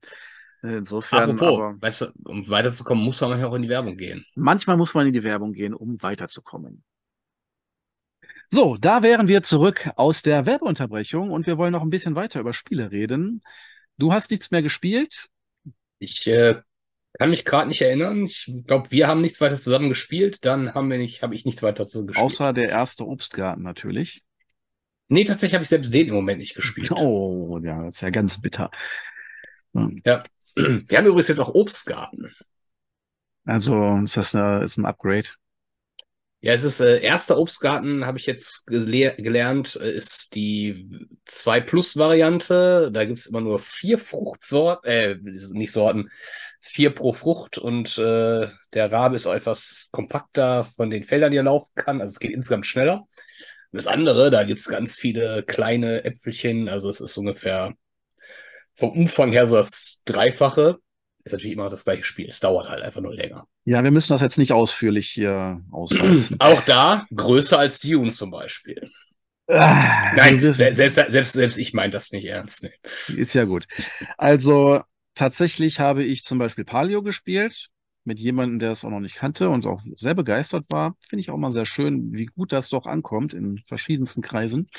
Insofern. 0.61 1.31
Apropos, 1.31 1.59
aber, 1.59 1.81
weißt 1.81 2.01
du, 2.01 2.05
um 2.25 2.49
weiterzukommen, 2.49 3.01
muss 3.01 3.21
man 3.21 3.29
manchmal 3.29 3.49
auch 3.49 3.55
in 3.55 3.61
die 3.61 3.69
Werbung 3.69 3.95
gehen. 3.95 4.25
Manchmal 4.35 4.75
muss 4.75 4.93
man 4.93 5.07
in 5.07 5.13
die 5.13 5.23
Werbung 5.23 5.53
gehen, 5.53 5.73
um 5.73 6.01
weiterzukommen. 6.01 6.83
So, 8.53 8.75
da 8.75 9.01
wären 9.01 9.29
wir 9.29 9.43
zurück 9.43 9.89
aus 9.95 10.23
der 10.23 10.45
Werbeunterbrechung 10.45 11.31
und 11.31 11.47
wir 11.47 11.57
wollen 11.57 11.71
noch 11.71 11.83
ein 11.83 11.89
bisschen 11.89 12.15
weiter 12.15 12.41
über 12.41 12.51
Spiele 12.51 12.91
reden. 12.91 13.41
Du 13.97 14.11
hast 14.11 14.29
nichts 14.29 14.51
mehr 14.51 14.61
gespielt. 14.61 15.29
Ich 15.99 16.27
äh, 16.27 16.59
kann 17.17 17.29
mich 17.29 17.45
gerade 17.45 17.69
nicht 17.69 17.81
erinnern. 17.81 18.25
Ich 18.25 18.51
glaube, 18.67 18.91
wir 18.91 19.07
haben 19.07 19.21
nichts 19.21 19.39
weiter 19.39 19.55
zusammen 19.55 19.87
gespielt. 19.87 20.43
Dann 20.43 20.73
haben 20.73 20.89
wir 20.89 20.97
nicht, 20.97 21.23
habe 21.23 21.33
ich 21.33 21.45
nichts 21.45 21.63
weiter 21.63 21.85
zusammen 21.85 22.07
gespielt. 22.07 22.25
Außer 22.25 22.51
der 22.51 22.67
erste 22.67 23.07
Obstgarten 23.07 23.63
natürlich. 23.63 24.21
Nee, 25.07 25.23
tatsächlich 25.23 25.53
habe 25.53 25.63
ich 25.63 25.69
selbst 25.69 25.93
den 25.93 26.09
im 26.09 26.13
Moment 26.13 26.39
nicht 26.39 26.55
gespielt. 26.55 26.91
Oh, 26.95 27.57
ja, 27.63 27.83
das 27.83 27.95
ist 27.95 28.01
ja 28.01 28.09
ganz 28.09 28.41
bitter. 28.41 28.69
Hm. 29.73 30.01
Ja. 30.05 30.23
Wir 30.55 30.97
haben 30.97 31.05
übrigens 31.05 31.29
jetzt 31.29 31.39
auch 31.39 31.55
Obstgarten. 31.55 32.33
Also 33.45 33.95
ist 34.03 34.17
das 34.17 34.35
eine, 34.35 34.63
ist 34.63 34.77
ein 34.77 34.85
Upgrade? 34.85 35.29
Ja, 36.43 36.53
es 36.53 36.63
ist 36.63 36.79
äh, 36.79 37.01
erster 37.01 37.37
Obstgarten, 37.37 38.07
habe 38.07 38.17
ich 38.17 38.25
jetzt 38.25 38.65
gele 38.65 39.15
gelernt, 39.15 39.75
äh, 39.79 39.91
ist 39.91 40.33
die 40.33 41.07
2 41.25 41.61
Plus 41.61 41.97
Variante. 41.97 42.89
Da 42.91 43.05
gibt's 43.05 43.27
immer 43.27 43.41
nur 43.41 43.59
vier 43.59 43.99
Fruchtsorten, 43.99 44.89
äh, 44.89 45.15
nicht 45.21 45.71
Sorten, 45.71 46.09
vier 46.59 46.95
pro 46.95 47.13
Frucht 47.13 47.59
und 47.59 47.95
äh, 47.99 48.47
der 48.73 48.91
Rabe 48.91 49.17
ist 49.17 49.27
auch 49.27 49.35
etwas 49.35 49.89
kompakter 49.91 50.65
von 50.65 50.89
den 50.89 51.03
Feldern, 51.03 51.31
die 51.31 51.37
er 51.37 51.43
laufen 51.43 51.71
kann. 51.75 52.01
Also 52.01 52.13
es 52.13 52.19
geht 52.19 52.31
insgesamt 52.31 52.65
schneller. 52.65 53.01
Und 53.71 53.77
das 53.77 53.85
andere, 53.87 54.31
da 54.31 54.43
gibt's 54.43 54.67
ganz 54.67 54.95
viele 54.95 55.43
kleine 55.43 56.03
Äpfelchen, 56.05 56.69
also 56.69 56.89
es 56.89 57.01
ist 57.01 57.17
ungefähr 57.17 57.75
vom 58.75 58.91
Umfang 58.91 59.31
her 59.31 59.47
so 59.47 59.57
das 59.57 60.01
Dreifache 60.05 60.79
ist 61.23 61.31
natürlich 61.31 61.53
immer 61.53 61.69
das 61.69 61.83
gleiche 61.83 62.03
Spiel. 62.03 62.29
Es 62.29 62.39
dauert 62.39 62.69
halt 62.69 62.81
einfach 62.81 63.01
nur 63.01 63.13
länger. 63.13 63.47
Ja, 63.65 63.83
wir 63.83 63.91
müssen 63.91 64.13
das 64.13 64.21
jetzt 64.21 64.37
nicht 64.37 64.53
ausführlich 64.53 65.09
hier 65.09 65.61
ausweisen. 65.71 66.37
Auch 66.39 66.61
da 66.61 67.05
größer 67.13 67.59
als 67.59 67.79
Dune 67.79 68.11
zum 68.11 68.31
Beispiel. 68.31 68.89
Ah, 69.47 70.13
Nein, 70.15 70.39
selbst, 70.53 70.77
selbst, 70.77 70.95
selbst, 70.95 71.33
selbst 71.33 71.57
ich 71.57 71.73
meine 71.73 71.91
das 71.91 72.11
nicht 72.11 72.25
ernst. 72.25 72.63
Nee. 72.63 73.15
Ist 73.15 73.33
ja 73.33 73.45
gut. 73.45 73.65
Also 74.17 74.81
tatsächlich 75.13 75.79
habe 75.79 76.03
ich 76.03 76.23
zum 76.23 76.37
Beispiel 76.37 76.63
Palio 76.63 77.03
gespielt 77.03 77.69
mit 78.03 78.19
jemandem, 78.19 78.59
der 78.59 78.71
es 78.71 78.85
auch 78.85 78.89
noch 78.89 78.99
nicht 78.99 79.15
kannte 79.15 79.49
und 79.49 79.67
auch 79.67 79.81
sehr 79.95 80.15
begeistert 80.15 80.65
war. 80.69 80.95
Finde 81.07 81.21
ich 81.21 81.31
auch 81.31 81.37
mal 81.37 81.51
sehr 81.51 81.65
schön, 81.65 82.13
wie 82.13 82.25
gut 82.25 82.51
das 82.51 82.69
doch 82.69 82.85
ankommt 82.85 83.33
in 83.33 83.57
verschiedensten 83.59 84.21
Kreisen. 84.21 84.69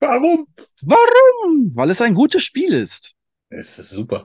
Warum? 0.00 0.46
Warum? 0.82 1.70
Weil 1.74 1.90
es 1.90 2.00
ein 2.00 2.14
gutes 2.14 2.42
Spiel 2.42 2.72
ist. 2.72 3.14
Es 3.48 3.78
ist 3.78 3.90
super. 3.90 4.24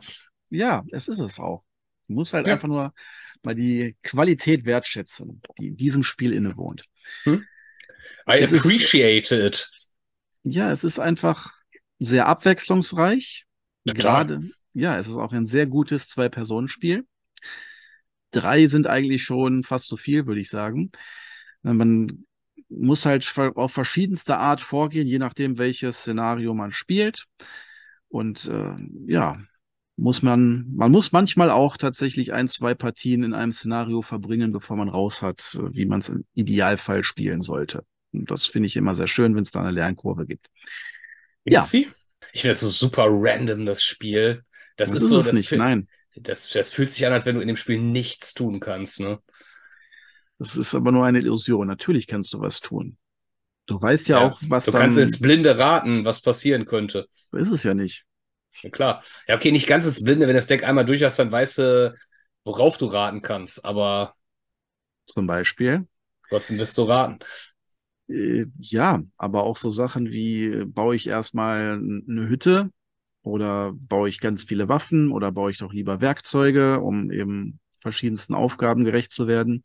Ja, 0.49 0.83
es 0.91 1.07
ist 1.07 1.19
es 1.19 1.39
auch. 1.39 1.63
Du 2.07 2.13
musst 2.15 2.33
halt 2.33 2.47
Ja. 2.47 2.53
einfach 2.53 2.67
nur 2.67 2.93
mal 3.43 3.55
die 3.55 3.95
Qualität 4.03 4.65
wertschätzen, 4.65 5.41
die 5.59 5.67
in 5.67 5.77
diesem 5.77 6.03
Spiel 6.03 6.33
innewohnt. 6.33 6.85
I 7.25 7.39
Es 8.27 8.51
ist- 8.51 8.65
appreciate 8.65 9.33
it. 9.35 9.69
Ja, 10.43 10.71
es 10.71 10.83
ist 10.83 10.99
einfach 10.99 11.51
sehr 11.99 12.27
abwechslungsreich. 12.27 13.45
Ja, 13.83 13.93
klar. 13.93 14.25
Gerade, 14.25 14.49
ja, 14.73 14.97
es 14.97 15.07
ist 15.07 15.17
auch 15.17 15.33
ein 15.33 15.45
sehr 15.45 15.67
gutes 15.67 16.07
Zwei-Personen-Spiel. 16.07 17.05
Drei 18.31 18.65
sind 18.67 18.87
eigentlich 18.87 19.23
schon 19.23 19.63
fast 19.63 19.87
so 19.87 19.97
viel, 19.97 20.25
würde 20.27 20.41
ich 20.41 20.49
sagen. 20.49 20.91
Man 21.61 22.25
muss 22.69 23.05
halt 23.05 23.31
auf 23.37 23.73
verschiedenste 23.73 24.37
Art 24.37 24.61
vorgehen, 24.61 25.07
je 25.07 25.17
nachdem, 25.19 25.57
welches 25.57 25.99
Szenario 25.99 26.53
man 26.53 26.71
spielt. 26.71 27.25
Und 28.07 28.45
äh, 28.45 28.75
ja, 29.07 29.41
muss 29.99 30.21
man, 30.21 30.65
man 30.75 30.91
muss 30.91 31.11
manchmal 31.11 31.51
auch 31.51 31.77
tatsächlich 31.77 32.33
ein, 32.33 32.47
zwei 32.47 32.73
Partien 32.75 33.23
in 33.23 33.33
einem 33.33 33.51
Szenario 33.51 34.01
verbringen, 34.01 34.51
bevor 34.51 34.77
man 34.77 34.89
raus 34.89 35.21
hat, 35.21 35.55
äh, 35.59 35.73
wie 35.75 35.85
man 35.85 35.99
es 35.99 36.09
im 36.09 36.25
Idealfall 36.33 37.03
spielen 37.03 37.41
sollte. 37.41 37.83
Und 38.13 38.31
das 38.31 38.45
finde 38.45 38.67
ich 38.67 38.75
immer 38.75 38.95
sehr 38.95 39.07
schön, 39.07 39.35
wenn 39.35 39.43
es 39.43 39.51
da 39.51 39.61
eine 39.61 39.71
Lernkurve 39.71 40.25
gibt. 40.25 40.49
Ja. 41.45 41.61
Ist 41.61 41.71
sie? 41.71 41.89
Ich 42.33 42.41
finde 42.41 42.53
das 42.53 42.61
so 42.61 42.69
super 42.69 43.05
random, 43.09 43.65
das 43.65 43.83
Spiel. 43.83 44.43
Das, 44.77 44.91
Das 44.91 45.01
ist 45.01 45.09
so, 45.09 45.19
es 45.19 45.25
das, 45.27 45.35
nicht, 45.35 45.51
nein. 45.51 45.87
das, 46.15 46.49
das 46.49 46.71
fühlt 46.71 46.91
sich 46.91 47.05
an, 47.05 47.13
als 47.13 47.25
wenn 47.25 47.35
du 47.35 47.41
in 47.41 47.47
dem 47.47 47.57
Spiel 47.57 47.79
nichts 47.79 48.33
tun 48.33 48.59
kannst, 48.59 48.99
ne? 48.99 49.19
Das 50.37 50.55
ist 50.55 50.73
aber 50.73 50.91
nur 50.91 51.05
eine 51.05 51.19
Illusion. 51.19 51.67
Natürlich 51.67 52.07
kannst 52.07 52.33
du 52.33 52.39
was 52.39 52.61
tun. 52.61 52.97
Du 53.67 53.81
weißt 53.81 54.07
ja, 54.09 54.21
Ja, 54.21 54.29
auch, 54.29 54.39
was 54.47 54.65
Du 54.65 54.71
dann. 54.71 54.81
kannst 54.81 54.97
ins 54.97 55.19
Blinde 55.19 55.59
raten, 55.59 56.05
was 56.05 56.21
passieren 56.21 56.65
könnte. 56.65 57.07
so 57.31 57.37
ist 57.37 57.51
es 57.51 57.63
ja 57.63 57.73
nicht. 57.73 58.05
Ja, 58.61 58.69
klar. 58.69 59.03
Ja, 59.27 59.35
okay, 59.35 59.51
nicht 59.51 59.67
ganz 59.67 59.85
ins 59.85 60.03
Blinde. 60.03 60.27
Wenn 60.27 60.35
das 60.35 60.47
Deck 60.47 60.63
einmal 60.63 60.85
durch 60.85 61.03
hast, 61.03 61.19
dann 61.19 61.31
weißt 61.31 61.57
du, 61.59 61.95
worauf 62.43 62.77
du 62.77 62.87
raten 62.87 63.21
kannst. 63.21 63.63
Aber 63.65 64.15
Zum 65.05 65.27
Beispiel. 65.27 65.87
trotzdem 66.29 66.57
wirst 66.57 66.77
du 66.77 66.83
raten. 66.83 67.19
Äh, 68.07 68.45
ja, 68.59 69.01
aber 69.17 69.43
auch 69.43 69.57
so 69.57 69.69
Sachen 69.69 70.09
wie, 70.11 70.63
baue 70.65 70.95
ich 70.95 71.07
erstmal 71.07 71.73
eine 71.79 72.27
Hütte 72.27 72.71
oder 73.23 73.73
baue 73.75 74.09
ich 74.09 74.19
ganz 74.19 74.43
viele 74.43 74.67
Waffen 74.69 75.11
oder 75.11 75.31
baue 75.31 75.51
ich 75.51 75.57
doch 75.59 75.73
lieber 75.73 76.01
Werkzeuge, 76.01 76.79
um 76.81 77.11
eben 77.11 77.59
verschiedensten 77.79 78.33
Aufgaben 78.33 78.83
gerecht 78.83 79.11
zu 79.11 79.27
werden. 79.27 79.63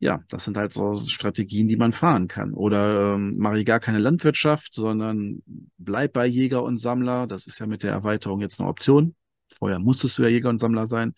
Ja, 0.00 0.22
das 0.28 0.44
sind 0.44 0.56
halt 0.56 0.72
so 0.72 0.94
Strategien, 0.94 1.66
die 1.66 1.76
man 1.76 1.90
fahren 1.92 2.28
kann. 2.28 2.54
Oder 2.54 3.14
ähm, 3.14 3.36
mache 3.36 3.58
ich 3.58 3.66
gar 3.66 3.80
keine 3.80 3.98
Landwirtschaft, 3.98 4.72
sondern 4.72 5.42
bleib 5.76 6.12
bei 6.12 6.26
Jäger 6.26 6.62
und 6.62 6.76
Sammler. 6.76 7.26
Das 7.26 7.46
ist 7.48 7.58
ja 7.58 7.66
mit 7.66 7.82
der 7.82 7.90
Erweiterung 7.92 8.40
jetzt 8.40 8.60
eine 8.60 8.68
Option. 8.68 9.16
Vorher 9.58 9.80
musstest 9.80 10.18
du 10.18 10.22
ja 10.22 10.28
Jäger 10.28 10.50
und 10.50 10.60
Sammler 10.60 10.86
sein. 10.86 11.14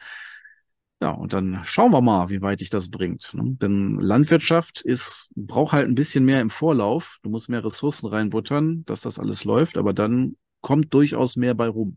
Ja, 1.02 1.12
und 1.12 1.32
dann 1.32 1.60
schauen 1.64 1.92
wir 1.92 2.02
mal, 2.02 2.28
wie 2.28 2.42
weit 2.42 2.60
dich 2.60 2.68
das 2.68 2.90
bringt. 2.90 3.32
Ne? 3.34 3.56
Denn 3.60 3.98
Landwirtschaft 4.00 4.82
ist, 4.82 5.30
braucht 5.34 5.72
halt 5.72 5.88
ein 5.88 5.94
bisschen 5.94 6.24
mehr 6.24 6.40
im 6.42 6.50
Vorlauf. 6.50 7.18
Du 7.22 7.30
musst 7.30 7.48
mehr 7.48 7.64
Ressourcen 7.64 8.06
reinbuttern, 8.06 8.84
dass 8.84 9.00
das 9.02 9.18
alles 9.18 9.44
läuft, 9.44 9.78
aber 9.78 9.94
dann 9.94 10.36
kommt 10.60 10.92
durchaus 10.92 11.36
mehr 11.36 11.54
bei 11.54 11.68
rum. 11.68 11.96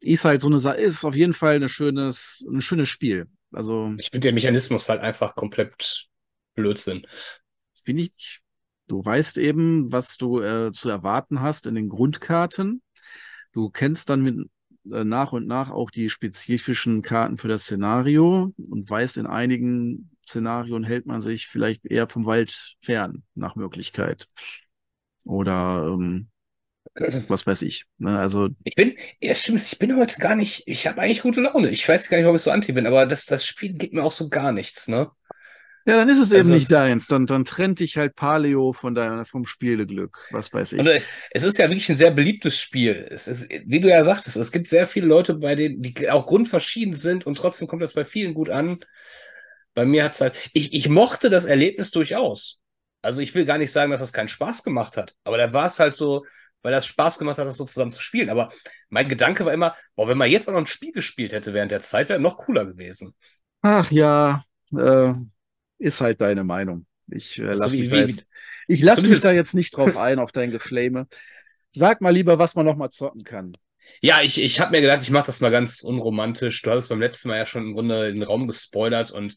Ist 0.00 0.24
halt 0.24 0.40
so 0.42 0.48
eine 0.48 0.58
Sache, 0.60 0.76
ist 0.78 1.04
auf 1.04 1.16
jeden 1.16 1.32
Fall 1.34 1.56
ein 1.62 1.68
schönes, 1.68 2.44
ein 2.50 2.60
schönes 2.60 2.88
Spiel. 2.88 3.28
Also 3.54 3.94
Ich 3.98 4.10
finde 4.10 4.28
den 4.28 4.34
Mechanismus 4.34 4.88
halt 4.88 5.02
einfach 5.02 5.34
komplett 5.34 6.08
Blödsinn. 6.54 7.06
finde 7.84 8.02
ich, 8.02 8.40
du 8.86 9.04
weißt 9.04 9.38
eben, 9.38 9.92
was 9.92 10.16
du 10.16 10.40
äh, 10.40 10.72
zu 10.72 10.88
erwarten 10.88 11.40
hast 11.40 11.66
in 11.66 11.74
den 11.74 11.88
Grundkarten. 11.88 12.82
Du 13.52 13.70
kennst 13.70 14.10
dann 14.10 14.22
mit, 14.22 14.50
äh, 14.92 15.04
nach 15.04 15.32
und 15.32 15.46
nach 15.46 15.70
auch 15.70 15.90
die 15.90 16.10
spezifischen 16.10 17.02
Karten 17.02 17.36
für 17.36 17.48
das 17.48 17.64
Szenario 17.64 18.52
und 18.56 18.88
weißt, 18.88 19.16
in 19.16 19.26
einigen 19.26 20.10
Szenarien 20.26 20.84
hält 20.84 21.06
man 21.06 21.20
sich 21.20 21.46
vielleicht 21.46 21.84
eher 21.86 22.08
vom 22.08 22.26
Wald 22.26 22.76
fern, 22.80 23.22
nach 23.34 23.56
Möglichkeit. 23.56 24.26
Oder 25.24 25.86
ähm, 25.92 26.28
was 27.28 27.46
weiß 27.46 27.62
ich. 27.62 27.86
Ne? 27.98 28.18
Also 28.18 28.48
Ich 28.64 28.74
bin, 28.76 28.94
ja, 29.20 29.34
stimmt, 29.34 29.60
ich 29.60 29.78
bin 29.78 29.96
heute 29.96 30.18
gar 30.18 30.36
nicht, 30.36 30.62
ich 30.66 30.86
habe 30.86 31.00
eigentlich 31.00 31.22
gute 31.22 31.40
Laune. 31.40 31.70
Ich 31.70 31.88
weiß 31.88 32.08
gar 32.08 32.16
nicht, 32.16 32.24
warum 32.24 32.36
ich 32.36 32.42
so 32.42 32.50
anti 32.50 32.72
bin, 32.72 32.86
aber 32.86 33.06
das, 33.06 33.26
das 33.26 33.44
Spiel 33.46 33.74
gibt 33.74 33.94
mir 33.94 34.04
auch 34.04 34.12
so 34.12 34.28
gar 34.28 34.52
nichts, 34.52 34.88
ne? 34.88 35.10
Ja, 35.86 35.98
dann 35.98 36.08
ist 36.08 36.18
es 36.18 36.32
Also 36.32 36.36
eben 36.36 36.48
nicht 36.50 36.62
es- 36.62 36.68
deins. 36.68 37.06
Dann, 37.08 37.26
dann 37.26 37.44
trennt 37.44 37.80
dich 37.80 37.98
halt 37.98 38.14
Paleo 38.14 38.72
von 38.72 38.94
deiner, 38.94 39.26
vom 39.26 39.44
Spieleglück. 39.44 40.18
Was 40.30 40.52
weiß 40.52 40.72
ich. 40.72 40.80
Es, 40.86 41.06
es 41.30 41.42
ist 41.42 41.58
ja 41.58 41.68
wirklich 41.68 41.88
ein 41.90 41.96
sehr 41.96 42.10
beliebtes 42.10 42.58
Spiel. 42.58 43.06
Es 43.10 43.28
ist, 43.28 43.50
wie 43.66 43.80
du 43.80 43.88
ja 43.88 44.02
sagtest, 44.02 44.36
es 44.36 44.50
gibt 44.50 44.68
sehr 44.68 44.86
viele 44.86 45.06
Leute, 45.06 45.34
bei 45.34 45.54
denen, 45.54 45.82
die 45.82 46.10
auch 46.10 46.26
grundverschieden 46.26 46.94
sind 46.94 47.26
und 47.26 47.36
trotzdem 47.36 47.68
kommt 47.68 47.82
das 47.82 47.92
bei 47.92 48.04
vielen 48.06 48.32
gut 48.32 48.48
an. 48.48 48.78
Bei 49.74 49.84
mir 49.84 50.04
hat's 50.04 50.20
halt, 50.20 50.36
ich, 50.52 50.72
ich 50.72 50.88
mochte 50.88 51.30
das 51.30 51.44
Erlebnis 51.44 51.90
durchaus. 51.90 52.60
Also 53.02 53.20
ich 53.20 53.34
will 53.34 53.44
gar 53.44 53.58
nicht 53.58 53.72
sagen, 53.72 53.90
dass 53.90 54.00
das 54.00 54.12
keinen 54.12 54.28
Spaß 54.28 54.62
gemacht 54.62 54.96
hat, 54.96 55.14
aber 55.24 55.36
da 55.36 55.52
war 55.52 55.66
es 55.66 55.78
halt 55.78 55.94
so, 55.94 56.24
weil 56.64 56.72
das 56.72 56.86
Spaß 56.86 57.18
gemacht 57.20 57.38
hat, 57.38 57.46
das 57.46 57.56
so 57.58 57.64
zusammen 57.64 57.92
zu 57.92 58.02
spielen. 58.02 58.30
Aber 58.30 58.50
mein 58.88 59.08
Gedanke 59.08 59.44
war 59.44 59.52
immer, 59.52 59.76
boah, 59.94 60.08
wenn 60.08 60.18
man 60.18 60.30
jetzt 60.30 60.48
auch 60.48 60.52
noch 60.52 60.60
ein 60.60 60.66
Spiel 60.66 60.92
gespielt 60.92 61.32
hätte 61.32 61.52
während 61.54 61.70
der 61.70 61.82
Zeit, 61.82 62.08
wäre 62.08 62.18
noch 62.18 62.38
cooler 62.38 62.64
gewesen. 62.64 63.14
Ach 63.62 63.90
ja, 63.92 64.44
äh, 64.76 65.12
ist 65.78 66.00
halt 66.00 66.20
deine 66.20 66.42
Meinung. 66.42 66.86
Ich 67.10 67.38
äh, 67.38 67.54
So 67.56 67.62
lass 67.64 67.72
wie- 67.72 67.80
mich 67.80 67.90
wie- 67.90 67.94
da 67.96 68.00
jetzt, 68.06 68.26
ich 68.66 68.82
lass 68.82 69.02
mich 69.02 69.20
da 69.20 69.32
jetzt 69.32 69.54
nicht 69.54 69.76
drauf 69.76 69.96
ein, 69.96 70.18
auf 70.18 70.32
dein 70.32 70.50
Geflame. 70.50 71.06
Sag 71.72 72.00
mal 72.00 72.10
lieber, 72.10 72.38
was 72.38 72.54
man 72.54 72.66
noch 72.66 72.76
mal 72.76 72.90
zocken 72.90 73.24
kann. 73.24 73.52
Ja, 74.00 74.22
ich, 74.22 74.40
ich 74.42 74.60
habe 74.60 74.70
mir 74.72 74.80
gedacht, 74.80 75.02
ich 75.02 75.10
mache 75.10 75.26
das 75.26 75.40
mal 75.40 75.50
ganz 75.50 75.82
unromantisch. 75.82 76.62
Du 76.62 76.70
hast 76.70 76.88
beim 76.88 77.00
letzten 77.00 77.28
Mal 77.28 77.36
ja 77.38 77.46
schon 77.46 77.64
im 77.66 77.74
Grunde 77.74 78.12
den 78.12 78.22
Raum 78.22 78.46
gespoilert 78.46 79.10
und 79.10 79.36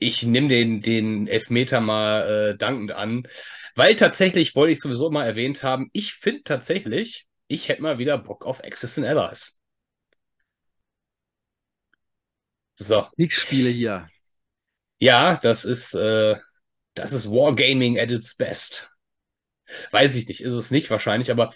ich 0.00 0.22
nehme 0.22 0.48
den, 0.48 0.80
den 0.80 1.26
Elfmeter 1.28 1.80
mal 1.80 2.52
äh, 2.52 2.56
dankend 2.58 2.92
an, 2.92 3.26
weil 3.74 3.96
tatsächlich 3.96 4.54
wollte 4.56 4.72
ich 4.72 4.80
sowieso 4.80 5.10
mal 5.10 5.26
erwähnt 5.26 5.62
haben, 5.62 5.88
ich 5.92 6.14
finde 6.14 6.42
tatsächlich, 6.44 7.26
ich 7.48 7.68
hätte 7.68 7.82
mal 7.82 7.98
wieder 7.98 8.18
Bock 8.18 8.46
auf 8.46 8.64
Axis 8.64 8.98
and 8.98 9.06
Allies. 9.06 9.60
So, 12.76 13.06
Kriegsspiele 13.16 13.68
hier. 13.70 14.08
ja, 15.00 15.36
das 15.36 15.64
ist, 15.64 15.94
äh, 15.94 16.36
das 16.94 17.12
ist 17.12 17.30
Wargaming 17.30 17.98
at 17.98 18.10
its 18.10 18.36
best. 18.36 18.90
Weiß 19.90 20.16
ich 20.16 20.28
nicht, 20.28 20.40
ist 20.42 20.54
es 20.54 20.70
nicht 20.70 20.90
wahrscheinlich, 20.90 21.30
aber 21.30 21.54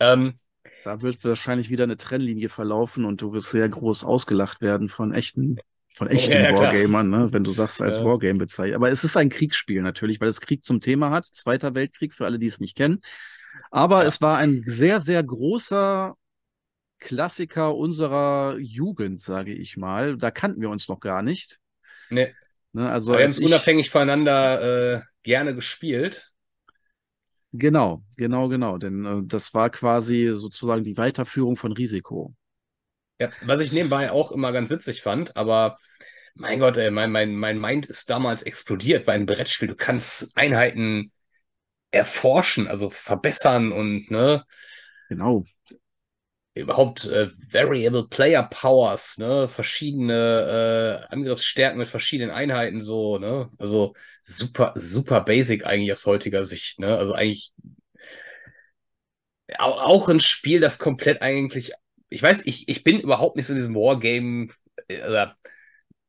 ähm, 0.00 0.38
Da 0.84 1.00
wird 1.02 1.24
wahrscheinlich 1.24 1.70
wieder 1.70 1.84
eine 1.84 1.96
Trennlinie 1.96 2.48
verlaufen 2.48 3.04
und 3.04 3.20
du 3.20 3.32
wirst 3.32 3.50
sehr 3.50 3.68
groß 3.68 4.04
ausgelacht 4.04 4.60
werden 4.60 4.88
von 4.88 5.12
echten, 5.12 5.58
von 5.94 6.08
echten 6.08 6.32
Ja, 6.32 6.50
ja. 6.50 6.54
Wargamern, 6.54 7.10
ne? 7.10 7.32
wenn 7.32 7.44
du 7.44 7.52
sagst 7.52 7.82
als 7.82 7.98
Ja. 7.98 8.04
Wargame 8.04 8.38
bezeichnet. 8.38 8.76
Aber 8.76 8.90
es 8.90 9.04
ist 9.04 9.16
ein 9.16 9.28
Kriegsspiel 9.28 9.82
natürlich, 9.82 10.20
weil 10.20 10.28
es 10.28 10.40
Krieg 10.40 10.64
zum 10.64 10.80
Thema 10.80 11.10
hat. 11.10 11.26
Zweiter 11.26 11.74
Weltkrieg, 11.74 12.14
für 12.14 12.24
alle, 12.24 12.38
die 12.38 12.46
es 12.46 12.60
nicht 12.60 12.76
kennen. 12.76 13.00
Aber 13.70 14.04
es 14.06 14.20
war 14.20 14.38
ein 14.38 14.62
sehr, 14.66 15.00
sehr 15.00 15.22
großer 15.22 16.16
Klassiker 16.98 17.74
unserer 17.76 18.56
Jugend, 18.58 19.20
sage 19.20 19.52
ich 19.52 19.76
mal. 19.76 20.16
Da 20.16 20.30
kannten 20.30 20.60
wir 20.60 20.70
uns 20.70 20.88
noch 20.88 21.00
gar 21.00 21.22
nicht. 21.22 21.60
ne, 22.10 22.34
Ne? 22.72 22.90
Also 22.90 23.12
wir 23.12 23.22
haben 23.24 23.30
es 23.30 23.38
unabhängig 23.38 23.90
voneinander 23.90 24.94
äh, 24.96 25.02
gerne 25.22 25.54
gespielt. 25.54 26.32
Genau, 27.52 28.02
genau, 28.16 28.48
genau. 28.48 28.78
Denn 28.78 29.04
äh, 29.04 29.22
das 29.26 29.52
war 29.52 29.68
quasi 29.70 30.30
sozusagen 30.34 30.84
die 30.84 30.96
Weiterführung 30.96 31.56
von 31.56 31.72
Risiko. 31.72 32.34
Ja, 33.22 33.30
was 33.40 33.60
ich 33.60 33.72
nebenbei 33.72 34.10
auch 34.10 34.32
immer 34.32 34.52
ganz 34.52 34.70
witzig 34.70 35.02
fand, 35.02 35.36
aber 35.36 35.78
mein 36.34 36.58
Gott, 36.60 36.76
ey, 36.76 36.90
mein, 36.90 37.12
mein, 37.12 37.36
mein 37.36 37.60
Mind 37.60 37.86
ist 37.86 38.10
damals 38.10 38.42
explodiert 38.42 39.06
bei 39.06 39.12
einem 39.14 39.26
Brettspiel. 39.26 39.68
Du 39.68 39.76
kannst 39.76 40.36
Einheiten 40.36 41.12
erforschen, 41.92 42.68
also 42.68 42.90
verbessern 42.90 43.72
und 43.72 44.10
ne, 44.10 44.44
Genau. 45.08 45.44
überhaupt 46.54 47.06
äh, 47.06 47.28
Variable 47.50 48.08
Player 48.08 48.42
Powers, 48.42 49.16
ne, 49.18 49.48
verschiedene 49.48 51.00
äh, 51.10 51.14
Angriffsstärken 51.14 51.78
mit 51.78 51.88
verschiedenen 51.88 52.30
Einheiten, 52.30 52.82
so, 52.82 53.18
ne, 53.18 53.48
also 53.58 53.94
super, 54.22 54.72
super 54.76 55.22
basic 55.22 55.64
eigentlich 55.66 55.92
aus 55.92 56.04
heutiger 56.06 56.44
Sicht, 56.44 56.78
ne, 56.78 56.96
also 56.96 57.14
eigentlich 57.14 57.52
auch, 59.58 59.82
auch 59.82 60.08
ein 60.08 60.20
Spiel, 60.20 60.60
das 60.60 60.78
komplett 60.78 61.22
eigentlich, 61.22 61.72
ich 62.12 62.22
weiß, 62.22 62.42
ich, 62.46 62.68
ich 62.68 62.84
bin 62.84 63.00
überhaupt 63.00 63.36
nicht 63.36 63.46
so 63.46 63.52
in 63.52 63.58
diesem 63.58 63.74
Wargame, 63.74 64.48
äh, 64.88 65.02
oder 65.06 65.36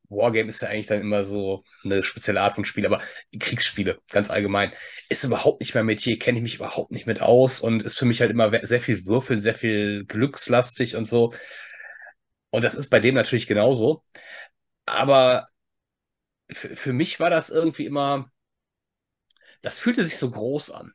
Wargame 0.10 0.50
ist 0.50 0.62
ja 0.62 0.70
eigentlich 0.70 0.88
dann 0.88 1.02
immer 1.02 1.26
so 1.26 1.64
eine 1.84 2.04
spezielle 2.04 2.42
Art 2.42 2.56
von 2.56 2.66
Spiel, 2.66 2.86
aber 2.86 3.02
Kriegsspiele, 3.40 4.00
ganz 4.12 4.30
allgemein, 4.30 4.72
ist 5.10 5.24
überhaupt 5.24 5.62
nicht 5.62 5.76
mein 5.76 5.86
Metier, 5.86 6.20
kenne 6.20 6.38
ich 6.40 6.44
mich 6.44 6.56
überhaupt 6.56 6.92
nicht 6.92 7.08
mit 7.08 7.22
aus 7.22 7.62
und 7.62 7.84
ist 7.84 7.98
für 7.98 8.06
mich 8.06 8.22
halt 8.22 8.32
immer 8.32 8.52
sehr 8.66 8.82
viel 8.82 9.06
Würfeln, 9.06 9.40
sehr 9.40 9.56
viel 9.56 10.06
glückslastig 10.06 10.96
und 10.96 11.08
so. 11.08 11.34
Und 12.52 12.64
das 12.64 12.76
ist 12.76 12.90
bei 12.90 13.00
dem 13.00 13.16
natürlich 13.16 13.48
genauso. 13.48 14.04
Aber 14.86 15.50
für, 16.52 16.76
für 16.76 16.94
mich 16.94 17.20
war 17.20 17.30
das 17.30 17.50
irgendwie 17.50 17.86
immer, 17.86 18.32
das 19.62 19.80
fühlte 19.80 20.04
sich 20.04 20.18
so 20.18 20.30
groß 20.30 20.72
an. 20.72 20.94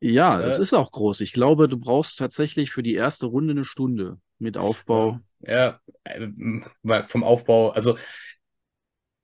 Ja, 0.00 0.42
das 0.42 0.58
Äh, 0.58 0.60
ist 0.60 0.74
auch 0.74 0.92
groß. 0.92 1.20
Ich 1.22 1.32
glaube, 1.32 1.68
du 1.68 1.78
brauchst 1.78 2.18
tatsächlich 2.18 2.70
für 2.70 2.82
die 2.82 2.94
erste 2.94 3.26
Runde 3.26 3.52
eine 3.52 3.64
Stunde 3.64 4.20
mit 4.38 4.56
Aufbau. 4.56 5.20
ja, 5.40 5.80
äh, 6.04 6.28
vom 7.08 7.24
Aufbau. 7.24 7.70
Also 7.70 7.96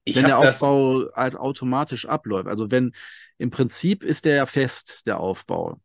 ich 0.05 0.17
Wenn 0.17 0.27
der. 0.27 0.37
Aufbau 0.39 1.05
halt 1.15 1.35
automatisch 1.37 2.07
abläuft. 2.07 2.47
Also 2.49 2.71
wenn 2.71 2.93
im 3.39 3.51
Prinzip 3.51 4.03
ist 4.05 4.25
der 4.25 4.37
ja 4.37 4.47
fest, 4.47 5.03
der 5.07 5.19
Aufbau. 5.21 5.81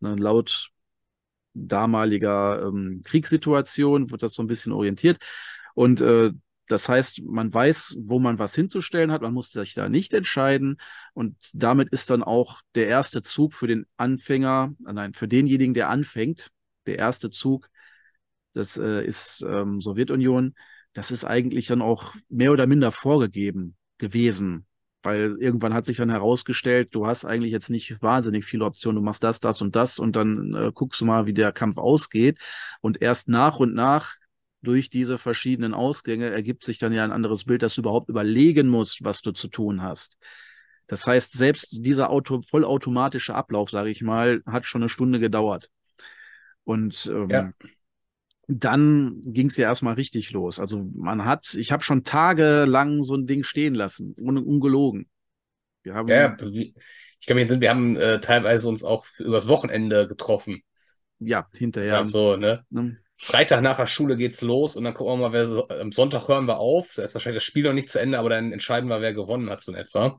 Ne, 0.00 0.16
laut 0.16 0.70
damaliger 1.54 2.62
ähm, 2.68 3.02
Kriegssituation 3.04 4.10
wird 4.10 4.22
das 4.22 4.34
so 4.34 4.42
ein 4.42 4.48
bisschen 4.48 4.72
orientiert. 4.72 5.18
Und 5.74 6.00
äh, 6.00 6.32
das 6.68 6.88
heißt, 6.88 7.22
man 7.24 7.52
weiß, 7.52 7.96
wo 8.00 8.18
man 8.18 8.38
was 8.38 8.54
hinzustellen 8.54 9.10
hat. 9.10 9.22
Man 9.22 9.32
muss 9.32 9.50
sich 9.50 9.74
da 9.74 9.88
nicht 9.88 10.12
entscheiden. 10.14 10.76
Und 11.14 11.36
damit 11.54 11.88
ist 11.90 12.10
dann 12.10 12.22
auch 12.22 12.60
der 12.74 12.88
erste 12.88 13.22
Zug 13.22 13.54
für 13.54 13.66
den 13.66 13.86
Anfänger, 13.96 14.74
äh, 14.86 14.92
nein, 14.92 15.14
für 15.14 15.28
denjenigen, 15.28 15.74
der 15.74 15.88
anfängt, 15.88 16.50
der 16.86 16.98
erste 16.98 17.30
Zug, 17.30 17.68
das 18.52 18.76
äh, 18.76 19.04
ist 19.04 19.44
ähm, 19.48 19.80
Sowjetunion, 19.80 20.54
das 20.92 21.10
ist 21.10 21.24
eigentlich 21.24 21.66
dann 21.66 21.82
auch 21.82 22.14
mehr 22.28 22.52
oder 22.52 22.66
minder 22.66 22.92
vorgegeben 22.92 23.76
gewesen. 23.98 24.66
Weil 25.02 25.36
irgendwann 25.38 25.74
hat 25.74 25.86
sich 25.86 25.96
dann 25.96 26.10
herausgestellt, 26.10 26.88
du 26.92 27.06
hast 27.06 27.24
eigentlich 27.24 27.52
jetzt 27.52 27.70
nicht 27.70 28.02
wahnsinnig 28.02 28.44
viele 28.44 28.64
Optionen. 28.64 28.96
Du 28.96 29.02
machst 29.02 29.22
das, 29.22 29.40
das 29.40 29.62
und 29.62 29.76
das 29.76 29.98
und 29.98 30.16
dann 30.16 30.54
äh, 30.54 30.72
guckst 30.74 31.00
du 31.00 31.04
mal, 31.04 31.26
wie 31.26 31.34
der 31.34 31.52
Kampf 31.52 31.78
ausgeht. 31.78 32.38
Und 32.80 33.00
erst 33.00 33.28
nach 33.28 33.58
und 33.58 33.74
nach 33.74 34.16
durch 34.62 34.90
diese 34.90 35.18
verschiedenen 35.18 35.74
Ausgänge 35.74 36.30
ergibt 36.30 36.64
sich 36.64 36.78
dann 36.78 36.92
ja 36.92 37.04
ein 37.04 37.12
anderes 37.12 37.44
Bild, 37.44 37.62
dass 37.62 37.74
du 37.74 37.82
überhaupt 37.82 38.08
überlegen 38.08 38.68
musst, 38.68 39.04
was 39.04 39.22
du 39.22 39.32
zu 39.32 39.48
tun 39.48 39.82
hast. 39.82 40.16
Das 40.86 41.06
heißt, 41.06 41.32
selbst 41.32 41.68
dieser 41.70 42.10
Auto, 42.10 42.40
vollautomatische 42.48 43.34
Ablauf, 43.34 43.70
sage 43.70 43.90
ich 43.90 44.02
mal, 44.02 44.42
hat 44.46 44.66
schon 44.66 44.82
eine 44.82 44.88
Stunde 44.88 45.20
gedauert. 45.20 45.70
Und 46.64 47.06
ähm, 47.06 47.30
Ja. 47.30 47.52
dann 48.48 49.20
ging 49.26 49.48
es 49.48 49.56
ja 49.56 49.68
erstmal 49.68 49.94
richtig 49.94 50.30
los. 50.30 50.58
Also 50.58 50.86
man 50.94 51.24
hat, 51.24 51.54
ich 51.54 51.70
habe 51.72 51.82
schon 51.82 52.04
tagelang 52.04 53.04
so 53.04 53.14
ein 53.14 53.26
Ding 53.26 53.42
stehen 53.44 53.74
lassen, 53.74 54.14
ohne 54.20 54.40
ungelogen. 54.40 55.08
Wir 55.82 55.94
haben, 55.94 56.08
Ja, 56.08 56.36
ich 56.40 57.26
kann 57.26 57.34
mich 57.36 57.42
entsinnen, 57.42 57.60
wir 57.60 57.70
haben 57.70 57.96
äh, 57.96 58.20
teilweise 58.20 58.68
uns 58.68 58.84
auch 58.84 59.06
übers 59.18 59.48
Wochenende 59.48 60.08
getroffen. 60.08 60.62
ja, 61.18 61.48
hinterher. 61.54 61.98
Also, 61.98 62.36
ne? 62.36 62.64
ne? 62.70 62.98
Freitag 63.20 63.62
nach 63.62 63.76
der 63.76 63.86
Schule 63.86 64.16
geht's 64.16 64.42
los 64.42 64.76
und 64.76 64.84
dann 64.84 64.94
gucken 64.94 65.14
wir 65.14 65.28
mal, 65.28 65.32
wer 65.32 65.46
so, 65.46 65.68
am 65.68 65.92
Sonntag 65.92 66.28
hören 66.28 66.46
wir 66.46 66.58
auf. 66.58 66.94
Da 66.96 67.02
ist 67.02 67.14
wahrscheinlich 67.14 67.38
das 67.38 67.44
Spiel 67.44 67.64
noch 67.64 67.72
nicht 67.72 67.90
zu 67.90 68.00
Ende, 68.00 68.18
aber 68.18 68.30
dann 68.30 68.52
entscheiden 68.52 68.88
wir, 68.88 69.00
wer 69.00 69.12
gewonnen 69.12 69.50
hat, 69.50 69.62
so 69.62 69.72
in 69.72 69.78
etwa. 69.78 70.18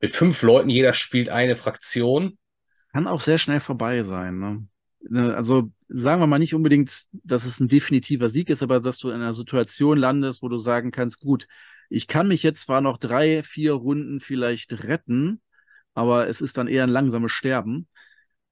Mit 0.00 0.14
fünf 0.14 0.42
Leuten, 0.42 0.68
jeder 0.68 0.92
spielt 0.92 1.30
eine 1.30 1.56
Fraktion. 1.56 2.36
Kann 2.92 3.08
auch 3.08 3.20
sehr 3.20 3.38
schnell 3.38 3.60
vorbei 3.60 4.02
sein. 4.02 4.38
Ne? 4.38 4.66
Ne, 5.08 5.34
Also 5.34 5.70
sagen 5.88 6.20
wir 6.20 6.26
mal 6.26 6.38
nicht 6.38 6.54
unbedingt, 6.54 7.04
dass 7.12 7.44
es 7.44 7.60
ein 7.60 7.68
definitiver 7.68 8.28
Sieg 8.28 8.50
ist, 8.50 8.62
aber 8.62 8.80
dass 8.80 8.98
du 8.98 9.08
in 9.08 9.16
einer 9.16 9.34
Situation 9.34 9.98
landest, 9.98 10.42
wo 10.42 10.48
du 10.48 10.58
sagen 10.58 10.90
kannst, 10.90 11.20
gut, 11.20 11.46
ich 11.88 12.06
kann 12.08 12.28
mich 12.28 12.42
jetzt 12.42 12.62
zwar 12.62 12.80
noch 12.80 12.98
drei, 12.98 13.42
vier 13.42 13.72
Runden 13.72 14.20
vielleicht 14.20 14.84
retten, 14.84 15.40
aber 15.94 16.28
es 16.28 16.40
ist 16.40 16.58
dann 16.58 16.66
eher 16.68 16.82
ein 16.82 16.90
langsames 16.90 17.32
Sterben. 17.32 17.88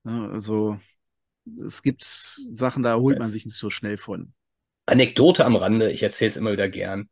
Ne, 0.05 0.31
Also 0.33 0.79
es 1.67 1.83
gibt 1.83 2.05
Sachen, 2.53 2.83
da 2.83 2.97
holt 2.97 3.19
man 3.19 3.29
sich 3.29 3.45
nicht 3.45 3.57
so 3.57 3.71
schnell 3.71 3.97
von. 3.97 4.33
Anekdote 4.87 5.45
am 5.45 5.57
Rande, 5.57 5.91
ich 5.91 6.03
erzähle 6.03 6.31
es 6.31 6.37
immer 6.37 6.53
wieder 6.53 6.69
gern. 6.69 7.09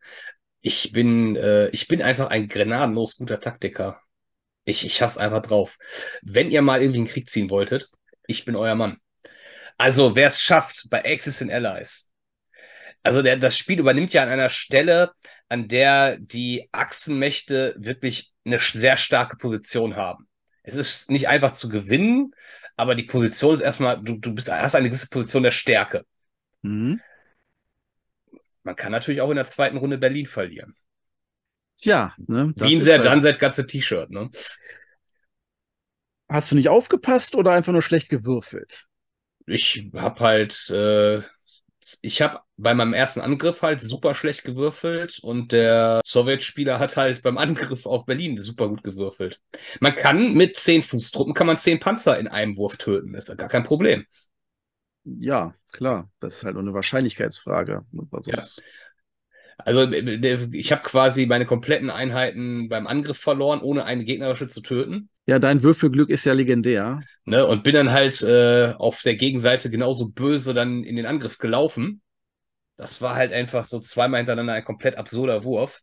Ich 0.61 0.93
bin, 0.93 1.37
äh, 1.37 1.69
ich 1.69 1.89
bin 1.89 2.03
einfach 2.03 2.29
ein 2.29 2.49
gnadenlos 2.49 3.17
guter 3.17 3.41
Taktiker. 3.41 4.01
Ich, 4.65 4.87
ich 4.87 5.03
hab's 5.03 5.19
einfach 5.19 5.43
drauf. 5.43 5.79
Wenn 6.23 6.51
ihr 6.51 6.63
mal 6.63 6.81
irgendwie 6.81 6.99
einen 6.99 7.09
Krieg 7.09 7.29
ziehen 7.29 7.51
wolltet, 7.51 7.91
ich 8.27 8.45
bin 8.45 8.55
euer 8.55 8.75
Mann. 8.75 8.99
Also, 9.79 10.15
wer 10.15 10.29
es 10.29 10.41
schafft 10.43 10.89
bei 10.91 11.05
Axis 11.05 11.43
and 11.43 11.51
Allies. 11.51 12.11
Also, 13.03 13.23
der, 13.23 13.37
das 13.37 13.59
Spiel 13.59 13.81
übernimmt 13.81 14.13
ja 14.13 14.23
an 14.23 14.29
einer 14.29 14.51
Stelle, 14.51 15.13
an 15.49 15.67
der 15.67 16.19
die 16.19 16.69
Achsenmächte 16.71 17.75
wirklich 17.77 18.33
eine 18.45 18.59
sehr 18.59 18.97
starke 18.97 19.37
Position 19.37 19.97
haben. 19.97 20.29
Es 20.63 20.75
ist 20.75 21.11
nicht 21.11 21.29
einfach 21.29 21.53
zu 21.53 21.69
gewinnen, 21.69 22.35
aber 22.77 22.95
die 22.95 23.03
Position 23.03 23.55
ist 23.55 23.61
erstmal, 23.61 24.03
du, 24.03 24.17
du 24.19 24.35
bist, 24.35 24.51
hast 24.51 24.75
eine 24.75 24.89
gewisse 24.89 25.09
Position 25.09 25.43
der 25.43 25.51
Stärke. 25.51 26.05
Mhm. 26.63 27.01
Man 28.63 28.77
kann 28.77 28.93
natürlich 28.93 29.21
auch 29.21 29.31
in 29.31 29.37
der 29.37 29.45
zweiten 29.45 29.77
Runde 29.77 29.99
Berlin 29.99 30.27
verlieren. 30.27 30.77
Tja, 31.77 32.15
ne, 32.17 32.53
das 32.57 32.69
Wie 32.69 32.75
ein 32.75 32.79
ist 32.79 32.85
sehr 32.85 32.99
halt- 32.99 33.07
dann 33.07 33.21
seit 33.21 33.41
ganze 33.41 33.67
T-Shirt, 33.67 34.11
ne? 34.11 34.31
Hast 36.29 36.53
du 36.53 36.57
nicht 36.57 36.69
aufgepasst 36.69 37.35
oder 37.35 37.53
einfach 37.53 37.73
nur 37.73 37.83
schlecht 37.83 38.09
gewürfelt? 38.09 38.87
Ich 39.47 39.91
hab 39.95 40.21
halt, 40.21 40.71
äh, 40.71 41.21
ich 42.03 42.23
hab 42.23 42.45
bei 42.57 42.75
meinem 42.75 42.95
ersten 42.95 43.21
Angriff 43.21 43.63
halt 43.63 43.81
super 43.81 44.15
schlecht 44.15 44.45
gewürfelt 44.45 45.19
und 45.23 45.53
der 45.53 46.01
Sowjetspieler 46.05 46.79
hat 46.79 46.97
halt 46.97 47.23
beim 47.23 47.39
Angriff 47.39 47.87
auf 47.87 48.07
Berlin 48.07 48.39
super 48.39 48.69
gut 48.69 48.83
gewürfelt. 48.83 49.41
Man 49.81 49.95
kann 49.95 50.35
mit 50.35 50.57
zehn 50.57 50.83
Fußtruppen 50.83 51.35
kann 51.35 51.47
man 51.47 51.57
zehn 51.57 51.81
Panzer 51.81 52.19
in 52.19 52.29
einem 52.29 52.57
Wurf 52.57 52.77
töten, 52.77 53.15
ist 53.15 53.29
ja 53.29 53.35
gar 53.35 53.49
kein 53.49 53.65
Problem. 53.65 54.05
Ja, 55.05 55.55
klar, 55.73 56.11
das 56.21 56.37
ist 56.37 56.45
halt 56.45 56.55
nur 56.55 56.63
eine 56.63 56.75
Wahrscheinlichkeitsfrage. 56.75 57.85
Also 58.13 58.31
Ja. 58.31 58.43
Also 59.59 59.83
äh, 59.83 60.49
ich 60.53 60.73
habe 60.73 60.83
quasi 60.83 61.27
meine 61.27 61.47
kompletten 61.47 61.91
Einheiten 61.91 62.69
beim 62.69 62.87
Angriff 62.87 63.19
verloren, 63.19 63.61
ohne 63.61 63.85
eine 63.85 64.05
gegnerische 64.05 64.49
zu 64.49 64.61
töten. 64.61 65.09
Ja, 65.27 65.39
dein 65.39 65.63
Würfelglück 65.63 66.11
ist 66.11 66.25
ja 66.25 66.33
legendär. 66.33 67.01
Ne, 67.25 67.47
und 67.47 67.63
bin 67.63 67.75
dann 67.75 67.93
halt 67.93 68.23
äh, 68.23 68.73
auf 68.77 69.03
der 69.03 69.15
Gegenseite 69.15 69.71
genauso 69.71 70.09
böse 70.09 70.55
dann 70.55 70.83
in 70.83 70.97
den 70.97 71.07
Angriff 71.07 71.39
gelaufen. 71.39 72.03
Das 72.77 73.01
war 73.01 73.15
halt 73.15 73.33
einfach 73.33 73.65
so 73.65 73.79
zweimal 73.79 74.19
hintereinander 74.19 74.55
ein 74.55 74.65
komplett 74.65 74.97
absurder 74.97 75.45
Wurf. 75.45 75.81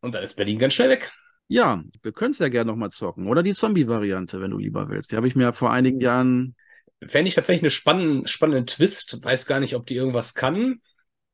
Und 0.00 0.14
dann 0.14 0.22
ist 0.22 0.36
Berlin 0.36 0.58
ganz 0.58 0.74
schnell 0.74 0.90
weg. 0.90 1.10
Ja, 1.48 1.82
wir 2.02 2.12
können 2.12 2.32
es 2.32 2.38
ja 2.38 2.48
gerne 2.48 2.70
nochmal 2.70 2.90
zocken. 2.90 3.26
Oder 3.26 3.42
die 3.42 3.54
Zombie-Variante, 3.54 4.40
wenn 4.40 4.50
du 4.50 4.58
lieber 4.58 4.90
willst. 4.90 5.12
Die 5.12 5.16
habe 5.16 5.26
ich 5.26 5.34
mir 5.34 5.52
vor 5.54 5.72
einigen 5.72 6.00
Jahren. 6.00 6.54
Fände 7.06 7.28
ich 7.28 7.34
tatsächlich 7.34 7.62
einen 7.62 7.70
spannenden, 7.70 8.26
spannenden 8.26 8.66
Twist. 8.66 9.24
Weiß 9.24 9.46
gar 9.46 9.60
nicht, 9.60 9.74
ob 9.74 9.86
die 9.86 9.96
irgendwas 9.96 10.34
kann. 10.34 10.82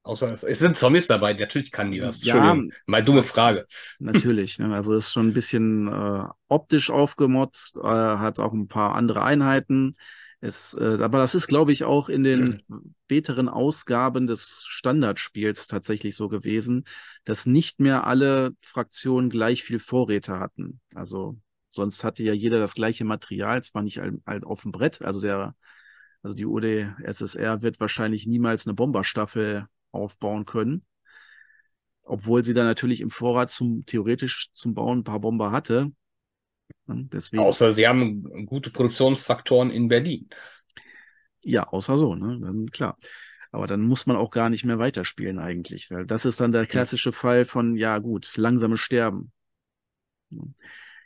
Außer 0.04 0.34
es 0.44 0.58
sind 0.58 0.76
Zombies 0.76 1.06
dabei. 1.06 1.32
Natürlich 1.32 1.72
kann 1.72 1.90
die 1.90 2.02
was. 2.02 2.22
Ja. 2.24 2.56
Mal 2.86 3.02
dumme 3.02 3.22
Frage. 3.22 3.66
Natürlich, 3.98 4.58
ne? 4.58 4.74
also 4.74 4.94
ist 4.94 5.12
schon 5.12 5.28
ein 5.28 5.32
bisschen 5.32 5.88
äh, 5.88 6.24
optisch 6.48 6.90
aufgemotzt, 6.90 7.78
äh, 7.78 7.80
hat 7.82 8.38
auch 8.38 8.52
ein 8.52 8.68
paar 8.68 8.94
andere 8.94 9.24
Einheiten. 9.24 9.96
Es, 10.40 10.74
äh, 10.74 10.98
aber 11.00 11.18
das 11.18 11.34
ist, 11.34 11.46
glaube 11.46 11.72
ich, 11.72 11.84
auch 11.84 12.10
in 12.10 12.22
den 12.22 12.62
späteren 13.04 13.48
Ausgaben 13.48 14.26
des 14.26 14.66
Standardspiels 14.68 15.68
tatsächlich 15.68 16.16
so 16.16 16.28
gewesen, 16.28 16.84
dass 17.24 17.46
nicht 17.46 17.80
mehr 17.80 18.06
alle 18.06 18.52
Fraktionen 18.60 19.30
gleich 19.30 19.62
viel 19.62 19.78
Vorräte 19.78 20.38
hatten. 20.38 20.80
Also 20.94 21.38
sonst 21.70 22.04
hatte 22.04 22.22
ja 22.22 22.34
jeder 22.34 22.58
das 22.58 22.74
gleiche 22.74 23.06
Material, 23.06 23.64
zwar 23.64 23.80
nicht 23.80 24.00
halt, 24.00 24.16
halt 24.26 24.44
auf 24.44 24.62
dem 24.62 24.72
Brett. 24.72 25.00
Also 25.00 25.22
der, 25.22 25.54
also 26.22 26.36
die 26.36 26.44
UdSSR 26.44 27.62
wird 27.62 27.80
wahrscheinlich 27.80 28.26
niemals 28.26 28.66
eine 28.66 28.74
Bomberstaffel 28.74 29.66
aufbauen 29.94 30.44
können 30.46 30.84
obwohl 32.04 32.44
sie 32.44 32.54
dann 32.54 32.66
natürlich 32.66 33.00
im 33.00 33.10
Vorrat 33.10 33.50
zum 33.50 33.84
theoretisch 33.86 34.50
zum 34.52 34.74
Bauen 34.74 34.98
ein 35.00 35.04
paar 35.04 35.20
Bomber 35.20 35.52
hatte. 35.52 35.90
Ne, 36.86 37.08
Deswegen, 37.12 37.44
Außer 37.44 37.72
sie 37.72 37.86
haben 37.88 38.46
gute 38.46 38.70
Produktionsfaktoren 38.70 39.70
in 39.70 39.88
Berlin. 39.88 40.28
ja, 41.42 41.64
außer 41.68 41.98
so, 41.98 42.14
ne? 42.14 42.38
Dann 42.40 42.66
klar. 42.70 42.98
Aber 43.52 43.66
dann 43.66 43.82
muss 43.82 44.06
man 44.06 44.16
auch 44.16 44.30
gar 44.30 44.50
nicht 44.50 44.64
mehr 44.64 44.78
weiterspielen 44.80 45.38
eigentlich, 45.38 45.90
weil 45.90 46.06
das 46.06 46.24
ist 46.24 46.40
dann 46.40 46.50
der 46.52 46.66
klassische 46.66 47.12
Fall 47.12 47.44
von, 47.44 47.76
ja 47.76 47.98
gut, 47.98 48.36
langsames 48.36 48.80
Sterben. 48.80 49.32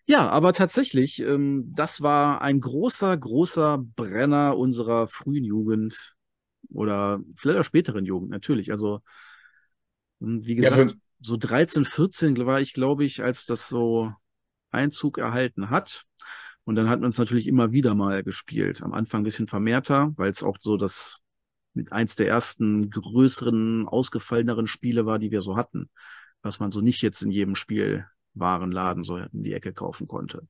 Ja, 0.07 0.29
aber 0.31 0.53
tatsächlich, 0.55 1.21
ähm, 1.21 1.73
das 1.75 2.01
war 2.01 2.41
ein 2.41 2.61
großer, 2.61 3.17
großer 3.17 3.79
Brenner 3.97 4.57
unserer 4.57 5.07
frühen 5.09 5.45
Jugend 5.45 6.15
oder 6.71 7.21
vielleicht 7.37 7.61
auch 7.61 7.65
späteren 7.65 8.05
Jugend, 8.07 8.31
natürlich. 8.31 8.71
Also, 8.73 9.01
ähm, 10.21 10.45
wie 10.47 10.55
Ja, 10.55 10.71
gesagt, 10.71 10.91
für- 10.91 10.97
so 11.21 11.37
13, 11.37 11.85
14 11.85 12.37
war 12.47 12.61
ich, 12.61 12.73
glaube 12.75 13.05
ich, 13.05 13.23
als 13.23 13.47
das 13.47 13.69
so 13.69 14.13
Einzug 14.71 15.19
erhalten 15.19 15.71
hat. 15.71 16.05
Und 16.65 16.77
dann 16.77 16.89
hat 16.89 17.01
man 17.01 17.11
es 17.11 17.19
natürlich 17.19 17.47
immer 17.49 17.73
wieder 17.73 17.95
mal 17.95 18.23
gespielt. 18.23 18.83
Am 18.83 18.93
Anfang 18.95 19.23
ein 19.23 19.25
bisschen 19.25 19.49
vermehrter, 19.49 20.13
weil 20.17 20.31
es 20.31 20.43
auch 20.43 20.57
so 20.61 20.77
das 20.77 21.23
mit 21.75 21.93
eins 21.93 22.17
der 22.17 22.29
ersten 22.29 22.91
größeren, 22.91 23.89
ausgefalleneren 23.89 24.67
Spiele 24.67 25.07
war, 25.07 25.19
die 25.19 25.31
wir 25.31 25.41
so 25.43 25.57
hatten. 25.57 25.91
Was 26.43 26.61
man 26.61 26.73
so 26.73 26.81
nicht 26.83 27.03
jetzt 27.03 27.23
in 27.23 27.31
jedem 27.31 27.55
Spielwarenladen 27.57 29.03
so 29.05 29.17
in 29.19 29.29
die 29.45 29.55
Ecke 29.55 29.73
kaufen 29.73 30.09
konnte. 30.09 30.47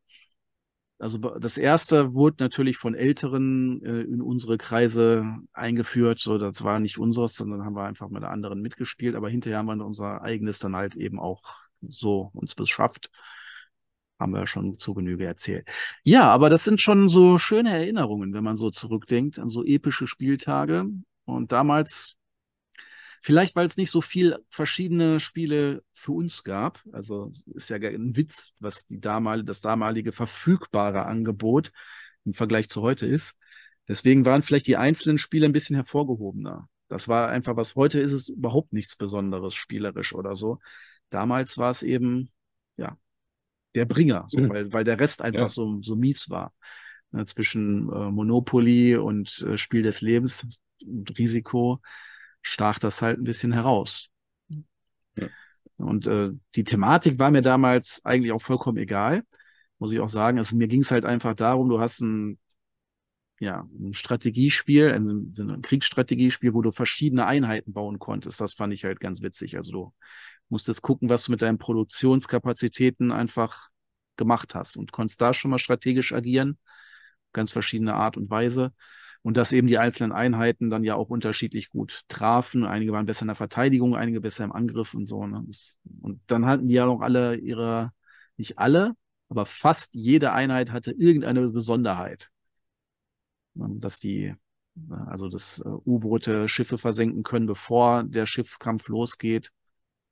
Also 1.00 1.18
das 1.18 1.58
erste 1.58 2.14
wurde 2.14 2.42
natürlich 2.42 2.76
von 2.76 2.94
Älteren 2.94 3.82
äh, 3.84 4.00
in 4.02 4.20
unsere 4.20 4.58
Kreise 4.58 5.24
eingeführt. 5.52 6.18
So, 6.18 6.38
das 6.38 6.64
war 6.64 6.80
nicht 6.80 6.98
unseres, 6.98 7.34
sondern 7.34 7.64
haben 7.64 7.76
wir 7.76 7.84
einfach 7.84 8.08
mit 8.08 8.24
anderen 8.24 8.60
mitgespielt. 8.60 9.14
Aber 9.14 9.28
hinterher 9.28 9.58
haben 9.58 9.66
wir 9.66 9.86
unser 9.86 10.22
eigenes 10.22 10.58
dann 10.58 10.74
halt 10.76 10.96
eben 10.96 11.20
auch 11.20 11.42
so 11.82 12.30
uns 12.34 12.54
beschafft. 12.54 13.10
haben 14.18 14.32
wir 14.32 14.46
schon 14.46 14.76
zu 14.78 14.94
Genüge 14.94 15.24
erzählt. 15.26 15.68
Ja, 16.02 16.28
aber 16.28 16.50
das 16.50 16.64
sind 16.64 16.80
schon 16.80 17.08
so 17.08 17.38
schöne 17.38 17.70
Erinnerungen, 17.70 18.32
wenn 18.34 18.44
man 18.44 18.56
so 18.56 18.70
zurückdenkt 18.70 19.38
an 19.38 19.48
so 19.48 19.64
epische 19.64 20.06
Spieltage. 20.08 20.86
Und 21.24 21.52
damals, 21.52 22.16
vielleicht 23.20 23.56
weil 23.56 23.66
es 23.66 23.76
nicht 23.76 23.90
so 23.90 24.00
viel 24.00 24.38
verschiedene 24.50 25.20
Spiele 25.20 25.82
für 25.92 26.12
uns 26.12 26.44
gab, 26.44 26.80
also 26.92 27.32
ist 27.54 27.70
ja 27.70 27.76
ein 27.76 28.16
Witz, 28.16 28.52
was 28.60 28.86
die 28.86 29.00
damalige, 29.00 29.46
das 29.46 29.60
damalige 29.60 30.12
verfügbare 30.12 31.06
Angebot 31.06 31.72
im 32.24 32.32
Vergleich 32.32 32.68
zu 32.68 32.82
heute 32.82 33.06
ist. 33.06 33.34
Deswegen 33.88 34.24
waren 34.24 34.42
vielleicht 34.42 34.66
die 34.66 34.76
einzelnen 34.76 35.18
Spiele 35.18 35.46
ein 35.46 35.52
bisschen 35.52 35.76
hervorgehobener. 35.76 36.68
Das 36.88 37.08
war 37.08 37.28
einfach 37.28 37.56
was. 37.56 37.74
Heute 37.74 38.00
ist 38.00 38.12
es 38.12 38.28
überhaupt 38.28 38.72
nichts 38.72 38.96
Besonderes 38.96 39.54
spielerisch 39.54 40.14
oder 40.14 40.36
so. 40.36 40.58
Damals 41.10 41.58
war 41.58 41.70
es 41.70 41.82
eben, 41.82 42.30
ja, 42.76 42.96
der 43.74 43.86
Bringer, 43.86 44.24
so, 44.28 44.40
mhm. 44.40 44.48
weil, 44.50 44.72
weil 44.72 44.84
der 44.84 45.00
Rest 45.00 45.22
einfach 45.22 45.40
ja. 45.40 45.48
so, 45.48 45.80
so 45.82 45.96
mies 45.96 46.30
war. 46.30 46.52
Ne, 47.10 47.24
zwischen 47.24 47.90
äh, 47.90 48.10
Monopoly 48.10 48.96
und 48.96 49.42
äh, 49.48 49.56
Spiel 49.56 49.82
des 49.82 50.02
Lebens 50.02 50.46
und 50.84 51.18
Risiko 51.18 51.80
stach 52.48 52.78
das 52.78 53.02
halt 53.02 53.18
ein 53.18 53.24
bisschen 53.24 53.52
heraus. 53.52 54.10
Ja. 55.16 55.28
Und 55.76 56.06
äh, 56.06 56.30
die 56.56 56.64
Thematik 56.64 57.18
war 57.18 57.30
mir 57.30 57.42
damals 57.42 58.00
eigentlich 58.04 58.32
auch 58.32 58.40
vollkommen 58.40 58.78
egal, 58.78 59.22
muss 59.78 59.92
ich 59.92 60.00
auch 60.00 60.08
sagen. 60.08 60.38
Also 60.38 60.56
mir 60.56 60.66
ging 60.66 60.80
es 60.80 60.90
halt 60.90 61.04
einfach 61.04 61.34
darum, 61.34 61.68
du 61.68 61.78
hast 61.78 62.00
ein, 62.00 62.38
ja, 63.38 63.68
ein 63.78 63.92
Strategiespiel, 63.92 64.92
ein, 64.92 65.32
ein 65.38 65.62
Kriegsstrategiespiel, 65.62 66.54
wo 66.54 66.62
du 66.62 66.72
verschiedene 66.72 67.26
Einheiten 67.26 67.74
bauen 67.74 67.98
konntest. 67.98 68.40
Das 68.40 68.54
fand 68.54 68.72
ich 68.72 68.84
halt 68.84 68.98
ganz 68.98 69.20
witzig. 69.20 69.56
Also 69.58 69.70
du 69.70 69.94
musstest 70.48 70.80
gucken, 70.80 71.10
was 71.10 71.24
du 71.24 71.32
mit 71.32 71.42
deinen 71.42 71.58
Produktionskapazitäten 71.58 73.12
einfach 73.12 73.68
gemacht 74.16 74.54
hast 74.54 74.76
und 74.78 74.90
konntest 74.90 75.20
da 75.20 75.34
schon 75.34 75.50
mal 75.50 75.58
strategisch 75.58 76.12
agieren, 76.14 76.58
ganz 77.32 77.52
verschiedene 77.52 77.94
Art 77.94 78.16
und 78.16 78.30
Weise. 78.30 78.72
Und 79.22 79.36
dass 79.36 79.52
eben 79.52 79.66
die 79.66 79.78
einzelnen 79.78 80.12
Einheiten 80.12 80.70
dann 80.70 80.84
ja 80.84 80.94
auch 80.94 81.10
unterschiedlich 81.10 81.70
gut 81.70 82.02
trafen. 82.08 82.64
Einige 82.64 82.92
waren 82.92 83.06
besser 83.06 83.22
in 83.22 83.28
der 83.28 83.36
Verteidigung, 83.36 83.94
einige 83.96 84.20
besser 84.20 84.44
im 84.44 84.52
Angriff 84.52 84.94
und 84.94 85.06
so. 85.06 85.26
Ne? 85.26 85.44
Und 86.00 86.20
dann 86.28 86.46
hatten 86.46 86.68
die 86.68 86.74
ja 86.74 86.86
noch 86.86 87.00
alle 87.00 87.36
ihre, 87.36 87.92
nicht 88.36 88.58
alle, 88.58 88.94
aber 89.28 89.44
fast 89.44 89.94
jede 89.94 90.32
Einheit 90.32 90.72
hatte 90.72 90.92
irgendeine 90.92 91.50
Besonderheit. 91.50 92.30
Dass 93.54 93.98
die, 93.98 94.34
also 95.06 95.28
dass 95.28 95.58
äh, 95.58 95.68
U-Boote 95.68 96.48
Schiffe 96.48 96.78
versenken 96.78 97.24
können, 97.24 97.46
bevor 97.46 98.04
der 98.04 98.24
Schiffkampf 98.24 98.88
losgeht 98.88 99.50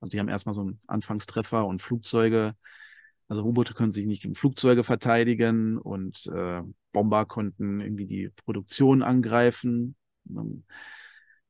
also 0.00 0.10
die 0.10 0.20
haben 0.20 0.28
erstmal 0.28 0.54
so 0.54 0.62
einen 0.62 0.80
Anfangstreffer 0.86 1.66
und 1.66 1.82
Flugzeuge. 1.82 2.54
Also 3.28 3.44
U-Boote 3.44 3.74
können 3.74 3.90
sich 3.90 4.06
nicht 4.06 4.22
gegen 4.22 4.34
Flugzeuge 4.34 4.84
verteidigen 4.84 5.78
und 5.78 6.26
äh, 6.32 6.62
Bomber 6.92 7.24
konnten 7.26 7.80
irgendwie 7.80 8.06
die 8.06 8.30
Produktion 8.44 9.02
angreifen. 9.02 9.96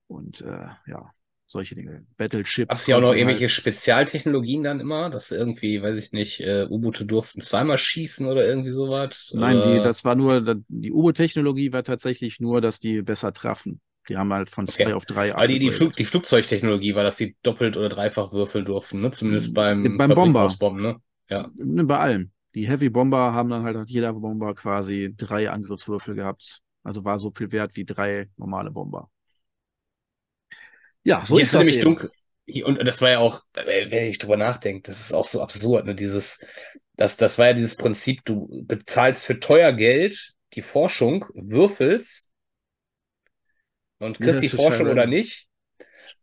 Und 0.08 0.40
äh, 0.40 0.68
ja, 0.86 1.10
solche 1.46 1.74
Dinge. 1.74 2.06
Battleships. 2.16 2.74
Hast 2.74 2.86
du 2.86 2.92
ja 2.92 2.96
auch 2.96 3.02
noch 3.02 3.14
irgendwelche 3.14 3.42
halt... 3.42 3.50
Spezialtechnologien 3.50 4.62
dann 4.62 4.80
immer, 4.80 5.10
dass 5.10 5.30
irgendwie, 5.30 5.82
weiß 5.82 5.98
ich 5.98 6.12
nicht, 6.12 6.40
äh, 6.40 6.66
U-Boote 6.68 7.06
durften 7.06 7.40
zweimal 7.40 7.78
schießen 7.78 8.26
oder 8.26 8.46
irgendwie 8.46 8.70
sowas? 8.70 9.32
Nein, 9.34 9.56
die, 9.56 9.82
das 9.82 10.04
war 10.04 10.14
nur, 10.14 10.62
die 10.68 10.92
U-Boot-Technologie 10.92 11.72
war 11.72 11.84
tatsächlich 11.84 12.40
nur, 12.40 12.60
dass 12.60 12.80
die 12.80 13.02
besser 13.02 13.32
trafen. 13.32 13.80
Die 14.08 14.16
haben 14.16 14.32
halt 14.32 14.50
von 14.50 14.66
zwei 14.66 14.94
auf 14.94 15.04
drei. 15.04 15.34
Aber 15.34 15.48
die, 15.48 15.58
die, 15.58 15.72
Flug, 15.72 15.96
die 15.96 16.04
Flugzeugtechnologie 16.04 16.94
war, 16.94 17.02
dass 17.02 17.16
sie 17.16 17.36
doppelt 17.42 17.76
oder 17.76 17.88
dreifach 17.88 18.32
würfeln 18.32 18.64
durften, 18.64 19.00
ne? 19.00 19.10
Zumindest 19.10 19.52
beim, 19.52 19.98
beim 19.98 20.14
Bomber. 20.14 20.48
ne? 20.74 20.96
Ja. 21.28 21.50
Ne, 21.54 21.84
bei 21.84 21.98
allem. 21.98 22.32
Die 22.54 22.68
Heavy 22.68 22.88
Bomber 22.88 23.34
haben 23.34 23.50
dann 23.50 23.64
halt 23.64 23.88
jeder 23.88 24.14
Bomber 24.14 24.54
quasi 24.54 25.12
drei 25.16 25.50
Angriffswürfel 25.50 26.14
gehabt. 26.14 26.60
Also 26.82 27.04
war 27.04 27.18
so 27.18 27.30
viel 27.30 27.52
wert 27.52 27.76
wie 27.76 27.84
drei 27.84 28.30
normale 28.36 28.70
Bomber. 28.70 29.10
Ja, 31.02 31.24
so 31.24 31.36
Jetzt 31.36 31.48
ist 31.48 31.54
das 31.54 31.60
nämlich 31.66 31.80
dunkel. 31.80 32.10
Und 32.64 32.86
das 32.86 33.02
war 33.02 33.10
ja 33.10 33.18
auch, 33.18 33.42
wenn 33.54 34.06
ich 34.06 34.18
drüber 34.18 34.36
nachdenke, 34.36 34.82
das 34.82 35.00
ist 35.00 35.12
auch 35.12 35.24
so 35.24 35.42
absurd, 35.42 35.84
ne? 35.84 35.94
Dieses, 35.96 36.44
das, 36.94 37.16
das 37.16 37.38
war 37.38 37.48
ja 37.48 37.52
dieses 37.52 37.76
Prinzip, 37.76 38.24
du 38.24 38.64
bezahlst 38.64 39.24
für 39.24 39.40
teuer 39.40 39.72
Geld 39.72 40.32
die 40.54 40.62
Forschung, 40.62 41.26
würfelst 41.34 42.32
und 43.98 44.20
kriegst 44.20 44.42
die 44.42 44.48
Forschung 44.48 44.86
oder 44.88 45.06
nicht. 45.06 45.48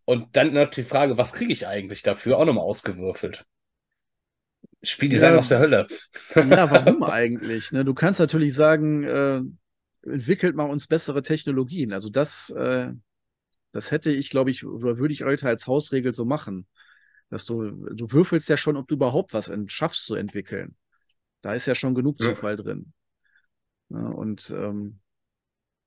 Und 0.06 0.36
dann 0.36 0.54
noch 0.54 0.68
die 0.68 0.84
Frage, 0.84 1.18
was 1.18 1.34
kriege 1.34 1.54
ich 1.54 1.68
eigentlich 1.68 2.01
dafür? 2.01 2.38
Auch 2.38 2.45
nochmal 2.45 2.64
ausgewürfelt. 2.64 3.45
Spieldesign 4.84 5.34
ja, 5.34 5.39
aus 5.39 5.49
der 5.49 5.59
Hölle. 5.59 5.88
Ja, 6.36 6.69
warum 6.69 7.03
eigentlich? 7.03 7.71
Ne? 7.71 7.86
Du 7.86 7.93
kannst 7.93 8.19
natürlich 8.19 8.53
sagen, 8.53 9.03
äh, 9.03 9.41
entwickelt 10.03 10.55
mal 10.55 10.69
uns 10.69 10.88
bessere 10.88 11.23
Technologien. 11.23 11.93
Also 11.93 12.09
das, 12.09 12.49
äh, 12.49 12.91
das 13.71 13.91
hätte 13.91 14.11
ich, 14.11 14.29
glaube 14.29 14.51
ich, 14.51 14.65
oder 14.65 14.97
würde 14.97 15.13
ich 15.13 15.23
heute 15.23 15.47
als 15.47 15.67
Hausregel 15.67 16.13
so 16.13 16.25
machen. 16.25 16.67
Dass 17.29 17.45
du, 17.45 17.71
du 17.93 18.11
würfelst 18.11 18.49
ja 18.49 18.57
schon, 18.57 18.77
ob 18.77 18.88
du 18.88 18.95
überhaupt 18.95 19.34
was 19.34 19.51
schaffst 19.67 20.05
zu 20.05 20.15
entwickeln. 20.15 20.75
Da 21.41 21.53
ist 21.53 21.65
ja 21.65 21.73
schon 21.73 21.95
genug 21.95 22.19
Zufall 22.19 22.57
ja. 22.57 22.63
drin. 22.63 22.93
Ja, 23.89 23.99
und 23.99 24.49
ähm, 24.51 24.99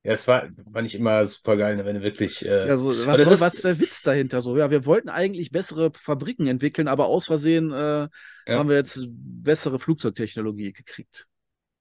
ja, 0.07 0.13
es 0.13 0.25
war, 0.25 0.47
war 0.71 0.81
nicht 0.83 0.95
immer 0.95 1.27
super 1.27 1.57
geil, 1.57 1.75
ne, 1.75 1.83
wenn 1.83 1.97
du 1.97 2.01
wirklich. 2.01 2.45
Äh, 2.45 2.69
ja, 2.69 2.77
so, 2.77 2.91
was, 2.91 3.21
soll, 3.21 3.33
ist, 3.33 3.41
was 3.41 3.61
der 3.61 3.77
Witz 3.77 4.03
dahinter? 4.03 4.41
So, 4.41 4.55
ja, 4.57 4.71
wir 4.71 4.85
wollten 4.85 5.09
eigentlich 5.09 5.51
bessere 5.51 5.91
Fabriken 5.93 6.47
entwickeln, 6.47 6.87
aber 6.87 7.07
aus 7.07 7.25
Versehen 7.25 7.73
äh, 7.73 7.75
ja. 7.75 8.09
haben 8.47 8.69
wir 8.69 8.77
jetzt 8.77 9.05
bessere 9.09 9.79
Flugzeugtechnologie 9.79 10.71
gekriegt. 10.71 11.27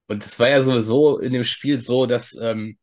Und 0.09 0.25
es 0.25 0.41
war 0.41 0.49
ja 0.49 0.61
sowieso 0.61 1.21
in 1.21 1.35
dem 1.35 1.45
Spiel 1.45 1.79
so, 1.79 2.07
dass, 2.07 2.37
ähm, 2.43 2.79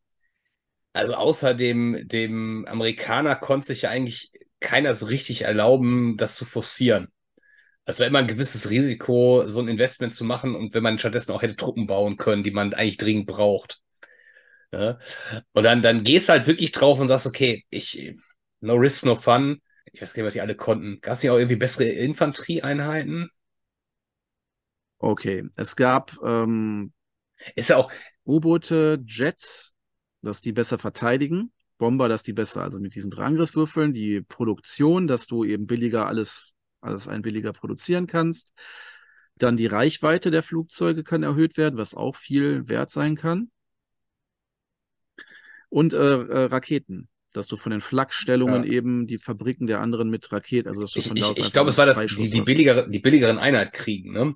also 0.94 1.16
außer 1.16 1.54
dem, 1.54 2.08
dem 2.08 2.66
Amerikaner 2.66 3.36
konnte 3.36 3.68
sich 3.68 3.82
ja 3.82 3.90
eigentlich 3.90 4.32
keiner 4.62 4.94
so 4.94 5.08
richtig 5.08 5.42
erlauben, 5.42 6.16
das 6.16 6.38
zu 6.38 6.46
forcieren. 6.46 7.10
Es 7.84 8.00
war 8.00 8.08
immer 8.08 8.20
ein 8.20 8.28
gewisses 8.28 8.70
Risiko, 8.70 9.44
so 9.46 9.60
ein 9.60 9.68
Investment 9.68 10.14
zu 10.14 10.24
machen 10.24 10.56
und 10.56 10.74
wenn 10.74 10.84
man 10.84 11.00
stattdessen 11.00 11.34
auch 11.34 11.42
hätte 11.42 11.58
Truppen 11.58 11.86
bauen 11.86 12.16
können, 12.16 12.44
die 12.44 12.52
man 12.52 12.74
eigentlich 12.74 12.96
dringend 12.96 13.28
braucht. 13.28 13.83
Ja? 14.74 14.98
Und 15.54 15.64
dann, 15.64 15.82
dann 15.82 16.04
gehst 16.04 16.28
du 16.28 16.34
halt 16.34 16.48
wirklich 16.48 16.72
drauf 16.72 17.00
und 17.00 17.08
sagst, 17.08 17.28
okay, 17.28 17.64
ich, 17.70 18.16
no 18.60 18.74
risk, 18.76 19.06
no 19.06 19.16
fun. 19.16 19.62
Ich 19.92 20.02
weiß 20.02 20.14
gar 20.14 20.24
nicht, 20.24 20.28
was 20.28 20.34
die 20.34 20.42
alle 20.42 20.56
konnten. 20.56 21.00
Gab 21.02 21.14
es 21.14 21.24
nicht 21.24 21.32
auch 21.32 21.38
irgendwie 21.38 21.56
bessere 21.58 21.86
Infanterieeinheiten? 21.86 23.30
Okay, 24.98 25.44
es 25.58 25.76
gab 25.76 26.18
ähm, 26.24 26.92
ist 27.56 27.70
ja 27.70 27.78
auch 27.78 27.92
U-Boote, 28.26 29.04
Jets, 29.06 29.76
dass 30.22 30.42
die 30.42 30.54
besser 30.54 30.78
verteidigen. 30.80 31.52
Bomber, 31.78 32.08
dass 32.08 32.24
die 32.24 32.34
besser, 32.34 32.62
also 32.62 32.80
mit 32.80 32.96
diesen 32.96 33.12
drei 33.12 33.26
Angriffswürfeln, 33.26 33.94
die 33.94 34.22
Produktion, 34.22 35.08
dass 35.08 35.28
du 35.28 35.44
eben 35.44 35.68
billiger 35.68 36.08
alles, 36.08 36.56
alles 36.82 37.08
ein 37.08 37.22
billiger 37.22 37.52
produzieren 37.52 38.08
kannst. 38.08 38.54
Dann 39.36 39.58
die 39.58 39.66
Reichweite 39.68 40.32
der 40.32 40.44
Flugzeuge 40.44 41.04
kann 41.04 41.24
erhöht 41.24 41.58
werden, 41.58 41.78
was 41.78 41.94
auch 41.94 42.16
viel 42.16 42.70
wert 42.70 42.92
sein 42.92 43.16
kann. 43.16 43.52
Und 45.74 45.96
äh, 45.96 45.98
äh, 45.98 46.44
Raketen, 46.46 47.10
dass 47.34 47.48
du 47.48 47.58
von 47.58 47.72
den 47.72 47.82
Flakstellungen 47.82 48.64
ja. 48.64 48.74
eben 48.74 49.08
die 49.08 49.18
Fabriken 49.18 49.66
der 49.66 49.80
anderen 49.80 50.12
mit 50.12 50.32
Raketen, 50.32 50.70
also 50.70 50.82
dass 50.82 50.92
du 50.92 51.02
von 51.02 51.18
ich, 51.18 51.32
ich, 51.32 51.40
ich 51.40 51.52
glaube, 51.52 51.72
es 51.72 51.80
war 51.80 51.88
das, 51.88 52.06
die, 52.06 52.30
die, 52.30 52.42
billigere, 52.42 52.88
die 52.88 53.00
billigeren 53.00 53.40
Einheit 53.40 53.74
kriegen, 53.74 54.12
ne? 54.14 54.36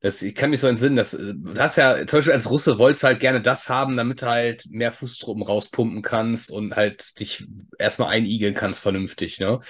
Das, 0.00 0.20
ich 0.20 0.34
kann 0.34 0.50
mich 0.50 0.60
so 0.60 0.66
entsinnen, 0.66 0.94
dass 0.94 1.12
du 1.12 1.54
hast 1.56 1.76
ja, 1.76 2.06
zum 2.06 2.18
Beispiel 2.18 2.34
als 2.34 2.50
Russe 2.50 2.78
wolltest 2.78 3.02
halt 3.02 3.18
gerne 3.18 3.40
das 3.40 3.70
haben, 3.70 3.96
damit 3.96 4.20
du 4.20 4.26
halt 4.26 4.66
mehr 4.68 4.92
Fußtruppen 4.92 5.42
rauspumpen 5.42 6.02
kannst 6.02 6.50
und 6.50 6.76
halt 6.76 7.18
dich 7.18 7.46
erstmal 7.78 8.10
einigeln 8.10 8.52
kannst 8.52 8.82
vernünftig, 8.82 9.40
ne? 9.40 9.60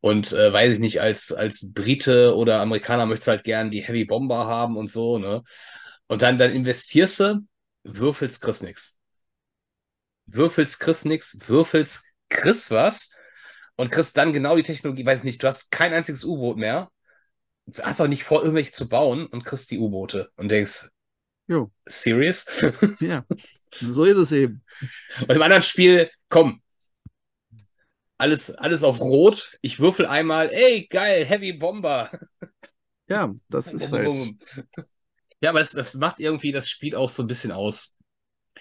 Und 0.00 0.32
äh, 0.32 0.52
weiß 0.52 0.72
ich 0.72 0.80
nicht, 0.80 1.00
als, 1.00 1.30
als 1.30 1.72
Brite 1.72 2.34
oder 2.34 2.60
Amerikaner 2.60 3.06
möchtest 3.06 3.28
du 3.28 3.30
halt 3.30 3.44
gern 3.44 3.70
die 3.70 3.82
Heavy 3.82 4.04
Bomber 4.04 4.46
haben 4.48 4.76
und 4.76 4.90
so, 4.90 5.18
ne? 5.18 5.44
Und 6.08 6.22
dann, 6.22 6.38
dann 6.38 6.50
investierst 6.50 7.20
du, 7.20 7.46
würfelst, 7.84 8.42
kriegst 8.42 8.64
nix 8.64 8.97
würfelst 10.28 10.80
Chris 10.80 11.04
nix, 11.04 11.36
würfelst 11.46 12.04
Chris 12.28 12.70
was 12.70 13.10
und 13.76 13.90
kriegst 13.90 14.16
dann 14.16 14.32
genau 14.32 14.56
die 14.56 14.62
Technologie, 14.62 15.04
weiß 15.04 15.24
nicht, 15.24 15.42
du 15.42 15.48
hast 15.48 15.70
kein 15.70 15.92
einziges 15.92 16.24
U-Boot 16.24 16.56
mehr, 16.56 16.90
hast 17.80 18.00
auch 18.00 18.08
nicht 18.08 18.24
vor, 18.24 18.40
irgendwelche 18.42 18.72
zu 18.72 18.88
bauen 18.88 19.26
und 19.26 19.44
kriegst 19.44 19.70
die 19.70 19.78
U-Boote 19.78 20.30
und 20.36 20.50
denkst, 20.50 20.88
jo. 21.46 21.70
serious? 21.86 22.46
Ja, 23.00 23.24
so 23.80 24.04
ist 24.04 24.16
es 24.16 24.32
eben. 24.32 24.62
Und 25.20 25.30
im 25.30 25.42
anderen 25.42 25.62
Spiel, 25.62 26.10
komm, 26.28 26.62
alles, 28.16 28.50
alles 28.50 28.82
auf 28.82 29.00
Rot, 29.00 29.56
ich 29.60 29.78
würfel 29.78 30.06
einmal, 30.06 30.50
ey, 30.50 30.86
geil, 30.88 31.24
Heavy 31.24 31.52
Bomber. 31.52 32.10
Ja, 33.08 33.34
das 33.48 33.72
ist 33.72 33.92
halt... 33.92 34.08
Ja, 35.40 35.50
aber 35.50 35.60
das, 35.60 35.72
das 35.72 35.94
macht 35.94 36.18
irgendwie 36.18 36.50
das 36.50 36.68
Spiel 36.68 36.96
auch 36.96 37.08
so 37.08 37.22
ein 37.22 37.28
bisschen 37.28 37.52
aus. 37.52 37.94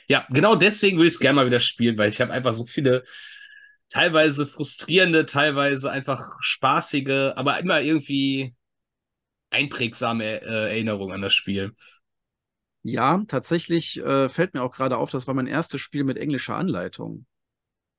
Ja, 0.07 0.25
genau 0.29 0.55
deswegen 0.55 0.97
würde 0.97 1.07
ich 1.07 1.15
es 1.15 1.19
gerne 1.19 1.35
mal 1.35 1.45
wieder 1.45 1.59
spielen, 1.59 1.97
weil 1.97 2.09
ich 2.09 2.21
habe 2.21 2.31
einfach 2.31 2.53
so 2.53 2.65
viele 2.65 3.03
teilweise 3.89 4.45
frustrierende, 4.45 5.25
teilweise 5.25 5.91
einfach 5.91 6.35
spaßige, 6.39 7.33
aber 7.35 7.59
immer 7.59 7.81
irgendwie 7.81 8.55
einprägsame 9.49 10.41
äh, 10.41 10.69
Erinnerung 10.69 11.11
an 11.11 11.21
das 11.21 11.33
Spiel. 11.33 11.73
Ja, 12.83 13.21
tatsächlich 13.27 13.97
äh, 13.97 14.29
fällt 14.29 14.53
mir 14.53 14.63
auch 14.63 14.73
gerade 14.73 14.97
auf, 14.97 15.11
das 15.11 15.27
war 15.27 15.33
mein 15.33 15.47
erstes 15.47 15.81
Spiel 15.81 16.03
mit 16.03 16.17
englischer 16.17 16.55
Anleitung. 16.55 17.25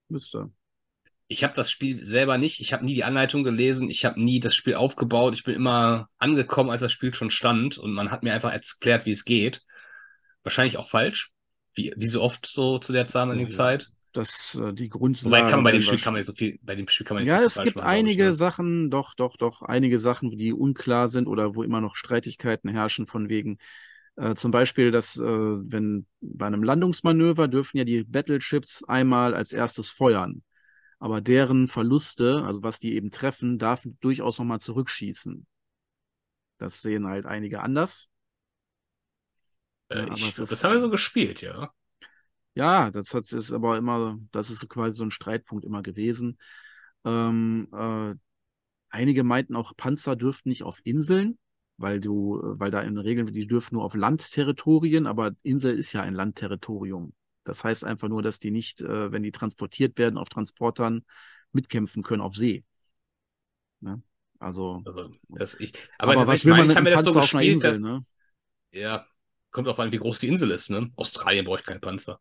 Müsste. 0.09 0.51
Ich 1.31 1.45
habe 1.45 1.53
das 1.55 1.71
Spiel 1.71 2.03
selber 2.03 2.39
nicht. 2.39 2.61
Ich 2.61 2.73
habe 2.73 2.87
nie 2.87 2.95
die 2.95 3.05
Anleitung 3.05 3.45
gelesen. 3.45 3.91
Ich 3.91 4.07
habe 4.07 4.19
nie 4.19 4.41
das 4.41 4.55
Spiel 4.55 4.77
aufgebaut. 4.77 5.35
Ich 5.35 5.45
bin 5.45 5.55
immer 5.55 6.09
angekommen, 6.17 6.71
als 6.71 6.81
das 6.81 6.93
Spiel 6.93 7.13
schon 7.13 7.31
stand 7.31 7.77
und 7.77 7.93
man 7.93 8.11
hat 8.11 8.23
mir 8.23 8.33
einfach 8.33 8.53
erklärt, 8.53 9.05
wie 9.05 9.13
es 9.13 9.27
geht. 9.27 9.63
Wahrscheinlich 10.43 10.79
auch 10.79 10.89
falsch. 10.89 11.33
Wie, 11.79 11.93
wie 11.97 12.09
so 12.09 12.23
oft 12.23 12.45
so 12.47 12.81
zu 12.81 12.93
der 12.93 13.05
damaligen 13.05 13.49
ja, 13.49 13.55
Zeit. 13.55 13.93
Das, 14.13 14.61
äh, 14.61 14.73
die 14.73 14.89
Grundlage. 14.89 15.27
Wobei 15.27 15.49
kann 15.49 15.63
man 15.63 15.65
bei 15.65 15.73
dem 15.73 15.83
Spiel 15.83 16.01
kann 16.01 16.13
man 16.13 16.19
nicht 16.19 16.27
so 16.27 16.33
viel, 16.33 16.59
bei 16.61 16.75
dem 16.75 16.89
Spiel 16.89 17.07
kann 17.07 17.17
man 17.17 17.25
ja, 17.25 17.41
es 17.41 17.55
gibt 17.63 17.77
machen, 17.77 17.87
einige 17.87 18.25
ich, 18.25 18.31
ne? 18.31 18.35
Sachen, 18.35 18.91
doch, 18.91 19.15
doch, 19.15 19.37
doch, 19.37 19.63
einige 19.63 20.01
Sachen, 20.01 20.37
die 20.37 20.53
unklar 20.53 21.07
sind 21.07 21.29
oder 21.29 21.55
wo 21.55 21.63
immer 21.63 21.81
noch 21.81 21.95
Streitigkeiten 21.95 22.69
herrschen 22.69 23.07
von 23.07 23.29
wegen, 23.29 23.59
äh, 24.17 24.35
zum 24.35 24.51
Beispiel, 24.51 24.91
dass 24.91 25.19
äh, 25.19 25.23
wenn 25.23 26.07
bei 26.21 26.47
einem 26.47 26.65
Landungsmanöver 26.65 27.47
dürfen 27.47 27.77
ja 27.77 27.85
die 27.85 28.03
Battleships 28.03 28.83
einmal 28.83 29.35
als 29.35 29.53
erstes 29.53 29.89
feuern. 29.89 30.43
Aber 30.99 31.21
deren 31.21 31.69
Verluste, 31.69 32.43
also 32.45 32.65
was 32.65 32.81
die 32.81 32.95
eben 32.97 33.13
treffen, 33.13 33.57
darf 33.57 33.87
durchaus 34.01 34.39
nochmal 34.39 34.59
zurückschießen. 34.59 35.47
Das 36.59 36.83
sehen 36.83 37.07
halt 37.07 37.25
einige 37.25 37.61
anders. 37.61 38.09
Äh, 39.89 40.07
ich, 40.15 40.35
das 40.35 40.53
ist, 40.53 40.65
haben 40.65 40.73
wir 40.73 40.81
so 40.81 40.91
gespielt, 40.91 41.41
ja. 41.41 41.71
Ja, 42.55 42.91
das 42.91 43.15
hat, 43.15 43.31
ist 43.33 43.53
aber 43.53 43.77
immer, 43.77 44.19
das 44.33 44.51
ist 44.51 44.69
quasi 44.69 44.97
so 44.97 45.05
ein 45.05 45.11
Streitpunkt 45.11 45.65
immer 45.65 45.83
gewesen. 45.83 46.39
Ähm, 47.05 47.69
äh, 47.73 48.15
einige 48.89 49.23
meinten 49.23 49.55
auch, 49.55 49.77
Panzer 49.77 50.17
dürften 50.17 50.49
nicht 50.49 50.65
auf 50.65 50.81
Inseln 50.85 51.39
weil 51.79 52.01
du, 52.01 52.41
weil 52.43 52.71
da 52.71 52.83
in 52.83 52.97
der 52.97 53.05
Regel, 53.05 53.25
die 53.31 53.47
dürfen 53.47 53.77
nur 53.77 53.85
auf 53.85 53.95
Landterritorien, 53.95 55.07
aber 55.07 55.33
Insel 55.43 55.79
ist 55.79 55.93
ja 55.93 56.03
ein 56.03 56.15
Landterritorium. 56.15 57.15
Das 57.45 57.65
heißt 57.65 57.85
einfach 57.85 58.09
nur, 58.09 58.21
dass 58.21 58.41
die 58.41 58.51
nicht, 58.51 58.83
äh, 58.83 59.13
wenn 59.13 59.23
die 59.23 59.33
transportiert 59.33 59.97
werden, 59.97 60.19
auf 60.19 60.29
Transportern 60.29 61.05
mitkämpfen 61.53 62.03
können 62.03 62.21
auf 62.21 62.35
See. 62.35 62.65
Ne? 63.81 64.03
Also. 64.41 64.83
also 64.85 65.15
das 65.29 65.55
ich, 65.59 65.73
aber, 65.99 66.13
aber 66.13 66.27
was 66.27 66.39
ich, 66.41 66.45
will 66.45 66.55
man 66.55 66.67
ich 66.67 66.75
habe 66.75 66.83
mir 66.83 66.91
das 66.91 67.05
so 67.05 67.15
gespielt, 67.15 67.55
Insel, 67.55 67.71
dass, 67.71 67.81
ne? 67.81 68.05
ja, 68.73 69.07
kommt 69.51 69.69
auf 69.69 69.79
an, 69.79 69.93
wie 69.93 69.99
groß 69.99 70.21
die 70.21 70.29
Insel 70.29 70.51
ist. 70.51 70.71
Ne? 70.71 70.91
Australien 70.97 71.45
braucht 71.45 71.67
keine 71.67 71.81
Panzer. 71.81 72.21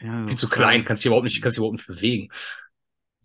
Ja, 0.00 0.26
Viel 0.26 0.38
zu 0.38 0.48
klein, 0.48 0.84
kannst 0.84 1.04
du 1.04 1.08
überhaupt 1.08 1.24
nicht, 1.24 1.42
kannst 1.42 1.58
überhaupt 1.58 1.76
nicht 1.76 1.86
bewegen. 1.86 2.28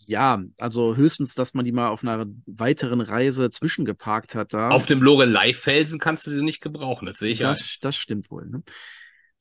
Ja, 0.07 0.43
also 0.59 0.95
höchstens, 0.95 1.33
dass 1.33 1.53
man 1.53 1.65
die 1.65 1.71
mal 1.71 1.87
auf 1.87 2.03
einer 2.03 2.25
weiteren 2.45 3.01
Reise 3.01 3.49
zwischengeparkt 3.49 4.35
hat 4.35 4.53
da. 4.53 4.69
Auf 4.69 4.85
dem 4.85 5.01
Lorelei-Felsen 5.01 5.99
kannst 5.99 6.27
du 6.27 6.31
sie 6.31 6.43
nicht 6.43 6.61
gebrauchen, 6.61 7.07
das 7.07 7.17
sehe 7.17 7.31
ich 7.31 7.39
ja. 7.39 7.53
Das, 7.53 7.79
das 7.81 7.95
stimmt 7.95 8.29
wohl. 8.29 8.45
Ne? 8.45 8.61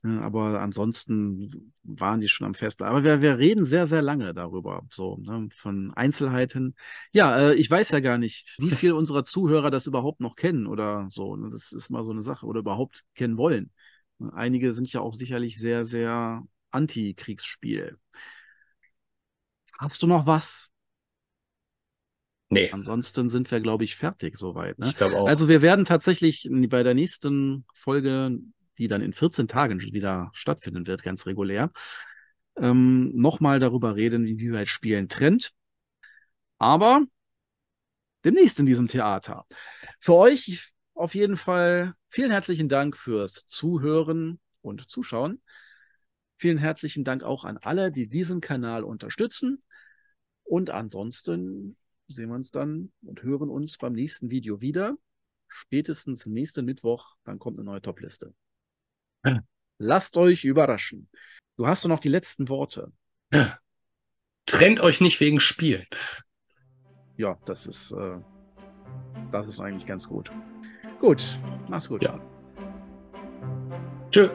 Aber 0.05 0.61
ansonsten 0.61 1.73
waren 1.83 2.21
die 2.21 2.29
schon 2.29 2.47
am 2.47 2.55
Festbleiben. 2.55 2.95
Aber 2.95 3.05
wir, 3.05 3.23
wir 3.23 3.39
reden 3.39 3.65
sehr, 3.65 3.87
sehr 3.87 4.03
lange 4.03 4.35
darüber, 4.35 4.83
so 4.91 5.17
ne, 5.17 5.49
von 5.51 5.95
Einzelheiten. 5.95 6.75
Ja, 7.13 7.39
äh, 7.39 7.55
ich 7.55 7.71
weiß 7.71 7.91
ja 7.91 8.01
gar 8.01 8.19
nicht, 8.19 8.57
wie 8.59 8.71
viel 8.75 8.93
unserer 8.93 9.25
Zuhörer 9.25 9.71
das 9.71 9.87
überhaupt 9.87 10.21
noch 10.21 10.37
kennen 10.37 10.67
oder 10.67 11.07
so. 11.09 11.37
Ne? 11.37 11.49
Das 11.51 11.73
ist 11.73 11.89
mal 11.89 12.05
so 12.05 12.11
eine 12.11 12.21
Sache 12.21 12.45
oder 12.45 12.61
überhaupt 12.61 13.05
kennen 13.15 13.39
wollen. 13.39 13.71
Einige 14.35 14.73
sind 14.73 14.93
ja 14.93 15.01
auch 15.01 15.15
sicherlich 15.15 15.59
sehr, 15.59 15.87
sehr 15.87 16.43
Anti-Kriegsspiel. 16.71 17.97
Hast 19.79 20.03
du 20.03 20.07
noch 20.07 20.27
was? 20.27 20.71
Nee. 22.51 22.71
Ansonsten 22.73 23.31
sind 23.31 23.51
wir, 23.51 23.61
glaube 23.61 23.85
ich, 23.85 23.97
fertig 23.97 24.37
soweit. 24.37 24.79
Ne? 24.79 24.89
Ich 24.89 24.97
glaube 24.97 25.17
auch. 25.17 25.27
Also 25.27 25.49
wir 25.49 25.63
werden 25.63 25.87
tatsächlich 25.87 26.49
bei 26.69 26.83
der 26.83 26.95
nächsten 26.95 27.65
Folge, 27.73 28.39
die 28.79 28.89
dann 28.89 29.03
in 29.03 29.13
14 29.13 29.49
Tagen 29.49 29.81
wieder 29.81 30.31
stattfinden 30.33 30.87
wird, 30.87 31.03
ganz 31.03 31.27
regulär, 31.27 31.71
ähm, 32.57 33.13
nochmal 33.15 33.61
darüber 33.61 33.97
reden, 33.97 34.27
wie 34.27 34.53
weit 34.53 34.69
Spielen 34.69 35.09
trennt. 35.09 35.53
Aber 36.59 37.05
demnächst 38.25 38.59
in 38.61 38.67
diesem 38.67 38.89
Theater. 38.89 39.47
Für 40.01 40.15
euch 40.15 40.73
auf 40.95 41.15
jeden 41.15 41.37
Fall 41.37 41.95
vielen 42.09 42.31
herzlichen 42.31 42.69
Dank 42.69 42.97
fürs 42.97 43.47
Zuhören 43.47 44.41
und 44.63 44.89
Zuschauen. 44.89 45.43
Vielen 46.37 46.59
herzlichen 46.59 47.05
Dank 47.05 47.23
auch 47.23 47.45
an 47.45 47.59
alle, 47.59 47.93
die 47.93 48.09
diesen 48.09 48.41
Kanal 48.41 48.85
unterstützen. 48.85 49.63
Und 50.43 50.71
ansonsten 50.71 51.77
sehen 52.09 52.29
wir 52.29 52.37
uns 52.37 52.51
dann 52.51 52.93
und 53.03 53.23
hören 53.23 53.51
uns 53.51 53.79
beim 53.79 53.93
nächsten 53.93 54.31
Video 54.31 54.61
wieder. 54.61 54.97
Spätestens 55.49 56.27
nächsten 56.27 56.65
Mittwoch, 56.65 57.17
dann 57.25 57.39
kommt 57.39 57.59
eine 57.59 57.65
neue 57.65 57.83
Topliste. 57.83 58.35
Lasst 59.79 60.17
euch 60.17 60.45
überraschen. 60.45 61.09
Du 61.57 61.67
hast 61.67 61.85
doch 61.85 61.89
noch 61.89 62.01
die 62.01 62.09
letzten 62.09 62.49
Worte. 62.49 62.93
Trennt 64.47 64.81
euch 64.81 65.01
nicht 65.01 65.21
wegen 65.21 65.41
Spielen. 65.41 65.87
Ja, 67.17 67.39
das 67.47 67.67
ist, 67.67 67.93
äh, 67.93 68.19
das 69.33 69.49
ist 69.49 69.61
eigentlich 69.61 69.87
ganz 69.87 70.09
gut. 70.09 70.31
Gut, 71.01 71.39
mach's 71.69 71.89
gut. 71.89 72.03
Ja. 72.03 72.21
Tschö. 74.11 74.31